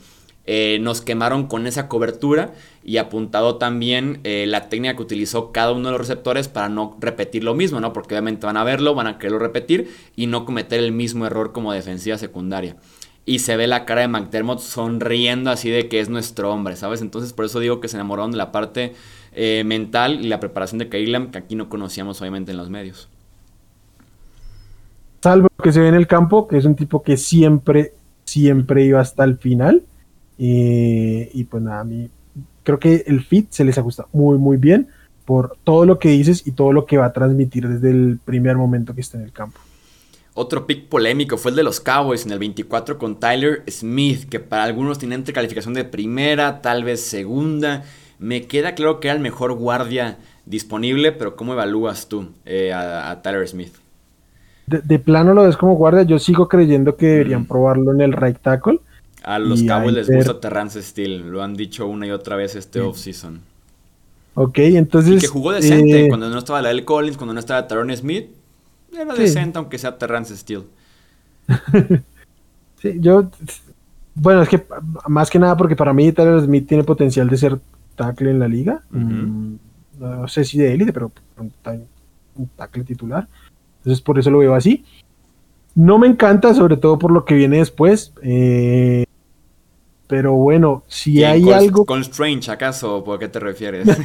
eh, 0.45 0.77
nos 0.79 1.01
quemaron 1.01 1.47
con 1.47 1.67
esa 1.67 1.89
cobertura 1.89 2.53
y 2.85 2.95
apuntado 2.97 3.57
también 3.57 4.21
eh, 4.23 4.45
la 4.47 4.69
técnica 4.69 4.95
que 4.95 5.01
utilizó 5.01 5.51
cada 5.51 5.73
uno 5.73 5.89
de 5.89 5.91
los 5.91 5.99
receptores 5.99 6.47
para 6.47 6.69
no 6.69 6.97
repetir 7.01 7.43
lo 7.43 7.53
mismo, 7.53 7.81
¿no? 7.81 7.91
Porque 7.91 8.13
obviamente 8.13 8.45
van 8.45 8.55
a 8.55 8.63
verlo, 8.63 8.93
van 8.95 9.07
a 9.07 9.17
quererlo 9.17 9.39
repetir 9.39 9.91
y 10.15 10.27
no 10.27 10.45
cometer 10.45 10.79
el 10.79 10.91
mismo 10.91 11.25
error 11.25 11.51
como 11.51 11.73
defensiva 11.73 12.17
secundaria. 12.19 12.77
Y 13.25 13.39
se 13.39 13.57
ve 13.57 13.65
la 13.67 13.85
cara 13.85 14.01
de 14.01 14.07
McDermott 14.07 14.59
sonriendo 14.59 15.49
así 15.49 15.69
de 15.69 15.89
que 15.89 15.99
es 15.99 16.09
nuestro 16.09 16.53
hombre, 16.53 16.75
¿sabes? 16.75 17.01
Entonces 17.01 17.33
por 17.33 17.45
eso 17.45 17.59
digo 17.59 17.79
que 17.79 17.87
se 17.87 17.97
enamoraron 17.97 18.31
de 18.31 18.37
la 18.37 18.51
parte 18.51 18.93
eh, 19.33 19.63
mental 19.65 20.23
y 20.23 20.27
la 20.27 20.39
preparación 20.39 20.77
de 20.79 20.89
Kailam 20.89 21.31
que 21.31 21.39
aquí 21.39 21.55
no 21.55 21.67
conocíamos 21.67 22.21
obviamente 22.21 22.51
en 22.51 22.57
los 22.57 22.69
medios. 22.69 23.09
Salvo 25.23 25.47
que 25.63 25.71
se 25.71 25.79
ve 25.79 25.87
en 25.87 25.95
el 25.95 26.05
campo, 26.05 26.47
que 26.47 26.57
es 26.57 26.65
un 26.65 26.75
tipo 26.75 27.01
que 27.01 27.17
siempre, 27.17 27.93
siempre 28.25 28.85
iba 28.85 29.01
hasta 29.01 29.23
el 29.23 29.37
final. 29.37 29.83
y 30.37 31.43
pues 31.45 31.63
nada, 31.63 31.79
a 31.79 31.83
mí 31.83 32.09
creo 32.65 32.79
que 32.79 33.03
el 33.07 33.23
fit 33.23 33.47
se 33.51 33.63
les 33.63 33.77
ajusta 33.77 34.07
muy, 34.11 34.37
muy 34.37 34.57
bien 34.57 34.89
por 35.23 35.57
todo 35.63 35.85
lo 35.85 35.97
que 35.99 36.09
dices 36.09 36.45
y 36.45 36.51
todo 36.51 36.73
lo 36.73 36.85
que 36.85 36.97
va 36.97 37.05
a 37.05 37.13
transmitir 37.13 37.67
desde 37.67 37.91
el 37.91 38.19
primer 38.23 38.57
momento 38.57 38.93
que 38.93 39.01
está 39.01 39.17
en 39.17 39.23
el 39.23 39.31
campo. 39.31 39.59
Otro 40.37 40.67
pick 40.67 40.89
polémico 40.89 41.37
fue 41.37 41.51
el 41.51 41.55
de 41.55 41.63
los 41.63 41.79
Cowboys 41.79 42.25
en 42.25 42.33
el 42.33 42.39
24 42.39 42.97
con 42.97 43.21
Tyler 43.21 43.63
Smith, 43.69 44.27
que 44.27 44.41
para 44.41 44.65
algunos 44.65 44.99
tiene 44.99 45.15
entre 45.15 45.33
calificación 45.33 45.73
de 45.73 45.85
primera, 45.85 46.61
tal 46.61 46.83
vez 46.83 46.99
segunda. 46.99 47.85
Me 48.19 48.45
queda 48.45 48.75
claro 48.75 48.99
que 48.99 49.07
era 49.07 49.15
el 49.15 49.21
mejor 49.21 49.53
guardia 49.53 50.17
disponible, 50.45 51.13
pero 51.13 51.37
¿cómo 51.37 51.53
evalúas 51.53 52.09
tú 52.09 52.27
eh, 52.45 52.73
a, 52.73 53.17
Tyler 53.23 53.47
Smith? 53.47 53.75
De, 54.67 54.99
plano 54.99 55.33
lo 55.33 55.43
ves 55.43 55.55
como 55.55 55.75
guardia, 55.75 56.03
yo 56.03 56.19
sigo 56.19 56.49
creyendo 56.49 56.97
que 56.97 57.05
deberían 57.05 57.43
mm. 57.43 57.47
probarlo 57.47 57.93
en 57.93 58.01
el 58.01 58.11
right 58.11 58.37
tackle. 58.37 58.81
A 59.23 59.39
los 59.39 59.63
Cowboys 59.63 59.93
les 59.93 60.09
gusta 60.09 60.41
Terrance 60.41 60.83
Steele, 60.83 61.19
lo 61.19 61.43
han 61.43 61.55
dicho 61.55 61.87
una 61.87 62.07
y 62.07 62.11
otra 62.11 62.35
vez 62.35 62.55
este 62.55 62.81
offseason. 62.81 63.39
Ok, 64.33 64.57
entonces. 64.59 65.13
Y 65.13 65.19
que 65.19 65.27
jugó 65.27 65.53
decente 65.53 66.05
eh, 66.05 66.07
cuando 66.09 66.29
no 66.29 66.39
estaba 66.39 66.61
la 66.61 66.71
L. 66.71 66.83
Collins, 66.83 67.15
cuando 67.15 67.33
no 67.33 67.39
estaba 67.39 67.67
Tyrone 67.67 67.95
Smith. 67.95 68.27
Era 68.95 69.13
decente, 69.13 69.57
aunque 69.57 69.77
sea 69.77 69.97
Terrance 69.97 70.35
Steele. 70.35 70.63
sí, 72.81 72.97
yo. 72.99 73.29
Bueno, 74.13 74.41
es 74.41 74.49
que 74.49 74.65
más 75.07 75.29
que 75.29 75.39
nada 75.39 75.57
porque 75.57 75.75
para 75.75 75.93
mí 75.93 76.11
Tyler 76.11 76.41
Smith 76.41 76.67
tiene 76.67 76.83
potencial 76.83 77.29
de 77.29 77.37
ser 77.37 77.59
tackle 77.95 78.31
en 78.31 78.39
la 78.39 78.47
liga. 78.47 78.81
Mm, 78.89 79.55
no 79.99 80.27
sé 80.27 80.45
si 80.45 80.57
de 80.57 80.73
élite, 80.73 80.93
pero 80.93 81.11
un, 81.37 81.51
un 82.35 82.47
tackle 82.55 82.83
titular. 82.83 83.27
Entonces 83.79 84.01
por 84.01 84.17
eso 84.17 84.31
lo 84.31 84.39
veo 84.39 84.55
así. 84.55 84.85
No 85.75 85.97
me 85.97 86.07
encanta, 86.07 86.53
sobre 86.53 86.77
todo 86.77 86.97
por 86.97 87.11
lo 87.11 87.25
que 87.25 87.35
viene 87.35 87.57
después. 87.57 88.13
Eh, 88.21 89.05
pero 90.07 90.33
bueno, 90.33 90.83
si 90.87 91.23
hay 91.23 91.51
algo. 91.51 91.85
¿Con 91.85 92.01
Strange 92.01 92.49
acaso? 92.49 93.03
¿Por 93.03 93.19
qué 93.19 93.27
te 93.27 93.39
refieres? 93.39 93.87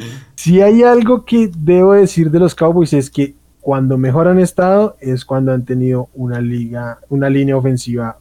si 0.40 0.62
hay 0.62 0.82
algo 0.82 1.26
que 1.26 1.50
debo 1.54 1.92
decir 1.92 2.30
de 2.30 2.38
los 2.38 2.54
Cowboys 2.54 2.94
es 2.94 3.10
que 3.10 3.34
cuando 3.60 3.98
mejor 3.98 4.26
han 4.26 4.38
estado 4.38 4.96
es 4.98 5.26
cuando 5.26 5.52
han 5.52 5.66
tenido 5.66 6.08
una 6.14 6.40
liga, 6.40 6.98
una 7.10 7.28
línea 7.28 7.58
ofensiva 7.58 8.18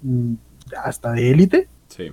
mm, 0.00 0.34
hasta 0.84 1.10
de 1.10 1.30
élite. 1.32 1.68
Sí. 1.88 2.12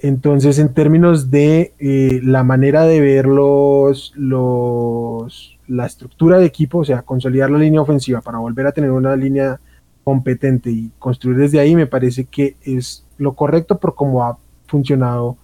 Entonces, 0.00 0.58
en 0.58 0.74
términos 0.74 1.30
de 1.30 1.74
eh, 1.78 2.18
la 2.24 2.42
manera 2.42 2.82
de 2.86 3.00
ver 3.00 3.26
los, 3.26 4.12
los, 4.16 5.60
la 5.68 5.86
estructura 5.86 6.40
de 6.40 6.46
equipo, 6.46 6.78
o 6.78 6.84
sea, 6.84 7.02
consolidar 7.02 7.52
la 7.52 7.58
línea 7.58 7.80
ofensiva 7.80 8.20
para 8.20 8.38
volver 8.38 8.66
a 8.66 8.72
tener 8.72 8.90
una 8.90 9.14
línea 9.14 9.60
competente 10.02 10.70
y 10.70 10.90
construir 10.98 11.36
desde 11.38 11.60
ahí 11.60 11.76
me 11.76 11.86
parece 11.86 12.24
que 12.24 12.56
es 12.62 13.06
lo 13.16 13.34
correcto 13.36 13.78
por 13.78 13.94
cómo 13.94 14.24
ha 14.24 14.36
funcionado 14.66 15.36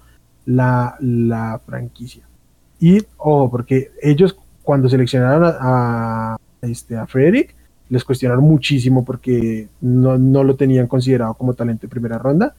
la, 0.44 1.60
franquicia. 1.64 2.24
Y 2.82 2.98
ojo, 3.16 3.48
porque 3.48 3.92
ellos 4.02 4.36
cuando 4.64 4.88
seleccionaron 4.88 5.54
a, 5.60 6.36
este, 6.62 6.96
a 6.96 7.06
Frederick, 7.06 7.54
les 7.88 8.02
cuestionaron 8.02 8.42
muchísimo 8.42 9.04
porque 9.04 9.68
no, 9.80 10.18
lo 10.18 10.56
tenían 10.56 10.88
considerado 10.88 11.34
como 11.34 11.54
talento 11.54 11.82
de 11.82 11.88
primera 11.88 12.18
ronda. 12.18 12.56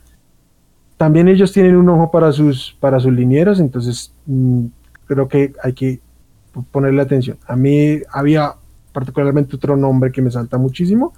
También 0.96 1.28
ellos 1.28 1.52
tienen 1.52 1.76
un 1.76 1.90
ojo 1.90 2.10
para 2.10 2.32
sus, 2.32 2.74
para 2.80 3.02
sus 3.02 3.12
linieros, 3.12 3.60
entonces 3.60 4.14
mm, 4.26 4.66
creo 5.08 5.28
que 5.28 5.52
hay 5.62 5.74
que 5.74 6.00
ponerle 6.72 7.02
atención. 7.02 7.38
A 7.46 7.58
mí 7.58 8.00
había 8.10 8.54
particularmente 8.94 9.58
otro 9.58 9.76
nombre 9.76 10.14
que 10.14 10.22
me 10.22 10.32
salta 10.32 10.58
muchísimo, 10.58 11.14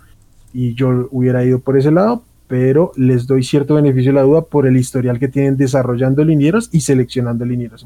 y 0.51 0.74
yo 0.74 1.10
hubiera 1.12 1.45
ido 1.45 1.60
por 1.60 1.78
ese 1.78 1.91
lado, 1.91 2.24
pero 2.47 2.91
les 2.95 3.28
doy 3.28 3.43
cierto 3.43 3.76
beneficio 3.76 4.12
de 4.14 4.16
la 4.16 4.24
duda 4.24 4.41
por 4.41 4.66
el 4.66 4.78
historial 4.78 5.20
que 5.20 5.28
tienen 5.28 5.58
desarrollando 5.58 6.26
linieros 6.26 6.70
y 6.72 6.82
seleccionando 6.82 7.45
linieros. 7.45 7.86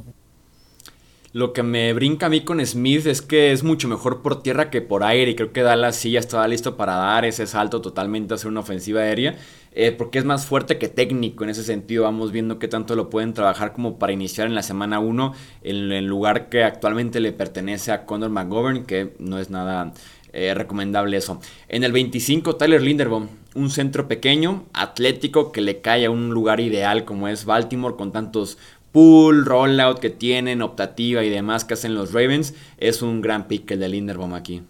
Lo 1.31 1.53
que 1.53 1.61
me 1.61 1.93
brinca 1.93 2.25
a 2.25 2.29
mí 2.29 2.41
con 2.41 2.65
Smith 2.65 3.05
es 3.05 3.21
que 3.21 3.51
es 3.51 3.63
mucho 3.63 3.87
mejor 3.87 4.23
por 4.23 4.41
tierra 4.41 4.71
que 4.71 4.81
por 4.81 5.03
aire. 5.03 5.31
Y 5.31 5.35
creo 5.35 5.53
que 5.53 5.61
Dallas 5.61 5.95
sí 5.95 6.11
ya 6.11 6.19
estaba 6.19 6.47
listo 6.47 6.75
para 6.75 6.95
dar 6.95 7.23
ese 7.23 7.45
salto 7.45 7.81
totalmente 7.81 8.33
a 8.33 8.35
hacer 8.35 8.49
una 8.49 8.61
ofensiva 8.61 9.01
aérea. 9.01 9.37
Eh, 9.71 9.91
porque 9.91 10.17
es 10.17 10.25
más 10.25 10.47
fuerte 10.47 10.79
que 10.79 10.87
técnico 10.87 11.43
en 11.43 11.51
ese 11.51 11.63
sentido. 11.63 12.03
Vamos 12.03 12.31
viendo 12.31 12.57
qué 12.57 12.67
tanto 12.67 12.95
lo 12.95 13.11
pueden 13.11 13.35
trabajar 13.35 13.73
como 13.73 13.99
para 13.99 14.11
iniciar 14.11 14.47
en 14.47 14.55
la 14.55 14.63
semana 14.63 14.99
1 14.99 15.33
en 15.61 15.91
el 15.91 16.05
lugar 16.05 16.49
que 16.49 16.63
actualmente 16.63 17.19
le 17.19 17.31
pertenece 17.31 17.91
a 17.91 18.05
Conor 18.05 18.31
McGovern, 18.31 18.85
que 18.85 19.13
no 19.19 19.37
es 19.37 19.51
nada 19.51 19.93
eh, 20.33 20.53
recomendable 20.55 21.17
eso. 21.17 21.39
En 21.67 21.83
el 21.83 21.91
25, 21.91 22.55
Tyler 22.55 22.81
Linderbaum, 22.81 23.27
un 23.55 23.69
centro 23.69 24.07
pequeño, 24.07 24.65
atlético, 24.73 25.51
que 25.51 25.61
le 25.61 25.81
cae 25.81 26.05
a 26.05 26.11
un 26.11 26.29
lugar 26.31 26.59
ideal 26.59 27.05
como 27.05 27.27
es 27.27 27.45
Baltimore, 27.45 27.95
con 27.95 28.11
tantos 28.11 28.57
pull, 28.91 29.45
rollout 29.45 29.99
que 29.99 30.09
tienen, 30.09 30.61
optativa 30.61 31.23
y 31.23 31.29
demás 31.29 31.65
que 31.65 31.73
hacen 31.73 31.95
los 31.95 32.13
Ravens, 32.13 32.53
es 32.77 33.01
un 33.01 33.21
gran 33.21 33.47
pick 33.47 33.71
el 33.71 33.79
de 33.79 33.89
Linderbaum 33.89 34.33
aquí. 34.33 34.63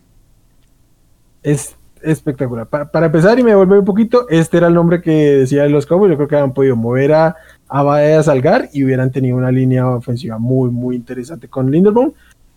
Es 1.44 1.76
espectacular. 2.02 2.68
Para, 2.68 3.06
empezar 3.06 3.40
y 3.40 3.44
me 3.44 3.56
vuelve 3.56 3.80
un 3.80 3.86
poquito, 3.86 4.28
este 4.30 4.58
era 4.58 4.68
el 4.68 4.74
nombre 4.74 5.02
que 5.02 5.12
decía 5.12 5.64
de 5.64 5.70
los 5.70 5.86
Cowboys. 5.86 6.12
Yo 6.12 6.18
creo 6.18 6.28
que 6.28 6.36
habían 6.36 6.54
podido 6.54 6.76
mover 6.76 7.14
a, 7.14 7.36
a 7.68 8.24
Salgar 8.24 8.70
y 8.74 8.84
hubieran 8.84 9.12
tenido 9.12 9.38
una 9.38 9.52
línea 9.52 9.88
ofensiva 9.88 10.38
muy, 10.38 10.70
muy 10.70 10.96
interesante 10.96 11.48
con 11.48 11.72
Linderbaum. 11.72 12.14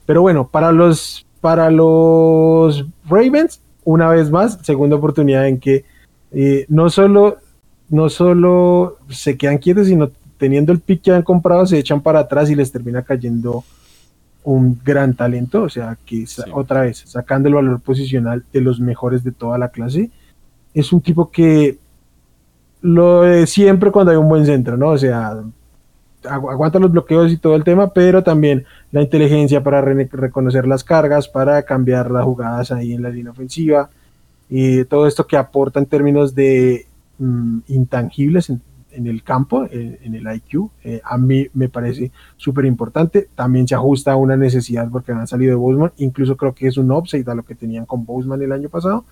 Pero 0.06 0.22
bueno, 0.22 0.48
para 0.48 0.72
los, 0.72 1.26
para 1.40 1.70
los 1.70 2.86
Ravens, 3.08 3.60
una 3.84 4.08
vez 4.08 4.30
más, 4.30 4.58
segunda 4.62 4.96
oportunidad 4.96 5.46
en 5.46 5.58
que 5.58 5.84
eh, 6.32 6.66
no 6.68 6.90
solo 6.90 7.38
no 7.92 8.08
solo 8.08 8.96
se 9.10 9.36
quedan 9.36 9.58
quietos, 9.58 9.86
sino 9.86 10.10
teniendo 10.42 10.72
el 10.72 10.80
pick 10.80 11.02
que 11.02 11.12
han 11.12 11.22
comprado, 11.22 11.64
se 11.66 11.78
echan 11.78 12.00
para 12.00 12.18
atrás 12.18 12.50
y 12.50 12.56
les 12.56 12.72
termina 12.72 13.02
cayendo 13.02 13.62
un 14.42 14.76
gran 14.84 15.14
talento, 15.14 15.62
o 15.62 15.68
sea, 15.68 15.96
que 16.04 16.24
otra 16.52 16.80
vez, 16.80 17.04
sacando 17.06 17.48
el 17.48 17.54
valor 17.54 17.80
posicional 17.80 18.42
de 18.52 18.60
los 18.60 18.80
mejores 18.80 19.22
de 19.22 19.30
toda 19.30 19.56
la 19.56 19.68
clase, 19.68 20.10
es 20.74 20.92
un 20.92 21.00
tipo 21.00 21.30
que 21.30 21.78
lo 22.80 23.22
de 23.22 23.46
siempre 23.46 23.92
cuando 23.92 24.10
hay 24.10 24.16
un 24.16 24.28
buen 24.28 24.44
centro, 24.44 24.76
¿no? 24.76 24.88
O 24.88 24.98
sea, 24.98 25.44
aguanta 26.28 26.80
los 26.80 26.90
bloqueos 26.90 27.30
y 27.30 27.36
todo 27.36 27.54
el 27.54 27.62
tema, 27.62 27.92
pero 27.92 28.24
también 28.24 28.64
la 28.90 29.00
inteligencia 29.00 29.62
para 29.62 29.80
reconocer 29.80 30.66
las 30.66 30.82
cargas, 30.82 31.28
para 31.28 31.62
cambiar 31.62 32.10
las 32.10 32.24
jugadas 32.24 32.72
ahí 32.72 32.94
en 32.94 33.02
la 33.02 33.10
línea 33.10 33.30
ofensiva, 33.30 33.90
y 34.50 34.82
todo 34.86 35.06
esto 35.06 35.24
que 35.24 35.36
aporta 35.36 35.78
en 35.78 35.86
términos 35.86 36.34
de 36.34 36.88
mm, 37.18 37.58
intangibles, 37.68 38.50
en 38.50 38.60
el 39.06 39.22
campo, 39.22 39.66
en, 39.70 40.14
el 40.14 40.34
IQ, 40.34 40.70
eh, 40.84 41.00
a 41.04 41.18
mí 41.18 41.48
me 41.54 41.68
parece 41.68 42.12
súper 42.36 42.64
importante. 42.64 43.28
También 43.34 43.66
se 43.66 43.74
ajusta 43.74 44.12
a 44.12 44.16
una 44.16 44.36
necesidad 44.36 44.88
porque 44.90 45.12
han 45.12 45.26
salido 45.26 45.50
de 45.50 45.56
Boseman, 45.56 45.92
incluso 45.98 46.36
creo 46.36 46.54
que 46.54 46.66
es 46.68 46.76
un 46.76 46.90
upside 46.90 47.28
a 47.28 47.34
lo 47.34 47.42
que 47.42 47.54
tenían 47.54 47.86
con 47.86 48.04
Boseman 48.04 48.42
el 48.42 48.52
año 48.52 48.68
pasado. 48.68 49.04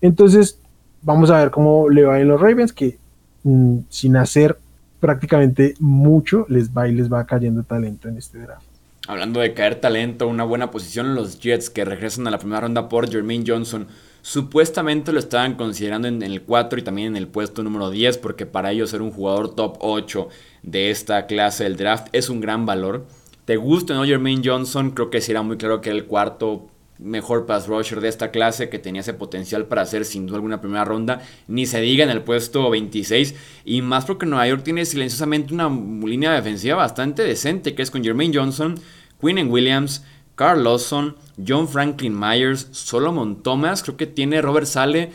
Entonces, 0.00 0.60
vamos 1.02 1.30
a 1.30 1.38
ver 1.38 1.50
cómo 1.50 1.88
le 1.88 2.04
va 2.04 2.20
en 2.20 2.28
los 2.28 2.40
Ravens, 2.40 2.72
que 2.72 2.98
mm, 3.44 3.78
sin 3.88 4.16
hacer 4.16 4.58
prácticamente 5.00 5.74
mucho, 5.78 6.46
les 6.48 6.70
va 6.70 6.88
y 6.88 6.92
les 6.92 7.12
va 7.12 7.24
cayendo 7.26 7.62
talento 7.62 8.08
en 8.08 8.16
este 8.16 8.38
draft. 8.38 8.66
Hablando 9.08 9.40
de 9.40 9.54
caer 9.54 9.76
talento, 9.76 10.26
una 10.26 10.42
buena 10.42 10.70
posición 10.70 11.06
en 11.06 11.14
los 11.14 11.38
Jets 11.40 11.70
que 11.70 11.84
regresan 11.84 12.26
a 12.26 12.30
la 12.30 12.38
primera 12.38 12.62
ronda 12.62 12.88
por 12.88 13.08
Jermaine 13.08 13.44
Johnson 13.46 13.86
Supuestamente 14.28 15.12
lo 15.12 15.20
estaban 15.20 15.54
considerando 15.54 16.08
en 16.08 16.20
el 16.20 16.42
4 16.42 16.80
y 16.80 16.82
también 16.82 17.06
en 17.06 17.16
el 17.16 17.28
puesto 17.28 17.62
número 17.62 17.90
10 17.90 18.18
porque 18.18 18.44
para 18.44 18.72
ellos 18.72 18.90
ser 18.90 19.00
un 19.00 19.12
jugador 19.12 19.54
top 19.54 19.76
8 19.78 20.28
de 20.64 20.90
esta 20.90 21.26
clase 21.26 21.62
del 21.62 21.76
draft 21.76 22.08
es 22.10 22.28
un 22.28 22.40
gran 22.40 22.66
valor. 22.66 23.06
¿Te 23.44 23.56
gusta 23.56 23.94
no 23.94 24.04
Jermaine 24.04 24.42
Johnson? 24.44 24.90
Creo 24.90 25.10
que 25.10 25.20
sí 25.20 25.30
era 25.30 25.42
muy 25.42 25.58
claro 25.58 25.80
que 25.80 25.90
era 25.90 25.98
el 25.98 26.06
cuarto 26.06 26.66
mejor 26.98 27.46
pass 27.46 27.68
rusher 27.68 28.00
de 28.00 28.08
esta 28.08 28.32
clase 28.32 28.68
que 28.68 28.80
tenía 28.80 29.02
ese 29.02 29.14
potencial 29.14 29.66
para 29.66 29.82
hacer 29.82 30.04
sin 30.04 30.26
duda 30.26 30.38
alguna 30.38 30.60
primera 30.60 30.84
ronda, 30.84 31.22
ni 31.46 31.64
se 31.64 31.80
diga 31.80 32.02
en 32.02 32.10
el 32.10 32.22
puesto 32.22 32.68
26 32.68 33.36
y 33.64 33.80
más 33.82 34.06
porque 34.06 34.26
Nueva 34.26 34.48
York 34.48 34.64
tiene 34.64 34.86
silenciosamente 34.86 35.54
una 35.54 35.68
línea 35.68 36.32
defensiva 36.32 36.74
bastante 36.74 37.22
decente 37.22 37.76
que 37.76 37.82
es 37.82 37.92
con 37.92 38.02
Jermaine 38.02 38.36
Johnson, 38.36 38.74
Quinn 39.20 39.48
Williams, 39.48 40.02
Carl 40.34 40.64
Lawson, 40.64 41.14
John 41.44 41.68
Franklin 41.68 42.18
Myers, 42.18 42.68
Solomon 42.72 43.42
Thomas, 43.42 43.82
creo 43.82 43.96
que 43.96 44.06
tiene 44.06 44.40
Robert 44.42 44.66
Sale 44.66 45.10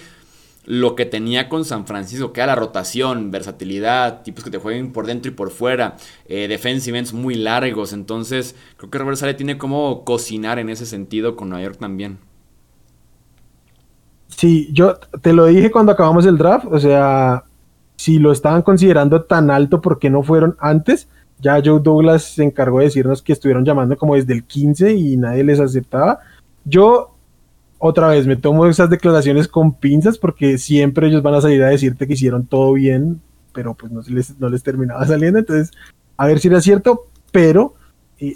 lo 0.65 0.95
que 0.95 1.05
tenía 1.05 1.49
con 1.49 1.65
San 1.65 1.88
Francisco, 1.88 2.32
que 2.32 2.41
era 2.41 2.53
la 2.53 2.55
rotación, 2.55 3.32
versatilidad, 3.32 4.22
tipos 4.22 4.43
que 4.43 4.51
te 4.51 4.59
jueguen 4.59 4.93
por 4.93 5.07
dentro 5.07 5.32
y 5.32 5.36
por 5.36 5.49
fuera, 5.49 5.97
eh, 6.26 6.47
defensive 6.47 6.97
ends 6.97 7.13
muy 7.13 7.36
largos, 7.36 7.93
entonces 7.93 8.55
creo 8.78 8.91
que 8.91 8.97
Robert 8.99 9.17
Sale 9.17 9.34
tiene 9.34 9.57
como 9.57 10.03
cocinar 10.03 10.59
en 10.59 10.69
ese 10.69 10.86
sentido 10.86 11.36
con 11.36 11.49
Nueva 11.49 11.63
York 11.63 11.78
también. 11.80 12.19
Sí, 14.28 14.69
yo 14.72 14.97
te 15.22 15.34
lo 15.34 15.45
dije 15.45 15.72
cuando 15.72 15.91
acabamos 15.91 16.26
el 16.26 16.38
draft, 16.38 16.65
o 16.69 16.80
sea, 16.80 17.43
si 17.95 18.19
lo 18.19 18.32
estaban 18.32 18.61
considerando 18.61 19.24
tan 19.24 19.51
alto, 19.51 19.82
¿por 19.82 19.99
qué 19.99 20.09
no 20.09 20.24
fueron 20.24 20.55
antes? 20.59 21.07
Ya 21.42 21.62
Joe 21.64 21.80
Douglas 21.82 22.24
se 22.36 22.44
encargó 22.44 22.80
de 22.80 22.86
decirnos 22.86 23.22
que 23.22 23.34
estuvieron 23.34 23.66
llamando 23.66 23.98
como 23.98 24.16
desde 24.16 24.34
el 24.34 24.44
15 24.44 24.94
y 24.94 25.18
nadie 25.18 25.44
les 25.44 25.60
aceptaba. 25.60 26.20
Yo, 26.64 27.16
otra 27.80 28.10
vez, 28.10 28.28
me 28.28 28.36
tomo 28.36 28.68
esas 28.68 28.89
declaraciones 28.89 29.48
con 29.48 29.74
pinzas 29.74 30.18
porque 30.18 30.58
siempre 30.58 31.08
ellos 31.08 31.24
van 31.24 31.34
a 31.34 31.42
salir 31.42 31.64
a 31.64 31.70
decirte 31.70 32.06
que 32.06 32.14
hicieron 32.14 32.46
todo 32.46 32.74
bien, 32.74 33.22
pero 33.54 33.74
pues 33.74 33.92
no, 33.92 34.02
les, 34.08 34.39
no 34.39 34.50
les 34.50 34.62
terminaba 34.62 35.06
saliendo. 35.08 35.39
Entonces, 35.39 35.72
a 36.16 36.28
ver 36.28 36.39
si 36.39 36.48
era 36.48 36.62
cierto, 36.62 37.08
pero 37.32 37.74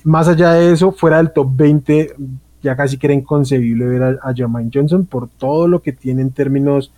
más 0.03 0.27
allá 0.27 0.53
de 0.53 0.73
eso, 0.73 0.91
fuera 0.91 1.17
del 1.17 1.31
top 1.31 1.55
20, 1.55 2.15
ya 2.63 2.75
casi 2.75 2.97
que 2.97 3.05
era 3.05 3.13
inconcebible 3.13 3.85
ver 3.85 4.03
a, 4.03 4.09
a 4.23 4.33
Jermaine 4.33 4.71
Johnson 4.73 5.05
por 5.05 5.29
todo 5.29 5.67
lo 5.67 5.83
que 5.83 5.91
tiene 5.91 6.23
en 6.23 6.31
términos 6.31 6.91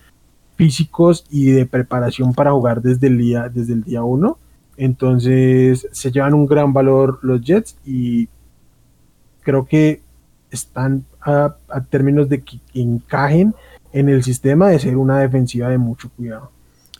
físicos 0.55 1.25
y 1.29 1.51
de 1.51 1.65
preparación 1.65 2.33
para 2.33 2.51
jugar 2.51 2.81
desde 2.81 3.07
el 3.07 3.17
día, 3.17 3.49
desde 3.49 3.73
el 3.73 3.83
día 3.83 4.03
1 4.03 4.37
entonces 4.77 5.87
se 5.91 6.11
llevan 6.11 6.33
un 6.33 6.45
gran 6.45 6.71
valor 6.71 7.19
los 7.23 7.41
Jets 7.41 7.77
y 7.85 8.29
creo 9.41 9.65
que 9.65 10.01
están 10.51 11.05
a, 11.21 11.55
términos 11.89 12.29
de 12.29 12.41
que 12.41 12.59
encajen 12.73 13.53
en 13.91 14.09
el 14.09 14.23
sistema 14.23 14.69
de 14.69 14.79
ser 14.79 14.97
una 14.97 15.19
defensiva 15.19 15.69
de 15.69 15.77
mucho 15.77 16.09
cuidado. 16.15 16.51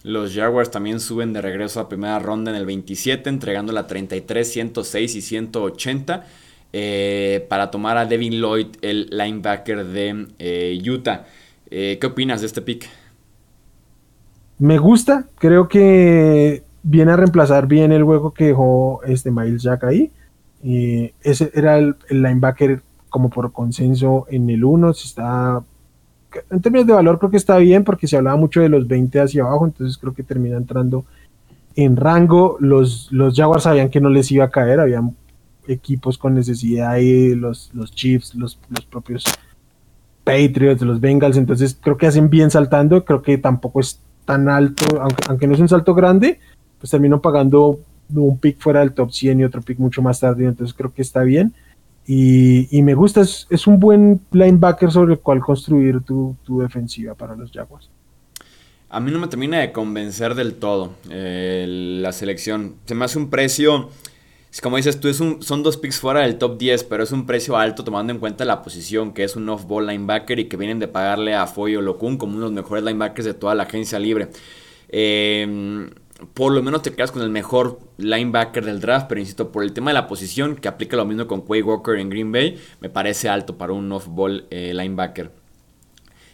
Los 0.04 0.34
Jaguars 0.34 0.72
también 0.72 1.00
suben 1.00 1.34
de 1.34 1.42
regreso 1.42 1.80
a 1.80 1.90
primera 1.90 2.20
ronda 2.20 2.52
en 2.52 2.58
el 2.58 2.66
27, 2.66 3.30
entregando 3.30 3.74
la 3.74 3.88
33, 3.88 4.52
106 4.52 5.16
y 5.16 5.22
180 5.22 6.26
eh, 6.74 7.46
para 7.50 7.72
tomar 7.72 7.98
a 7.98 8.06
Devin 8.06 8.40
Lloyd, 8.40 8.68
el 8.82 9.08
linebacker 9.12 9.86
de 9.86 10.28
eh, 10.40 10.82
Utah. 10.90 11.26
Eh, 11.70 11.98
¿Qué 12.00 12.08
opinas 12.08 12.42
de 12.42 12.48
este 12.48 12.62
pick? 12.62 12.88
Me 14.60 14.78
gusta, 14.78 15.28
creo 15.38 15.68
que 15.68 16.64
viene 16.84 17.12
a 17.12 17.16
reemplazar 17.16 17.68
bien 17.68 17.92
el 17.92 18.04
hueco 18.04 18.34
que 18.34 18.46
dejó 18.48 19.02
este 19.04 19.32
Miles 19.32 19.64
Jack 19.64 19.84
ahí. 19.84 20.12
y 20.64 21.12
ese 21.22 21.52
era 21.54 21.78
el, 21.78 21.96
linebacker 22.10 22.82
como 23.10 23.30
por 23.30 23.52
consenso 23.52 24.26
en 24.30 24.50
el 24.50 24.64
1. 24.64 24.92
Está, 24.92 25.62
en 26.50 26.62
términos 26.62 26.88
de 26.88 26.94
valor 26.94 27.20
creo 27.20 27.32
que 27.32 27.38
está 27.38 27.58
bien 27.58 27.84
porque 27.84 28.08
se 28.08 28.18
hablaba 28.18 28.38
mucho 28.38 28.62
de 28.62 28.70
los 28.70 28.88
20 28.88 29.20
hacia 29.20 29.44
abajo, 29.44 29.66
entonces 29.66 29.98
creo 29.98 30.14
que 30.14 30.24
termina 30.24 30.58
entrando 30.58 31.06
en 31.76 31.96
rango. 31.96 32.58
Los, 32.60 33.12
los 33.12 33.36
Jaguars 33.36 33.64
sabían 33.64 33.90
que 33.90 34.02
no 34.02 34.10
les 34.10 34.32
iba 34.32 34.46
a 34.46 34.50
caer, 34.50 34.80
habían 34.80 35.16
equipos 35.68 36.18
con 36.18 36.34
necesidad 36.34 36.92
ahí, 36.92 37.36
los, 37.36 37.72
los 37.74 37.92
Chiefs, 37.94 38.36
los, 38.36 38.60
los 38.70 38.86
propios 38.86 39.26
Patriots, 40.24 40.82
los 40.82 41.00
Bengals, 41.00 41.38
entonces 41.38 41.78
creo 41.80 41.98
que 41.98 42.08
hacen 42.08 42.30
bien 42.30 42.52
saltando, 42.52 43.06
creo 43.06 43.22
que 43.22 43.38
tampoco 43.38 43.80
es 43.80 44.02
tan 44.26 44.50
alto, 44.50 45.02
aunque, 45.02 45.24
aunque 45.30 45.48
no 45.48 45.54
es 45.54 45.60
un 45.62 45.70
salto 45.70 45.96
grande, 45.96 46.40
pues 46.80 46.92
termino 46.92 47.22
pagando 47.22 47.80
un 48.14 48.38
pick 48.38 48.60
fuera 48.60 48.82
del 48.82 48.94
top 48.94 49.12
100 49.12 49.40
y 49.40 49.44
otro 49.44 49.62
pick 49.62 49.80
mucho 49.80 50.02
más 50.02 50.20
tarde, 50.20 50.46
entonces 50.46 50.76
creo 50.76 50.94
que 50.94 51.02
está 51.02 51.24
bien. 51.24 51.54
Y, 52.10 52.82
me 52.84 52.94
gusta, 52.94 53.20
es, 53.20 53.68
un 53.68 53.82
buen 53.82 54.22
linebacker 54.32 54.90
sobre 54.90 55.16
el 55.16 55.20
cual 55.20 55.42
construir 55.42 56.00
tu, 56.00 56.38
defensiva 56.48 57.16
para 57.16 57.36
los 57.36 57.52
Jaguars. 57.52 57.90
A 58.90 59.02
mí 59.02 59.12
no 59.12 59.20
me 59.20 59.28
termina 59.28 59.60
de 59.60 59.74
convencer 59.74 60.34
del 60.34 60.54
todo 60.54 60.94
eh, 61.10 61.66
la 62.02 62.14
selección. 62.14 62.76
Se 62.86 62.96
me 62.96 63.04
hace 63.04 63.18
un 63.18 63.30
precio, 63.30 63.90
como 64.64 64.78
dices 64.78 65.02
tú, 65.02 65.10
es 65.10 65.20
un, 65.20 65.44
son 65.44 65.64
dos 65.64 65.76
picks 65.76 66.00
fuera 66.00 66.22
del 66.22 66.38
top 66.38 66.58
10, 66.58 66.86
pero 66.86 67.04
es 67.04 67.12
un 67.12 67.26
precio 67.26 67.58
alto 67.58 67.84
tomando 67.84 68.14
en 68.14 68.20
cuenta 68.20 68.46
la 68.46 68.64
posición, 68.64 69.14
que 69.14 69.26
es 69.26 69.36
un 69.36 69.50
off-ball 69.50 69.88
linebacker 69.88 70.40
y 70.40 70.46
que 70.46 70.56
vienen 70.56 70.80
de 70.80 70.88
pagarle 70.88 71.36
a 71.36 71.46
Foyo 71.46 71.82
Locun 71.82 72.18
como 72.18 72.38
uno 72.38 72.46
de 72.46 72.56
los 72.56 72.64
mejores 72.64 72.86
linebackers 72.86 73.26
de 73.26 73.34
toda 73.34 73.54
la 73.54 73.64
agencia 73.64 74.00
libre. 74.00 74.30
Eh, 74.88 75.90
por 76.34 76.52
lo 76.52 76.64
menos 76.64 76.82
te 76.82 76.94
quedas 76.94 77.12
con 77.12 77.22
el 77.22 77.30
mejor 77.30 77.80
linebacker 77.98 78.66
del 78.66 78.80
draft, 78.80 79.08
pero 79.08 79.22
insisto, 79.22 79.52
por 79.52 79.64
el 79.64 79.74
tema 79.74 79.92
de 79.92 79.96
la 79.96 80.08
posición, 80.08 80.56
que 80.56 80.68
aplica 80.68 80.98
lo 80.98 81.06
mismo 81.06 81.28
con 81.28 81.42
Quay 81.42 81.62
Walker 81.62 81.96
en 81.96 82.10
Green 82.10 82.32
Bay, 82.32 82.58
me 82.80 82.90
parece 82.90 83.30
alto 83.30 83.58
para 83.58 83.74
un 83.74 83.92
off-ball 83.92 84.48
eh, 84.50 84.74
linebacker. 84.74 85.32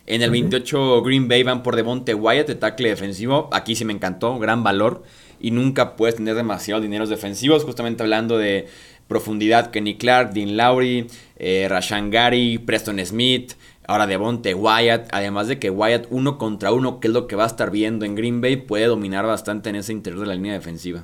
En 0.06 0.22
el 0.22 0.32
28 0.32 1.02
Green 1.02 1.30
Bay 1.30 1.44
van 1.44 1.64
por 1.64 1.78
Devonte 1.78 2.14
Wyatt 2.14 2.48
de 2.48 2.56
tackle 2.56 2.90
defensivo. 2.90 3.50
Aquí 3.54 3.76
sí 3.76 3.86
me 3.86 3.94
encantó, 3.94 4.38
gran 4.38 4.62
valor. 4.62 5.04
Y 5.40 5.52
nunca 5.52 5.96
puedes 5.96 6.16
tener 6.16 6.36
demasiados 6.36 6.84
dineros 6.84 7.08
defensivos. 7.08 7.64
Justamente 7.64 8.04
hablando 8.04 8.38
de 8.38 8.68
profundidad 9.08 9.72
Kenny 9.72 9.96
Clark, 9.96 10.34
Dean 10.34 10.58
Lowry, 10.58 11.08
eh, 11.38 11.68
Rashan 11.70 12.10
Gary, 12.12 12.58
Preston 12.58 13.00
Smith, 13.06 13.54
ahora 13.88 14.08
Devonte 14.08 14.54
Wyatt, 14.54 15.08
además 15.12 15.48
de 15.48 15.60
que 15.60 15.70
Wyatt 15.70 16.08
uno 16.10 16.38
contra 16.38 16.72
uno, 16.72 17.00
que 17.00 17.08
es 17.08 17.14
lo 17.14 17.28
que 17.28 17.36
va 17.36 17.44
a 17.44 17.48
estar 17.48 17.72
viendo 17.72 18.06
en 18.06 18.16
Green 18.16 18.42
Bay, 18.42 18.58
puede 18.58 18.86
dominar 18.86 19.26
bastante 19.26 19.70
en 19.70 19.76
ese 19.76 19.94
interior 19.94 20.22
de 20.22 20.28
la 20.28 20.36
línea 20.36 20.54
defensiva. 20.54 21.04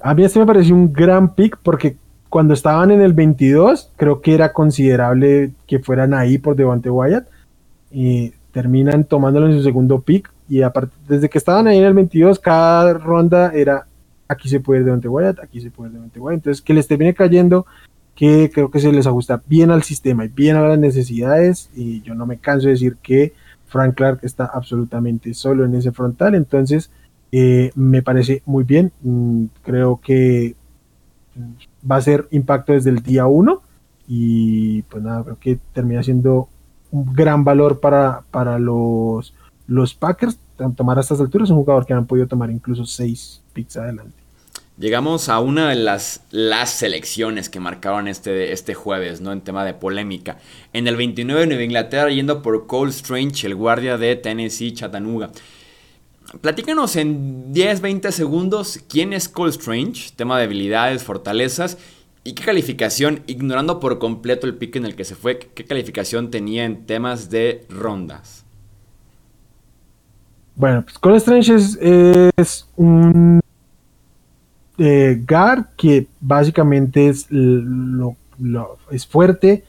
A 0.00 0.14
mí 0.14 0.24
este 0.24 0.38
me 0.38 0.46
pareció 0.46 0.74
un 0.74 0.92
gran 0.92 1.34
pick 1.34 1.58
porque 1.62 1.96
cuando 2.28 2.54
estaban 2.54 2.90
en 2.90 3.02
el 3.02 3.12
22, 3.12 3.90
creo 3.96 4.20
que 4.20 4.34
era 4.34 4.52
considerable 4.52 5.52
que 5.66 5.80
fueran 5.80 6.14
ahí 6.14 6.38
por 6.38 6.56
Devonte 6.56 6.88
Wyatt 6.88 7.26
y 7.90 8.32
terminan 8.52 9.04
tomándolo 9.04 9.46
en 9.46 9.54
su 9.54 9.62
segundo 9.62 10.00
pick 10.00 10.30
y 10.48 10.62
aparte, 10.62 10.94
desde 11.06 11.28
que 11.28 11.38
estaban 11.38 11.66
ahí 11.66 11.78
en 11.78 11.84
el 11.84 11.94
22, 11.94 12.38
cada 12.38 12.94
ronda 12.94 13.52
era 13.54 13.86
aquí 14.26 14.48
se 14.48 14.60
puede 14.60 14.80
ir 14.80 15.08
Wyatt, 15.08 15.40
aquí 15.40 15.60
se 15.60 15.70
puede 15.70 15.90
ir 15.90 15.94
Devonte 15.94 16.20
Wyatt, 16.20 16.38
entonces 16.38 16.62
que 16.62 16.72
les 16.72 16.86
termine 16.86 17.14
cayendo 17.14 17.66
que 18.14 18.50
creo 18.52 18.70
que 18.70 18.80
se 18.80 18.92
les 18.92 19.06
ajusta 19.06 19.42
bien 19.46 19.70
al 19.70 19.82
sistema 19.82 20.24
y 20.24 20.28
bien 20.28 20.56
a 20.56 20.62
las 20.62 20.78
necesidades 20.78 21.70
y 21.74 22.02
yo 22.02 22.14
no 22.14 22.26
me 22.26 22.38
canso 22.38 22.66
de 22.66 22.74
decir 22.74 22.96
que 23.02 23.32
Frank 23.66 23.94
Clark 23.94 24.20
está 24.22 24.46
absolutamente 24.46 25.32
solo 25.34 25.64
en 25.64 25.74
ese 25.74 25.92
frontal, 25.92 26.34
entonces 26.34 26.90
eh, 27.32 27.70
me 27.74 28.02
parece 28.02 28.42
muy 28.44 28.64
bien, 28.64 28.92
mm, 29.02 29.44
creo 29.62 30.00
que 30.02 30.54
va 31.90 31.96
a 31.96 32.02
ser 32.02 32.26
impacto 32.30 32.72
desde 32.72 32.90
el 32.90 33.02
día 33.02 33.26
1 33.26 33.62
y 34.08 34.82
pues 34.82 35.02
nada, 35.02 35.22
creo 35.22 35.38
que 35.38 35.58
termina 35.72 36.02
siendo 36.02 36.48
un 36.90 37.14
gran 37.14 37.44
valor 37.44 37.80
para, 37.80 38.22
para 38.30 38.58
los, 38.58 39.32
los 39.66 39.94
Packers 39.94 40.38
tomar 40.76 40.98
a 40.98 41.00
estas 41.00 41.20
alturas 41.20 41.50
un 41.50 41.56
jugador 41.58 41.86
que 41.86 41.94
han 41.94 42.06
podido 42.06 42.26
tomar 42.26 42.50
incluso 42.50 42.84
seis 42.84 43.42
picks 43.52 43.76
adelante. 43.76 44.19
Llegamos 44.80 45.28
a 45.28 45.40
una 45.40 45.68
de 45.68 45.74
las, 45.74 46.22
las 46.30 46.70
selecciones 46.70 47.50
que 47.50 47.60
marcaron 47.60 48.08
este, 48.08 48.50
este 48.52 48.72
jueves, 48.72 49.20
¿no? 49.20 49.30
En 49.30 49.42
tema 49.42 49.62
de 49.62 49.74
polémica. 49.74 50.38
En 50.72 50.88
el 50.88 50.96
29 50.96 51.42
de 51.42 51.46
Nueva 51.48 51.62
Inglaterra, 51.62 52.08
yendo 52.08 52.40
por 52.40 52.66
Cole 52.66 52.88
Strange, 52.88 53.46
el 53.46 53.56
guardia 53.56 53.98
de 53.98 54.16
Tennessee 54.16 54.72
Chattanooga. 54.72 55.32
Platícanos 56.40 56.96
en 56.96 57.52
10-20 57.52 58.10
segundos 58.10 58.80
quién 58.88 59.12
es 59.12 59.28
Cole 59.28 59.50
Strange, 59.50 60.12
tema 60.16 60.38
de 60.38 60.44
habilidades, 60.44 61.02
fortalezas 61.02 61.76
y 62.24 62.32
qué 62.32 62.42
calificación, 62.42 63.22
ignorando 63.26 63.80
por 63.80 63.98
completo 63.98 64.46
el 64.46 64.54
pick 64.54 64.76
en 64.76 64.86
el 64.86 64.96
que 64.96 65.04
se 65.04 65.14
fue, 65.14 65.38
qué 65.40 65.66
calificación 65.66 66.30
tenía 66.30 66.64
en 66.64 66.86
temas 66.86 67.28
de 67.28 67.66
rondas. 67.68 68.46
Bueno, 70.54 70.84
pues 70.84 70.98
Cole 70.98 71.18
Strange 71.18 71.54
es 72.36 72.66
un 72.76 73.39
eh, 74.82 75.22
Gar, 75.26 75.68
que 75.76 76.06
básicamente 76.22 77.10
es, 77.10 77.26
lo, 77.30 78.16
es 78.90 79.06
fuerte, 79.06 79.62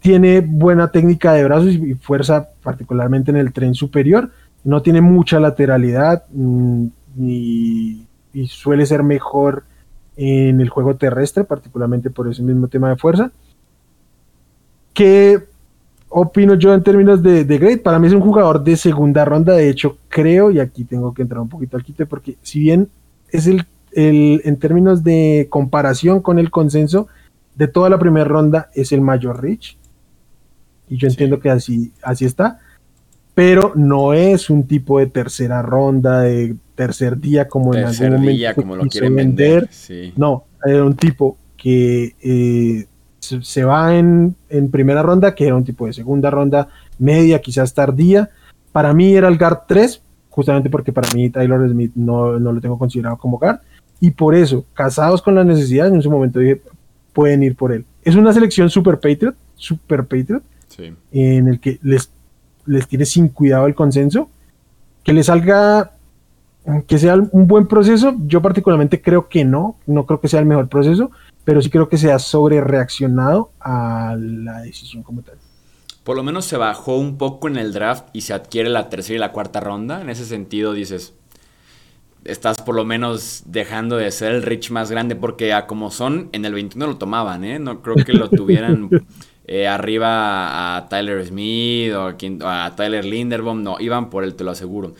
tiene 0.00 0.40
buena 0.40 0.90
técnica 0.90 1.32
de 1.32 1.44
brazos 1.44 1.74
y 1.74 1.94
fuerza, 1.94 2.48
particularmente 2.60 3.30
en 3.30 3.36
el 3.36 3.52
tren 3.52 3.74
superior, 3.74 4.32
no 4.64 4.82
tiene 4.82 5.00
mucha 5.00 5.38
lateralidad 5.38 6.24
mm, 6.32 6.86
y, 7.20 8.04
suele 8.48 8.84
ser 8.84 9.04
mejor 9.04 9.62
en 10.16 10.60
el 10.60 10.70
juego 10.70 10.96
terrestre, 10.96 11.44
particularmente 11.44 12.10
por 12.10 12.28
ese 12.28 12.42
mismo 12.42 12.66
tema 12.66 12.88
de 12.88 12.96
fuerza. 12.96 13.30
¿Qué 14.92 15.38
opino 16.08 16.54
yo 16.54 16.74
en 16.74 16.82
términos 16.82 17.22
de, 17.22 17.44
de 17.44 17.58
grade? 17.58 17.78
Para 17.78 18.00
mí 18.00 18.08
es 18.08 18.12
un 18.12 18.20
jugador 18.20 18.64
de 18.64 18.76
segunda 18.76 19.24
ronda, 19.24 19.54
de 19.54 19.68
hecho 19.70 19.98
creo, 20.08 20.50
y 20.50 20.58
aquí 20.58 20.82
tengo 20.82 21.14
que 21.14 21.22
entrar 21.22 21.40
un 21.40 21.48
poquito 21.48 21.76
al 21.76 21.84
quite, 21.84 22.06
porque 22.06 22.36
si 22.42 22.58
bien 22.58 22.88
es 23.30 23.46
el 23.46 23.64
en 23.92 24.56
términos 24.58 25.02
de 25.02 25.46
comparación 25.50 26.20
con 26.20 26.38
el 26.38 26.50
consenso, 26.50 27.08
de 27.58 27.66
toda 27.66 27.90
la 27.90 27.98
primera 27.98 28.24
ronda 28.24 28.70
es 28.72 28.92
el 28.92 29.00
mayor 29.00 29.42
reach. 29.42 29.76
Y 30.88 30.96
yo 30.96 31.08
entiendo 31.08 31.40
que 31.40 31.50
así, 31.50 31.92
así 32.02 32.24
está. 32.24 32.60
Pero 33.34 33.72
no 33.74 34.14
es 34.14 34.48
un 34.48 34.66
tipo 34.66 35.00
de 35.00 35.06
tercera 35.06 35.60
ronda, 35.60 36.22
de 36.22 36.54
tercer 36.76 37.18
día, 37.18 37.48
como 37.48 37.74
en 37.74 37.84
algún 37.84 38.10
momento 38.10 38.30
día, 38.30 38.54
como 38.54 38.76
lo 38.76 38.86
quieren 38.86 39.16
vender. 39.16 39.68
No, 40.16 40.44
era 40.64 40.84
un 40.84 40.94
tipo 40.94 41.36
que 41.56 42.14
eh, 42.22 42.86
se, 43.18 43.64
va 43.64 43.96
en, 43.96 44.36
en, 44.48 44.70
primera 44.70 45.02
ronda, 45.02 45.34
que 45.34 45.46
era 45.46 45.56
un 45.56 45.64
tipo 45.64 45.86
de 45.86 45.92
segunda 45.92 46.30
ronda, 46.30 46.68
media, 46.98 47.40
quizás 47.40 47.74
tardía. 47.74 48.30
Para 48.70 48.94
mí 48.94 49.14
era 49.14 49.26
el 49.26 49.36
guard 49.36 49.62
3, 49.66 50.00
justamente 50.30 50.70
porque 50.70 50.92
para 50.92 51.12
mí 51.12 51.28
Taylor 51.28 51.68
Smith 51.68 51.92
no, 51.96 52.38
no 52.38 52.52
lo 52.52 52.60
tengo 52.60 52.78
considerado 52.78 53.18
como 53.18 53.38
guard 53.38 53.58
y 54.00 54.10
por 54.10 54.34
eso, 54.34 54.64
casados 54.74 55.22
con 55.22 55.34
la 55.34 55.44
necesidad, 55.44 55.88
en 55.88 56.02
su 56.02 56.10
momento 56.10 56.38
dije, 56.38 56.62
pueden 57.12 57.42
ir 57.42 57.56
por 57.56 57.72
él. 57.72 57.84
Es 58.02 58.14
una 58.14 58.32
selección 58.32 58.70
super 58.70 59.00
Patriot, 59.00 59.34
super 59.56 60.04
Patriot, 60.04 60.42
en 61.10 61.48
el 61.48 61.58
que 61.58 61.78
les, 61.82 62.10
les 62.66 62.86
tiene 62.86 63.04
sin 63.04 63.28
cuidado 63.28 63.66
el 63.66 63.74
consenso, 63.74 64.30
que 65.02 65.12
le 65.12 65.24
salga, 65.24 65.92
que 66.86 66.98
sea 66.98 67.16
un 67.16 67.46
buen 67.48 67.66
proceso, 67.66 68.14
yo 68.26 68.40
particularmente 68.40 69.02
creo 69.02 69.28
que 69.28 69.44
no, 69.44 69.76
no 69.86 70.06
creo 70.06 70.20
que 70.20 70.28
sea 70.28 70.40
el 70.40 70.46
mejor 70.46 70.68
proceso, 70.68 71.10
pero 71.44 71.60
sí 71.62 71.70
creo 71.70 71.88
que 71.88 71.96
se 71.96 72.12
ha 72.12 72.18
sobre 72.18 72.60
reaccionado 72.60 73.50
a 73.58 74.16
la 74.18 74.60
decisión 74.60 75.02
como 75.02 75.22
tal. 75.22 75.36
Por 76.04 76.16
lo 76.16 76.22
menos 76.22 76.44
se 76.44 76.56
bajó 76.56 76.96
un 76.96 77.18
poco 77.18 77.48
en 77.48 77.56
el 77.56 77.72
draft 77.72 78.06
y 78.12 78.20
se 78.20 78.32
adquiere 78.32 78.68
la 78.68 78.88
tercera 78.88 79.16
y 79.16 79.20
la 79.20 79.32
cuarta 79.32 79.60
ronda. 79.60 80.00
En 80.00 80.08
ese 80.08 80.24
sentido 80.24 80.72
dices, 80.72 81.14
estás 82.24 82.58
por 82.62 82.74
lo 82.74 82.84
menos 82.84 83.42
dejando 83.46 83.96
de 83.96 84.10
ser 84.10 84.32
el 84.32 84.42
Rich 84.42 84.70
más 84.70 84.90
grande, 84.90 85.16
porque 85.16 85.52
a 85.52 85.66
como 85.66 85.90
son, 85.90 86.28
en 86.32 86.44
el 86.44 86.54
21 86.54 86.86
lo 86.86 86.96
tomaban, 86.96 87.44
¿eh? 87.44 87.58
No 87.58 87.82
creo 87.82 87.96
que 87.96 88.12
lo 88.12 88.28
tuvieran 88.30 88.88
eh, 89.46 89.66
arriba 89.66 90.76
a 90.76 90.88
Tyler 90.88 91.24
Smith 91.24 91.92
o 91.94 92.14
a, 92.46 92.76
Tyler 92.76 93.04
Linderbaum, 93.04 93.62
no, 93.62 93.76
iban 93.80 94.10
por 94.10 94.24
él, 94.24 94.34
te 94.34 94.44
lo 94.44 94.50
aseguro. 94.50 94.94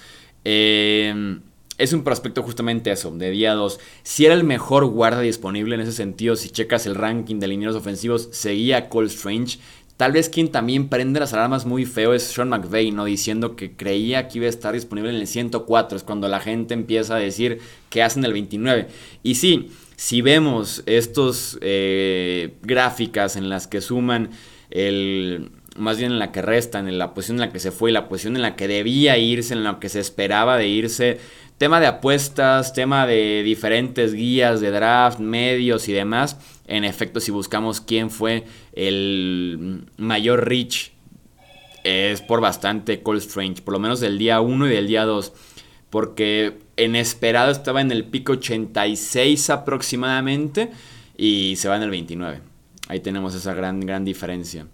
Eh, 0.44 1.38
es 1.78 1.92
un 1.92 2.02
prospecto 2.02 2.42
justamente 2.42 2.90
eso, 2.90 3.12
de 3.12 3.30
día 3.30 3.54
2. 3.54 3.78
Si 4.02 4.26
era 4.26 4.34
el 4.34 4.42
mejor 4.42 4.84
guarda 4.86 5.20
disponible 5.20 5.76
en 5.76 5.80
ese 5.80 5.92
sentido, 5.92 6.34
si 6.34 6.50
checas 6.50 6.86
el 6.86 6.96
ranking 6.96 7.38
de 7.38 7.46
lineros 7.46 7.76
ofensivos, 7.76 8.28
seguía 8.32 8.88
Cole 8.88 9.06
Strange. 9.06 9.60
Tal 9.99 10.12
vez 10.12 10.28
quien 10.28 10.53
también 10.53 10.88
prende 10.88 11.18
las 11.18 11.32
alarmas 11.32 11.66
muy 11.66 11.84
feo 11.84 12.14
es 12.14 12.22
Sean 12.22 12.51
McVay, 12.51 12.92
¿no? 12.92 13.05
Diciendo 13.05 13.57
que 13.57 13.72
creía 13.72 14.28
que 14.28 14.38
iba 14.38 14.46
a 14.46 14.49
estar 14.49 14.72
disponible 14.72 15.11
en 15.11 15.16
el 15.16 15.26
104. 15.26 15.96
Es 15.96 16.05
cuando 16.05 16.28
la 16.28 16.38
gente 16.38 16.72
empieza 16.72 17.16
a 17.16 17.18
decir 17.18 17.59
que 17.90 18.05
hacen 18.05 18.24
el 18.24 18.32
29. 18.32 18.86
Y 19.24 19.34
sí, 19.34 19.72
si 19.96 20.22
vemos 20.22 20.84
estos 20.86 21.59
eh, 21.62 22.55
gráficas 22.62 23.34
en 23.34 23.49
las 23.49 23.66
que 23.66 23.80
suman 23.80 24.30
el 24.70 25.51
más 25.76 25.99
bien 25.99 26.12
en 26.12 26.18
la 26.20 26.30
que 26.30 26.42
restan, 26.42 26.88
en 26.88 26.99
la 26.99 27.14
posición 27.14 27.38
en 27.38 27.49
la 27.49 27.53
que 27.53 27.59
se 27.59 27.72
fue, 27.72 27.90
la 27.90 28.09
posición 28.09 28.36
en 28.36 28.42
la 28.42 28.55
que 28.55 28.68
debía 28.68 29.18
irse, 29.18 29.55
en 29.55 29.64
la 29.64 29.80
que 29.80 29.88
se 29.88 30.01
esperaba 30.01 30.57
de 30.57 30.68
irse, 30.68 31.18
tema 31.59 31.80
de 31.80 31.86
apuestas, 31.86 32.72
tema 32.72 33.06
de 33.06 33.42
diferentes 33.42 34.14
guías 34.14 34.61
de 34.61 34.70
draft, 34.70 35.18
medios 35.18 35.88
y 35.88 35.92
demás, 35.92 36.38
en 36.68 36.84
efecto, 36.84 37.18
si 37.18 37.30
buscamos 37.30 37.80
quién 37.80 38.11
fue 38.11 38.44
el 38.74 39.86
mayor 39.96 40.46
reach, 40.48 40.92
es 41.82 42.20
por 42.20 42.40
bastante 42.40 43.02
Cole 43.02 43.18
Strange, 43.18 43.62
por 43.62 43.72
lo 43.72 43.80
menos 43.80 44.00
del 44.00 44.18
día 44.18 44.40
1 44.40 44.66
y 44.66 44.70
del 44.70 44.86
día 44.86 45.04
2. 45.04 45.32
Porque 45.88 46.59
en 46.76 46.94
esperado 46.96 47.50
estaba 47.50 47.80
en 47.80 47.90
el 47.90 48.04
pico 48.04 48.32
86 48.32 49.48
aproximadamente 49.48 50.70
y 51.16 51.56
se 51.56 51.68
va 51.68 51.76
en 51.76 51.82
el 51.82 51.90
29. 51.90 52.42
Ahí 52.88 53.00
tenemos 53.00 53.34
esa 53.34 53.54
gran, 53.54 53.80
gran 53.80 54.04
diferencia. 54.04 54.66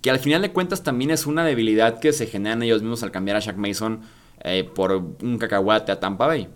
Que 0.00 0.10
al 0.10 0.20
final 0.20 0.42
de 0.42 0.52
cuentas 0.52 0.84
también 0.84 1.10
es 1.10 1.26
una 1.26 1.44
debilidad 1.44 1.98
que 1.98 2.12
se 2.12 2.26
generan 2.26 2.62
ellos 2.62 2.82
mismos 2.82 3.02
al 3.02 3.10
cambiar 3.10 3.36
a 3.36 3.40
Shaq 3.40 3.56
Mason 3.56 4.02
eh, 4.44 4.64
por 4.64 4.92
un 4.92 5.38
cacahuate 5.38 5.92
a 5.92 6.00
Tampa 6.00 6.26
Bay. 6.26 6.48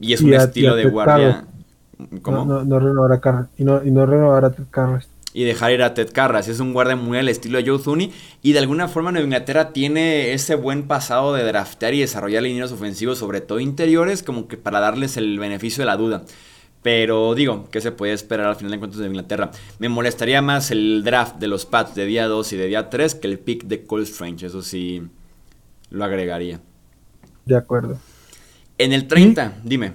Y 0.00 0.12
es 0.12 0.20
un 0.20 0.32
estilo 0.32 0.76
de 0.76 0.86
guardia. 0.86 1.44
¿Cómo? 2.22 2.44
No, 2.44 2.78
renovar 2.78 3.12
a 3.12 3.20
Carras. 3.20 3.48
Y 3.56 3.64
no, 3.64 3.82
y 3.84 3.90
no 3.90 4.06
renovar 4.06 4.44
a 4.44 4.52
Ted 4.52 4.64
Carras. 4.70 5.08
Y 5.32 5.44
dejar 5.44 5.72
ir 5.72 5.82
a 5.82 5.94
Ted 5.94 6.10
Carras. 6.12 6.48
Es 6.48 6.60
un 6.60 6.72
guardia 6.72 6.96
muy 6.96 7.18
al 7.18 7.28
estilo 7.28 7.58
de 7.58 7.68
Joe 7.68 7.78
Thuney. 7.78 8.12
Y 8.42 8.52
de 8.52 8.60
alguna 8.60 8.88
forma 8.88 9.10
Nueva 9.10 9.24
Inglaterra 9.24 9.72
tiene 9.72 10.32
ese 10.32 10.54
buen 10.54 10.86
pasado 10.86 11.34
de 11.34 11.44
draftear 11.44 11.94
y 11.94 12.00
desarrollar 12.00 12.44
líneas 12.44 12.72
ofensivos, 12.72 13.18
sobre 13.18 13.40
todo 13.40 13.60
interiores, 13.60 14.22
como 14.22 14.48
que 14.48 14.56
para 14.56 14.80
darles 14.80 15.16
el 15.16 15.38
beneficio 15.38 15.82
de 15.82 15.86
la 15.86 15.96
duda. 15.96 16.22
Pero 16.82 17.34
digo, 17.34 17.68
¿qué 17.70 17.80
se 17.80 17.90
puede 17.90 18.12
esperar 18.12 18.46
al 18.46 18.56
final 18.56 18.70
de 18.70 18.78
cuentas 18.78 19.00
de 19.00 19.06
Inglaterra? 19.06 19.50
Me 19.80 19.88
molestaría 19.88 20.40
más 20.40 20.70
el 20.70 21.02
draft 21.04 21.36
de 21.36 21.48
los 21.48 21.66
Pats 21.66 21.94
de 21.96 22.06
día 22.06 22.28
2 22.28 22.52
y 22.52 22.56
de 22.56 22.66
día 22.66 22.88
3 22.88 23.16
que 23.16 23.26
el 23.26 23.38
pick 23.40 23.64
de 23.64 23.84
Cole 23.84 24.04
Strange. 24.04 24.46
Eso 24.46 24.62
sí, 24.62 25.02
lo 25.90 26.04
agregaría. 26.04 26.60
De 27.44 27.56
acuerdo. 27.56 27.98
En 28.78 28.92
el 28.92 29.08
30, 29.08 29.58
dime 29.64 29.92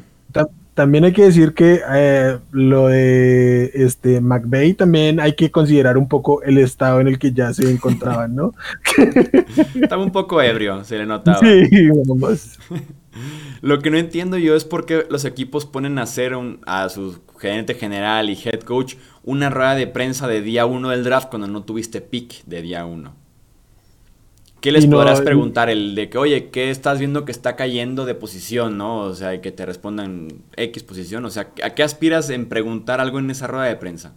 también 0.74 1.04
hay 1.06 1.14
que 1.14 1.24
decir 1.24 1.54
que 1.54 1.82
eh, 1.88 2.39
lo 2.52 2.88
de 2.88 3.72
este 3.76 4.22
McVeigh 4.22 4.74
también 4.74 5.20
hay 5.20 5.34
que 5.34 5.52
considerar 5.52 5.98
un 5.98 6.08
poco 6.08 6.41
el 6.41 6.58
estado 6.58 7.00
en 7.00 7.08
el 7.08 7.20
que 7.20 7.32
ya 7.32 7.54
se 7.54 7.70
encontraban, 7.70 8.36
¿no? 8.36 8.54
Estaba 9.80 10.04
un 10.04 10.12
poco 10.12 10.41
ebrio, 10.41 10.84
se 10.84 10.98
le 10.98 11.06
notaba. 11.06 11.39
Sí, 11.39 11.89
vamos. 12.06 12.58
Lo 13.62 13.80
que 13.80 13.91
no 13.91 13.98
entiendo 13.98 14.39
yo 14.39 14.56
es 14.56 14.66
por 14.66 14.88
qué 14.88 15.06
los 15.08 15.24
equipos 15.24 15.68
ponen 15.68 16.00
a 16.00 16.02
hacer 16.02 16.36
a 16.66 16.89
su 16.89 17.22
gerente 17.38 17.76
general 17.76 18.32
y 18.32 18.34
head 18.34 18.62
coach 18.62 18.96
una 19.24 19.52
rueda 19.52 19.76
de 19.76 19.86
prensa 19.86 20.28
de 20.28 20.41
día 20.41 20.66
uno 20.66 20.89
del 20.89 21.04
draft 21.04 21.30
cuando 21.30 21.48
no 21.48 21.62
tuviste 21.62 22.02
pick 22.02 22.44
de 22.46 22.64
día 22.64 22.86
uno. 22.86 23.14
¿Qué 24.64 24.72
les 24.72 24.88
podrás 24.88 25.20
preguntar? 25.20 25.70
El 25.70 25.93
de 25.93 26.09
que, 26.09 26.18
oye, 26.18 26.47
¿qué 26.47 26.70
estás 26.70 26.97
viendo 26.97 27.26
que 27.26 27.34
está 27.34 27.57
cayendo 27.57 28.05
de 28.05 28.16
posición, 28.16 28.78
no? 28.78 28.99
O 28.99 29.14
sea, 29.14 29.41
que 29.41 29.51
te 29.51 29.66
respondan 29.66 30.30
X 30.55 30.84
posición. 30.84 31.26
O 31.26 31.30
sea, 31.30 31.49
¿a 31.66 31.72
qué 31.72 31.84
aspiras 31.84 32.30
en 32.30 32.45
preguntar 32.45 33.01
algo 33.01 33.20
en 33.20 33.30
esa 33.30 33.45
rueda 33.47 33.66
de 33.66 33.76
prensa? 33.76 34.14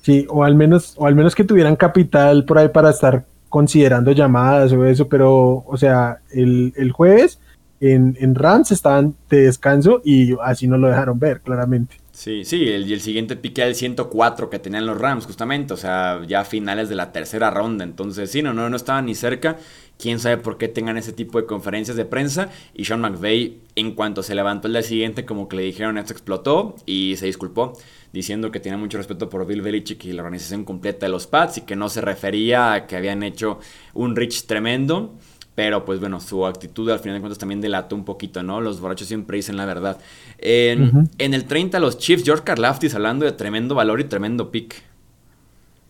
Sí, 0.00 0.26
o 0.30 0.44
al 0.44 0.54
menos, 0.54 0.94
o 0.96 1.06
al 1.06 1.14
menos 1.14 1.34
que 1.34 1.44
tuvieran 1.44 1.76
capital 1.76 2.46
por 2.46 2.56
ahí 2.56 2.68
para 2.70 2.88
estar 2.88 3.26
considerando 3.50 4.12
llamadas 4.12 4.72
o 4.72 4.86
eso, 4.86 5.08
pero, 5.08 5.62
o 5.66 5.76
sea, 5.76 6.20
el, 6.30 6.90
jueves 6.92 7.38
en, 7.80 8.16
en 8.20 8.34
Rams 8.34 8.72
estaban 8.72 9.14
de 9.28 9.42
descanso 9.42 10.00
y 10.06 10.34
así 10.42 10.66
no 10.66 10.78
lo 10.78 10.88
dejaron 10.88 11.18
ver, 11.18 11.42
claramente. 11.42 11.96
Sí, 12.14 12.44
sí, 12.44 12.68
el, 12.68 12.88
y 12.88 12.92
el 12.92 13.00
siguiente 13.00 13.34
pique 13.34 13.60
era 13.60 13.68
el 13.68 13.74
104 13.74 14.48
que 14.48 14.60
tenían 14.60 14.86
los 14.86 14.96
Rams, 14.96 15.26
justamente, 15.26 15.74
o 15.74 15.76
sea, 15.76 16.22
ya 16.28 16.44
finales 16.44 16.88
de 16.88 16.94
la 16.94 17.10
tercera 17.10 17.50
ronda. 17.50 17.82
Entonces, 17.82 18.30
sí, 18.30 18.40
no, 18.40 18.54
no, 18.54 18.70
no 18.70 18.76
estaban 18.76 19.06
ni 19.06 19.16
cerca. 19.16 19.58
Quién 19.98 20.20
sabe 20.20 20.36
por 20.36 20.56
qué 20.56 20.68
tengan 20.68 20.96
ese 20.96 21.12
tipo 21.12 21.40
de 21.40 21.46
conferencias 21.46 21.96
de 21.96 22.04
prensa. 22.04 22.50
Y 22.72 22.84
Sean 22.84 23.00
McVay, 23.00 23.58
en 23.74 23.96
cuanto 23.96 24.22
se 24.22 24.36
levantó 24.36 24.68
el 24.68 24.74
día 24.74 24.82
siguiente, 24.82 25.24
como 25.24 25.48
que 25.48 25.56
le 25.56 25.62
dijeron, 25.62 25.98
esto 25.98 26.12
explotó 26.12 26.76
y 26.86 27.16
se 27.16 27.26
disculpó, 27.26 27.76
diciendo 28.12 28.52
que 28.52 28.60
tenía 28.60 28.78
mucho 28.78 28.96
respeto 28.96 29.28
por 29.28 29.44
Bill 29.44 29.62
Belichick 29.62 30.04
y 30.04 30.12
la 30.12 30.22
organización 30.22 30.64
completa 30.64 31.06
de 31.06 31.10
los 31.10 31.26
Pats 31.26 31.58
y 31.58 31.60
que 31.62 31.74
no 31.74 31.88
se 31.88 32.00
refería 32.00 32.74
a 32.74 32.86
que 32.86 32.96
habían 32.96 33.24
hecho 33.24 33.58
un 33.92 34.14
reach 34.14 34.44
tremendo. 34.46 35.14
Pero 35.54 35.84
pues 35.84 36.00
bueno, 36.00 36.20
su 36.20 36.46
actitud 36.46 36.90
al 36.90 36.98
final 36.98 37.16
de 37.16 37.20
cuentas 37.20 37.38
también 37.38 37.60
delató 37.60 37.94
un 37.94 38.04
poquito, 38.04 38.42
¿no? 38.42 38.60
Los 38.60 38.80
borrachos 38.80 39.06
siempre 39.06 39.36
dicen 39.36 39.56
la 39.56 39.66
verdad. 39.66 39.98
En, 40.38 41.08
el 41.18 41.44
30 41.44 41.78
los 41.78 41.98
Chiefs, 41.98 42.24
George 42.24 42.42
Karlaftis 42.44 42.94
hablando 42.94 43.24
de 43.24 43.32
tremendo 43.32 43.74
valor 43.74 44.00
y 44.00 44.04
tremendo 44.04 44.50
pick. 44.50 44.82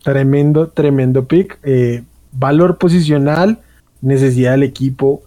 Tremendo, 0.03 0.67
tremendo 0.67 1.25
pick. 1.25 1.57
Eh, 1.63 2.03
valor 2.31 2.77
posicional, 2.77 3.59
necesidad 4.01 4.51
del 4.51 4.63
equipo, 4.63 5.23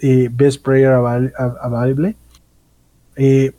eh, 0.00 0.30
best 0.32 0.64
player 0.64 0.92
available. 0.92 2.16
Eh, 3.16 3.52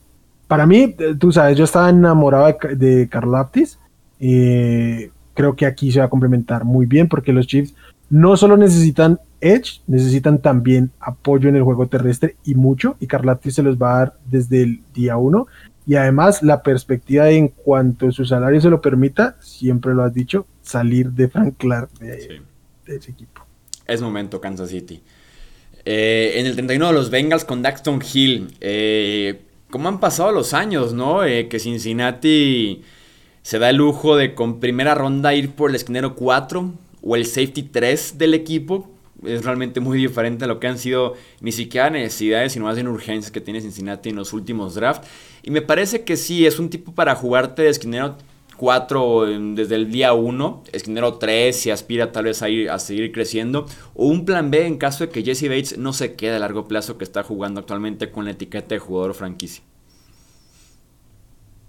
para 0.48 0.66
mí, 0.66 0.96
tú 1.20 1.32
sabes, 1.32 1.58
yo 1.58 1.66
estaba 1.66 1.92
enamorado 1.92 2.48
de, 2.48 2.76
de 2.76 3.08
Karlaftis. 3.08 3.78
creo 4.18 5.56
que 5.56 5.68
aquí 5.68 5.92
se 5.92 6.00
va 6.00 6.06
a 6.06 6.10
complementar 6.10 6.64
muy 6.66 6.88
bien 6.88 7.08
porque 7.08 7.34
los 7.34 7.46
Chiefs 7.46 7.76
no 8.10 8.36
solo 8.36 8.58
necesitan 8.58 9.20
Edge, 9.44 9.82
necesitan 9.88 10.42
también 10.42 10.92
apoyo 11.00 11.50
en 11.50 11.58
el 11.58 11.64
juego 11.64 11.88
terrestre 11.88 12.38
y 12.46 12.56
mucho, 12.56 12.96
y 13.02 13.08
Carlatti 13.08 13.52
se 13.52 13.62
los 13.62 13.78
va 13.78 13.94
a 13.94 14.00
dar 14.00 14.18
desde 14.26 14.64
el 14.64 14.80
día 14.94 15.18
uno. 15.18 15.48
Y 15.86 15.96
además 15.96 16.42
la 16.42 16.64
perspectiva 16.64 17.30
en 17.30 17.50
cuanto 17.50 18.10
su 18.14 18.24
salario 18.24 18.62
se 18.62 18.70
lo 18.70 18.82
permita, 18.82 19.36
siempre 19.42 19.94
lo 19.94 20.04
has 20.04 20.14
dicho, 20.14 20.48
salir 20.62 21.12
de 21.12 21.28
Frank 21.28 21.56
Clark 21.58 21.90
de, 22.00 22.42
ese 22.86 23.12
equipo. 23.12 23.46
Es 23.86 24.02
momento, 24.02 24.40
Kansas 24.40 24.70
City. 24.70 25.04
Eh, 25.84 26.36
en 26.36 26.46
el 26.46 26.54
31 26.54 26.88
de 26.88 26.94
los 26.94 27.10
Bengals 27.10 27.44
con 27.44 27.62
Daxton 27.62 28.02
Hill. 28.02 28.56
Eh, 28.62 29.42
¿Cómo 29.70 29.90
han 29.90 30.00
pasado 30.00 30.32
los 30.32 30.54
años, 30.54 30.94
no? 30.94 31.26
Eh, 31.26 31.50
que 31.50 31.60
Cincinnati 31.60 32.82
se 33.42 33.60
da 33.60 33.70
el 33.70 33.76
lujo 33.76 34.16
de 34.16 34.36
con 34.36 34.62
primera 34.62 34.96
ronda 34.96 35.34
ir 35.34 35.52
por 35.52 35.70
el 35.70 35.76
esquinero 35.76 36.16
4 36.16 36.74
o 37.02 37.16
el 37.18 37.26
safety 37.26 37.64
3 37.64 38.18
del 38.18 38.36
equipo 38.36 38.93
es 39.26 39.44
realmente 39.44 39.80
muy 39.80 39.98
diferente 39.98 40.46
a 40.46 40.48
lo 40.48 40.60
que 40.60 40.68
han 40.68 40.78
sido 40.78 41.14
ni 41.42 41.52
siquiera 41.52 41.90
necesidades, 41.90 42.54
sino 42.54 42.66
más 42.66 42.76
bien 42.76 42.88
urgencias 42.88 43.32
que 43.32 43.42
tiene 43.42 43.62
Cincinnati 43.62 44.10
en 44.10 44.16
los 44.16 44.34
últimos 44.34 44.76
drafts. 44.76 45.08
Y 45.44 45.52
me 45.52 45.62
parece 45.62 46.04
que 46.04 46.18
sí, 46.18 46.46
es 46.46 46.60
un 46.60 46.70
tipo 46.70 46.94
para 46.94 47.16
jugarte 47.16 47.64
de 47.64 47.70
esquinero 47.70 48.18
4 48.58 49.26
desde 49.56 49.76
el 49.76 49.92
día 49.92 50.14
1, 50.14 50.64
esquinero 50.72 51.16
3 51.16 51.56
si 51.56 51.72
aspira 51.72 52.12
tal 52.12 52.26
vez 52.26 52.42
a, 52.42 52.50
ir, 52.50 52.70
a 52.70 52.80
seguir 52.80 53.12
creciendo, 53.12 53.66
o 53.94 54.08
un 54.08 54.26
plan 54.26 54.52
B 54.52 54.66
en 54.66 54.78
caso 54.78 55.06
de 55.06 55.10
que 55.10 55.24
Jesse 55.24 55.50
Bates 55.50 55.78
no 55.78 55.94
se 55.94 56.16
quede 56.16 56.36
a 56.36 56.40
largo 56.40 56.68
plazo 56.68 56.98
que 56.98 57.04
está 57.04 57.24
jugando 57.24 57.60
actualmente 57.60 58.12
con 58.12 58.26
la 58.26 58.32
etiqueta 58.32 58.76
de 58.76 58.80
jugador 58.80 59.14
franquicia. 59.14 59.64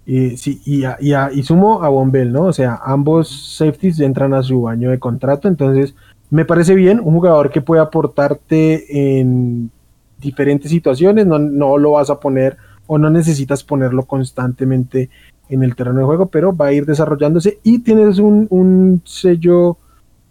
Y, 0.05 0.37
sí, 0.37 0.61
y, 0.65 0.83
y, 0.85 1.43
sumo 1.43 1.81
a 1.81 1.89
Bombell, 1.89 2.31
¿no? 2.31 2.43
O 2.43 2.53
sea, 2.53 2.79
ambos 2.83 3.55
safeties 3.57 3.99
entran 3.99 4.35
a 4.35 4.43
su 4.43 4.69
año 4.69 4.91
de 4.91 4.99
contrato, 4.99 5.47
entonces 5.47 5.95
me 6.29 6.45
parece 6.45 6.75
bien 6.75 6.99
un 6.99 7.13
jugador 7.13 7.51
que 7.51 7.61
puede 7.61 7.81
aportarte 7.81 9.19
en 9.19 9.71
diferentes 10.19 10.71
situaciones, 10.71 11.25
no, 11.25 11.39
no 11.39 11.77
lo 11.77 11.91
vas 11.91 12.09
a 12.09 12.19
poner 12.19 12.57
o 12.87 12.97
no 12.97 13.09
necesitas 13.09 13.63
ponerlo 13.63 14.05
constantemente 14.05 15.09
en 15.49 15.63
el 15.63 15.75
terreno 15.75 15.99
de 15.99 16.05
juego, 16.05 16.27
pero 16.27 16.55
va 16.55 16.67
a 16.67 16.73
ir 16.73 16.85
desarrollándose 16.85 17.59
y 17.63 17.79
tienes 17.79 18.19
un, 18.19 18.47
un 18.49 19.01
sello 19.05 19.77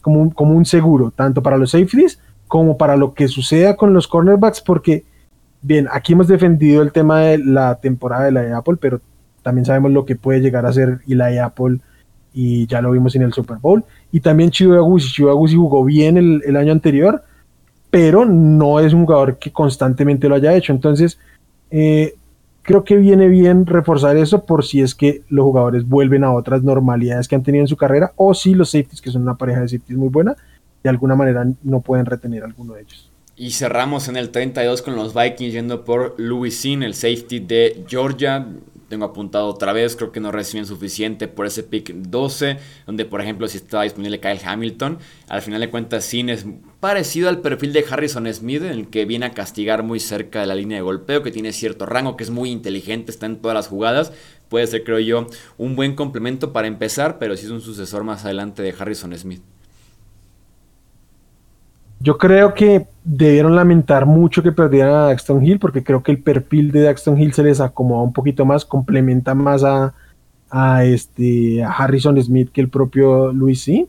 como 0.01 0.21
un, 0.21 0.31
como 0.31 0.55
un 0.55 0.65
seguro, 0.65 1.13
tanto 1.15 1.43
para 1.43 1.57
los 1.57 1.71
safeties 1.71 2.19
como 2.49 2.77
para 2.77 2.97
lo 2.97 3.15
que 3.15 3.29
suceda 3.29 3.77
con 3.77 3.95
los 3.95 4.07
cornerbacks, 4.07 4.61
porque, 4.61 5.05
bien, 5.63 5.89
aquí 5.91 6.13
hemos 6.13 6.29
defendido 6.29 6.83
el 6.83 6.93
tema 6.93 7.21
de 7.21 7.39
la 7.39 7.77
temporada 7.77 8.25
de 8.25 8.33
la 8.33 8.43
de 8.43 8.53
Apple, 8.53 8.77
pero 8.81 9.01
también 9.43 9.65
sabemos 9.65 9.93
lo 9.93 10.05
que 10.05 10.17
puede 10.17 10.41
llegar 10.41 10.67
a 10.67 10.73
ser 10.73 11.01
y 11.07 11.15
la 11.15 11.45
Apple 11.45 11.79
y 12.33 12.67
ya 12.67 12.81
lo 12.83 12.91
vimos 12.91 13.15
en 13.15 13.23
el 13.23 13.33
Super 13.33 13.59
Bowl. 13.59 13.85
Y 14.15 14.21
también 14.21 14.53
Chido 14.53 14.77
Agusi. 14.77 15.09
Chido 15.11 15.31
Agusi 15.31 15.57
jugó 15.57 15.85
bien 15.85 16.17
el, 16.17 16.57
año 16.57 16.71
anterior, 16.71 17.25
pero 17.91 18.25
no 18.25 18.79
es 18.79 18.93
un 18.93 19.07
jugador 19.07 19.39
que 19.39 19.51
constantemente 19.51 20.29
lo 20.29 20.37
haya 20.37 20.55
hecho. 20.55 20.73
Entonces, 20.73 21.19
eh, 21.73 22.15
creo 22.63 22.85
que 22.85 22.95
viene 22.95 23.27
bien 23.27 23.67
reforzar 23.67 24.17
eso 24.17 24.47
por 24.47 24.65
si 24.65 24.83
es 24.83 24.95
que 24.95 25.23
los 25.31 25.43
jugadores 25.43 25.89
vuelven 25.89 26.23
a 26.23 26.33
otras 26.33 26.63
normalidades 26.63 27.27
que 27.27 27.35
han 27.35 27.43
tenido 27.43 27.65
en 27.65 27.67
su 27.67 27.77
carrera 27.77 28.13
o 28.15 28.35
si 28.35 28.55
los 28.55 28.71
safeties, 28.71 29.03
que 29.03 29.11
son 29.11 29.23
una 29.23 29.35
pareja 29.35 29.63
de 29.63 29.69
safeties 29.69 29.99
muy 29.99 30.11
buena, 30.11 30.37
de 30.85 30.91
alguna 30.91 31.17
manera 31.17 31.45
no 31.65 31.81
pueden 31.81 32.07
retener 32.07 32.45
alguno 32.45 32.75
de 32.75 32.83
ellos. 32.83 33.11
Y 33.35 33.51
cerramos 33.51 34.07
en 34.07 34.17
el 34.17 34.31
32 34.31 34.81
con 34.83 34.95
los 34.95 35.13
Vikings 35.13 35.55
yendo 35.55 35.85
por 35.85 36.15
Louis 36.19 36.57
Sin, 36.57 36.85
el 36.85 36.95
safety 36.95 37.41
de 37.41 37.85
Georgia 37.89 38.47
tengo 38.89 39.05
apuntado 39.05 39.47
otra 39.47 39.73
vez, 39.73 39.97
creo 39.97 40.13
que 40.13 40.21
no 40.21 40.33
reciben 40.33 40.67
suficiente 40.67 41.29
por 41.29 41.47
ese 41.47 41.63
pick 41.63 41.93
12, 41.95 42.59
donde 42.87 43.05
por 43.05 43.21
ejemplo 43.21 43.49
si 43.49 43.59
estaba 43.59 43.85
disponible 43.85 44.21
Kyle 44.21 44.41
Hamilton, 44.45 44.99
al 45.29 45.43
final 45.43 45.61
de 45.61 45.71
cuentas 45.71 46.05
Sin 46.05 46.29
es 46.29 46.47
parecido 46.81 47.29
al 47.29 47.41
perfil 47.41 47.73
de 47.73 47.85
Harrison 47.89 48.33
Smith, 48.33 48.63
en 48.63 48.73
el 48.73 48.89
que 48.89 49.05
viene 49.05 49.27
a 49.27 49.31
castigar 49.31 49.83
muy 49.83 50.01
cerca 50.01 50.41
de 50.41 50.47
la 50.47 50.55
línea 50.55 50.79
de 50.79 50.83
golpeo, 50.83 51.23
que 51.23 51.31
tiene 51.31 51.53
cierto 51.53 51.87
rango, 51.87 52.17
que 52.17 52.25
es 52.25 52.31
muy 52.31 52.51
inteligente, 52.51 53.11
está 53.11 53.27
en 53.27 53.37
todas 53.37 53.55
las 53.55 53.69
jugadas, 53.69 54.13
puede 54.49 54.67
ser 54.67 54.85
creo 54.85 54.99
yo 54.99 55.27
un 55.57 55.77
buen 55.77 55.95
complemento 55.95 56.53
para 56.53 56.69
empezar, 56.69 57.19
pero 57.19 57.37
sí 57.37 57.47
es 57.47 57.53
un 57.53 57.61
sucesor 57.61 58.05
más 58.05 58.25
adelante 58.25 58.63
de 58.63 58.75
Harrison 58.79 59.17
Smith. 59.17 59.54
Yo 62.05 62.19
creo 62.19 62.53
que 62.53 62.87
debieron 63.03 63.57
lamentar 63.57 64.05
mucho 64.05 64.43
que 64.43 64.53
perdieran 64.53 64.95
a 64.95 65.07
Daxton 65.07 65.43
Hill, 65.43 65.59
porque 65.59 65.83
creo 65.83 66.03
que 66.03 66.13
el 66.13 66.19
perfil 66.19 66.71
de 66.71 66.83
Daxton 66.83 67.19
Hill 67.19 67.33
se 67.33 67.43
les 67.43 67.63
acomoda 67.63 68.03
un 68.03 68.13
poquito 68.13 68.45
más, 68.45 68.67
complementa 68.67 69.35
más 69.35 69.65
a, 69.65 69.95
a 70.51 70.85
este, 70.85 71.65
Harrison 71.65 72.23
Smith 72.23 72.51
que 72.53 72.61
el 72.61 72.69
propio 72.69 73.33
Luis 73.33 73.63
C. 73.63 73.89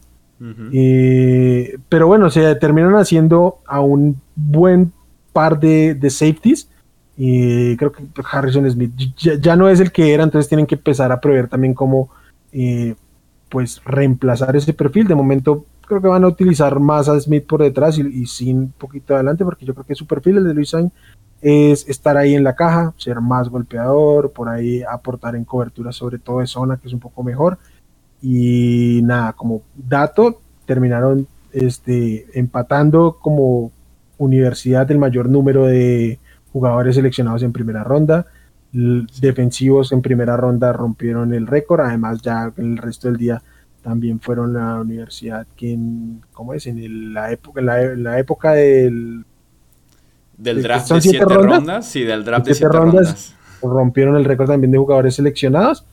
Eh, 0.72 1.78
pero 1.90 2.08
bueno, 2.08 2.30
se 2.30 2.56
terminan 2.56 2.96
haciendo 2.96 3.60
a 3.68 3.82
un 3.82 4.22
buen 4.34 4.94
par 5.34 5.60
de, 5.60 6.00
safeties. 6.10 6.70
Y 7.18 7.76
creo 7.76 7.92
que 7.92 8.04
Harrison 8.32 8.70
Smith 8.72 8.94
ya, 9.18 9.58
no 9.58 9.68
es 9.68 9.82
el 9.82 9.92
que 9.92 10.14
era, 10.14 10.24
entonces 10.24 10.48
tienen 10.48 10.68
que 10.68 10.76
empezar 10.76 11.12
a 11.12 11.20
prever 11.20 11.50
también 11.50 11.74
cómo 11.74 12.10
eh, 12.54 12.96
pues 13.50 13.82
reemplazar 13.84 14.56
ese 14.56 14.72
perfil. 14.72 15.06
De 15.06 15.16
momento 15.16 15.66
creo 15.86 16.02
que 16.02 16.08
van 16.08 16.24
a 16.24 16.28
utilizar 16.28 16.80
más 16.80 17.08
a 17.10 17.20
Smith 17.20 17.46
por 17.46 17.62
detrás 17.62 17.98
y, 17.98 18.26
sin 18.26 18.58
un 18.58 18.72
poquito 18.72 19.16
adelante, 19.16 19.44
porque 19.44 19.66
yo 19.66 19.74
creo 19.74 19.86
que 19.86 19.96
su 19.96 20.06
perfil, 20.06 20.38
el 20.38 20.48
de 20.48 20.54
Luis 20.54 20.70
Sainz, 20.70 20.92
es 21.42 21.88
estar 21.88 22.18
ahí 22.18 22.34
en 22.34 22.44
la 22.44 22.56
caja, 22.56 22.94
ser 22.98 23.22
más 23.22 23.50
golpeador, 23.50 24.32
por 24.32 24.50
ahí 24.50 24.84
aportar 24.84 25.36
en 25.36 25.46
cobertura, 25.46 25.92
sobre 25.92 26.20
todo 26.20 26.40
de 26.40 26.48
zona, 26.48 26.78
que 26.78 26.88
es 26.88 26.94
un 26.94 27.00
poco 27.00 27.24
mejor. 27.24 27.58
Y 28.22 29.02
nada, 29.04 29.34
como 29.34 29.62
dato, 29.76 30.42
terminaron 30.66 31.28
este, 31.52 32.26
empatando 32.34 33.18
como 33.22 33.72
universidad 34.18 34.90
el 34.92 34.98
mayor 34.98 35.30
número 35.30 35.66
de 35.66 36.20
jugadores 36.52 36.96
seleccionados 36.96 37.44
en 37.44 37.54
primera 37.54 37.84
ronda. 37.84 38.26
Defensivos 38.72 39.92
en 39.92 40.02
primera 40.02 40.36
ronda 40.36 40.74
rompieron 40.74 41.34
el 41.34 41.48
récord, 41.48 41.82
además 41.82 42.22
ya 42.22 42.52
el 42.58 42.78
resto 42.78 43.08
del 43.08 43.18
día 43.18 43.42
también 43.86 44.20
fueron 44.20 44.52
la 44.52 44.82
universidad 44.82 45.46
que 45.56 45.74
en, 45.74 46.20
¿cómo 46.34 46.56
es? 46.56 46.66
En 46.66 47.14
la 47.14 47.32
época, 47.32 47.62
la, 47.62 48.18
época 48.18 48.54
del 48.54 49.24
del 50.40 50.64
draft 50.64 50.92
de 50.92 51.02
siete 51.02 51.24
rondas? 51.24 51.88
sí, 51.88 52.04
del 52.04 52.26
draft 52.26 52.48
de 52.48 52.56
siete, 52.56 52.76
rondas, 52.76 53.36
rompieron 53.62 54.16
el 54.16 54.26
récord 54.26 54.48
también 54.48 54.72
de 54.72 54.80
jugadores 54.80 55.14
seleccionados. 55.14 55.86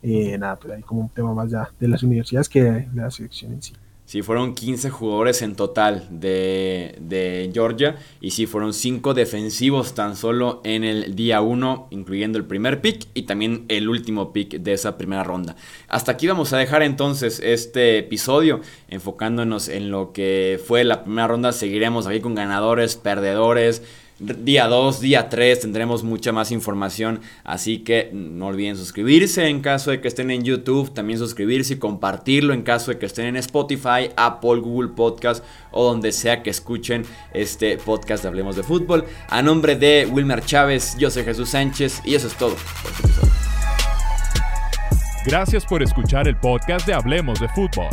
Eh, 0.00 0.38
nada, 0.38 0.60
pues 0.60 0.74
hay 0.74 0.82
como 0.82 1.00
un 1.00 1.08
tema 1.08 1.34
más 1.34 1.50
ya 1.50 1.68
de 1.80 1.88
las 1.88 2.04
universidades 2.04 2.48
que 2.48 2.62
de 2.62 2.88
la 2.94 3.10
selección 3.10 3.52
en 3.54 3.62
sí. 3.62 3.72
Sí, 4.10 4.22
fueron 4.22 4.56
15 4.56 4.90
jugadores 4.90 5.40
en 5.40 5.54
total 5.54 6.08
de, 6.10 7.48
Georgia. 7.54 7.94
Y 8.20 8.32
sí, 8.32 8.46
fueron 8.46 8.74
5 8.74 9.14
defensivos 9.14 9.94
tan 9.94 10.16
solo 10.16 10.60
en 10.64 10.82
el 10.82 11.14
día 11.14 11.40
1, 11.40 11.86
incluyendo 11.90 12.36
el 12.36 12.44
primer 12.44 12.80
pick 12.80 13.06
y 13.14 13.22
también 13.22 13.66
el 13.68 13.88
último 13.88 14.32
pick 14.32 14.62
de 14.62 14.72
esa 14.72 14.98
primera 14.98 15.22
ronda. 15.22 15.54
Hasta 15.86 16.10
aquí 16.10 16.26
vamos 16.26 16.52
a 16.52 16.58
dejar 16.58 16.82
entonces 16.82 17.38
este 17.38 17.98
episodio, 17.98 18.62
enfocándonos 18.88 19.68
en 19.68 19.92
lo 19.92 20.12
que 20.12 20.60
fue 20.66 20.82
la 20.82 21.04
primera 21.04 21.28
ronda. 21.28 21.52
Seguiremos 21.52 22.08
aquí 22.08 22.18
con 22.18 22.34
ganadores, 22.34 22.96
perdedores 22.96 23.80
Día 24.20 24.66
2, 24.66 25.00
día 25.00 25.30
3 25.30 25.60
tendremos 25.60 26.04
mucha 26.04 26.30
más 26.30 26.50
información, 26.50 27.22
así 27.42 27.78
que 27.78 28.10
no 28.12 28.48
olviden 28.48 28.76
suscribirse 28.76 29.48
en 29.48 29.62
caso 29.62 29.92
de 29.92 30.02
que 30.02 30.08
estén 30.08 30.30
en 30.30 30.44
YouTube, 30.44 30.92
también 30.92 31.18
suscribirse 31.18 31.72
y 31.72 31.78
compartirlo 31.78 32.52
en 32.52 32.60
caso 32.60 32.90
de 32.90 32.98
que 32.98 33.06
estén 33.06 33.24
en 33.24 33.36
Spotify, 33.36 34.10
Apple, 34.16 34.60
Google 34.60 34.90
Podcast 34.90 35.42
o 35.70 35.84
donde 35.84 36.12
sea 36.12 36.42
que 36.42 36.50
escuchen 36.50 37.06
este 37.32 37.78
podcast 37.78 38.22
de 38.22 38.28
Hablemos 38.28 38.56
de 38.56 38.62
Fútbol. 38.62 39.06
A 39.30 39.40
nombre 39.40 39.74
de 39.74 40.04
Wilmer 40.04 40.44
Chávez, 40.44 40.98
yo 40.98 41.10
soy 41.10 41.24
Jesús 41.24 41.48
Sánchez 41.48 42.02
y 42.04 42.14
eso 42.14 42.26
es 42.26 42.34
todo 42.34 42.50
por 42.50 42.90
este 42.90 43.06
episodio. 43.06 43.32
Gracias 45.24 45.64
por 45.64 45.82
escuchar 45.82 46.28
el 46.28 46.36
podcast 46.36 46.86
de 46.86 46.92
Hablemos 46.92 47.40
de 47.40 47.48
Fútbol. 47.48 47.88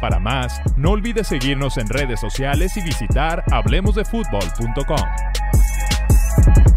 Para 0.00 0.20
más, 0.20 0.60
no 0.76 0.92
olvides 0.92 1.26
seguirnos 1.26 1.76
en 1.76 1.88
redes 1.88 2.20
sociales 2.20 2.76
y 2.76 2.82
visitar 2.82 3.42
hablemosdefutbol.com. 3.50 5.61
Bye. 6.38 6.71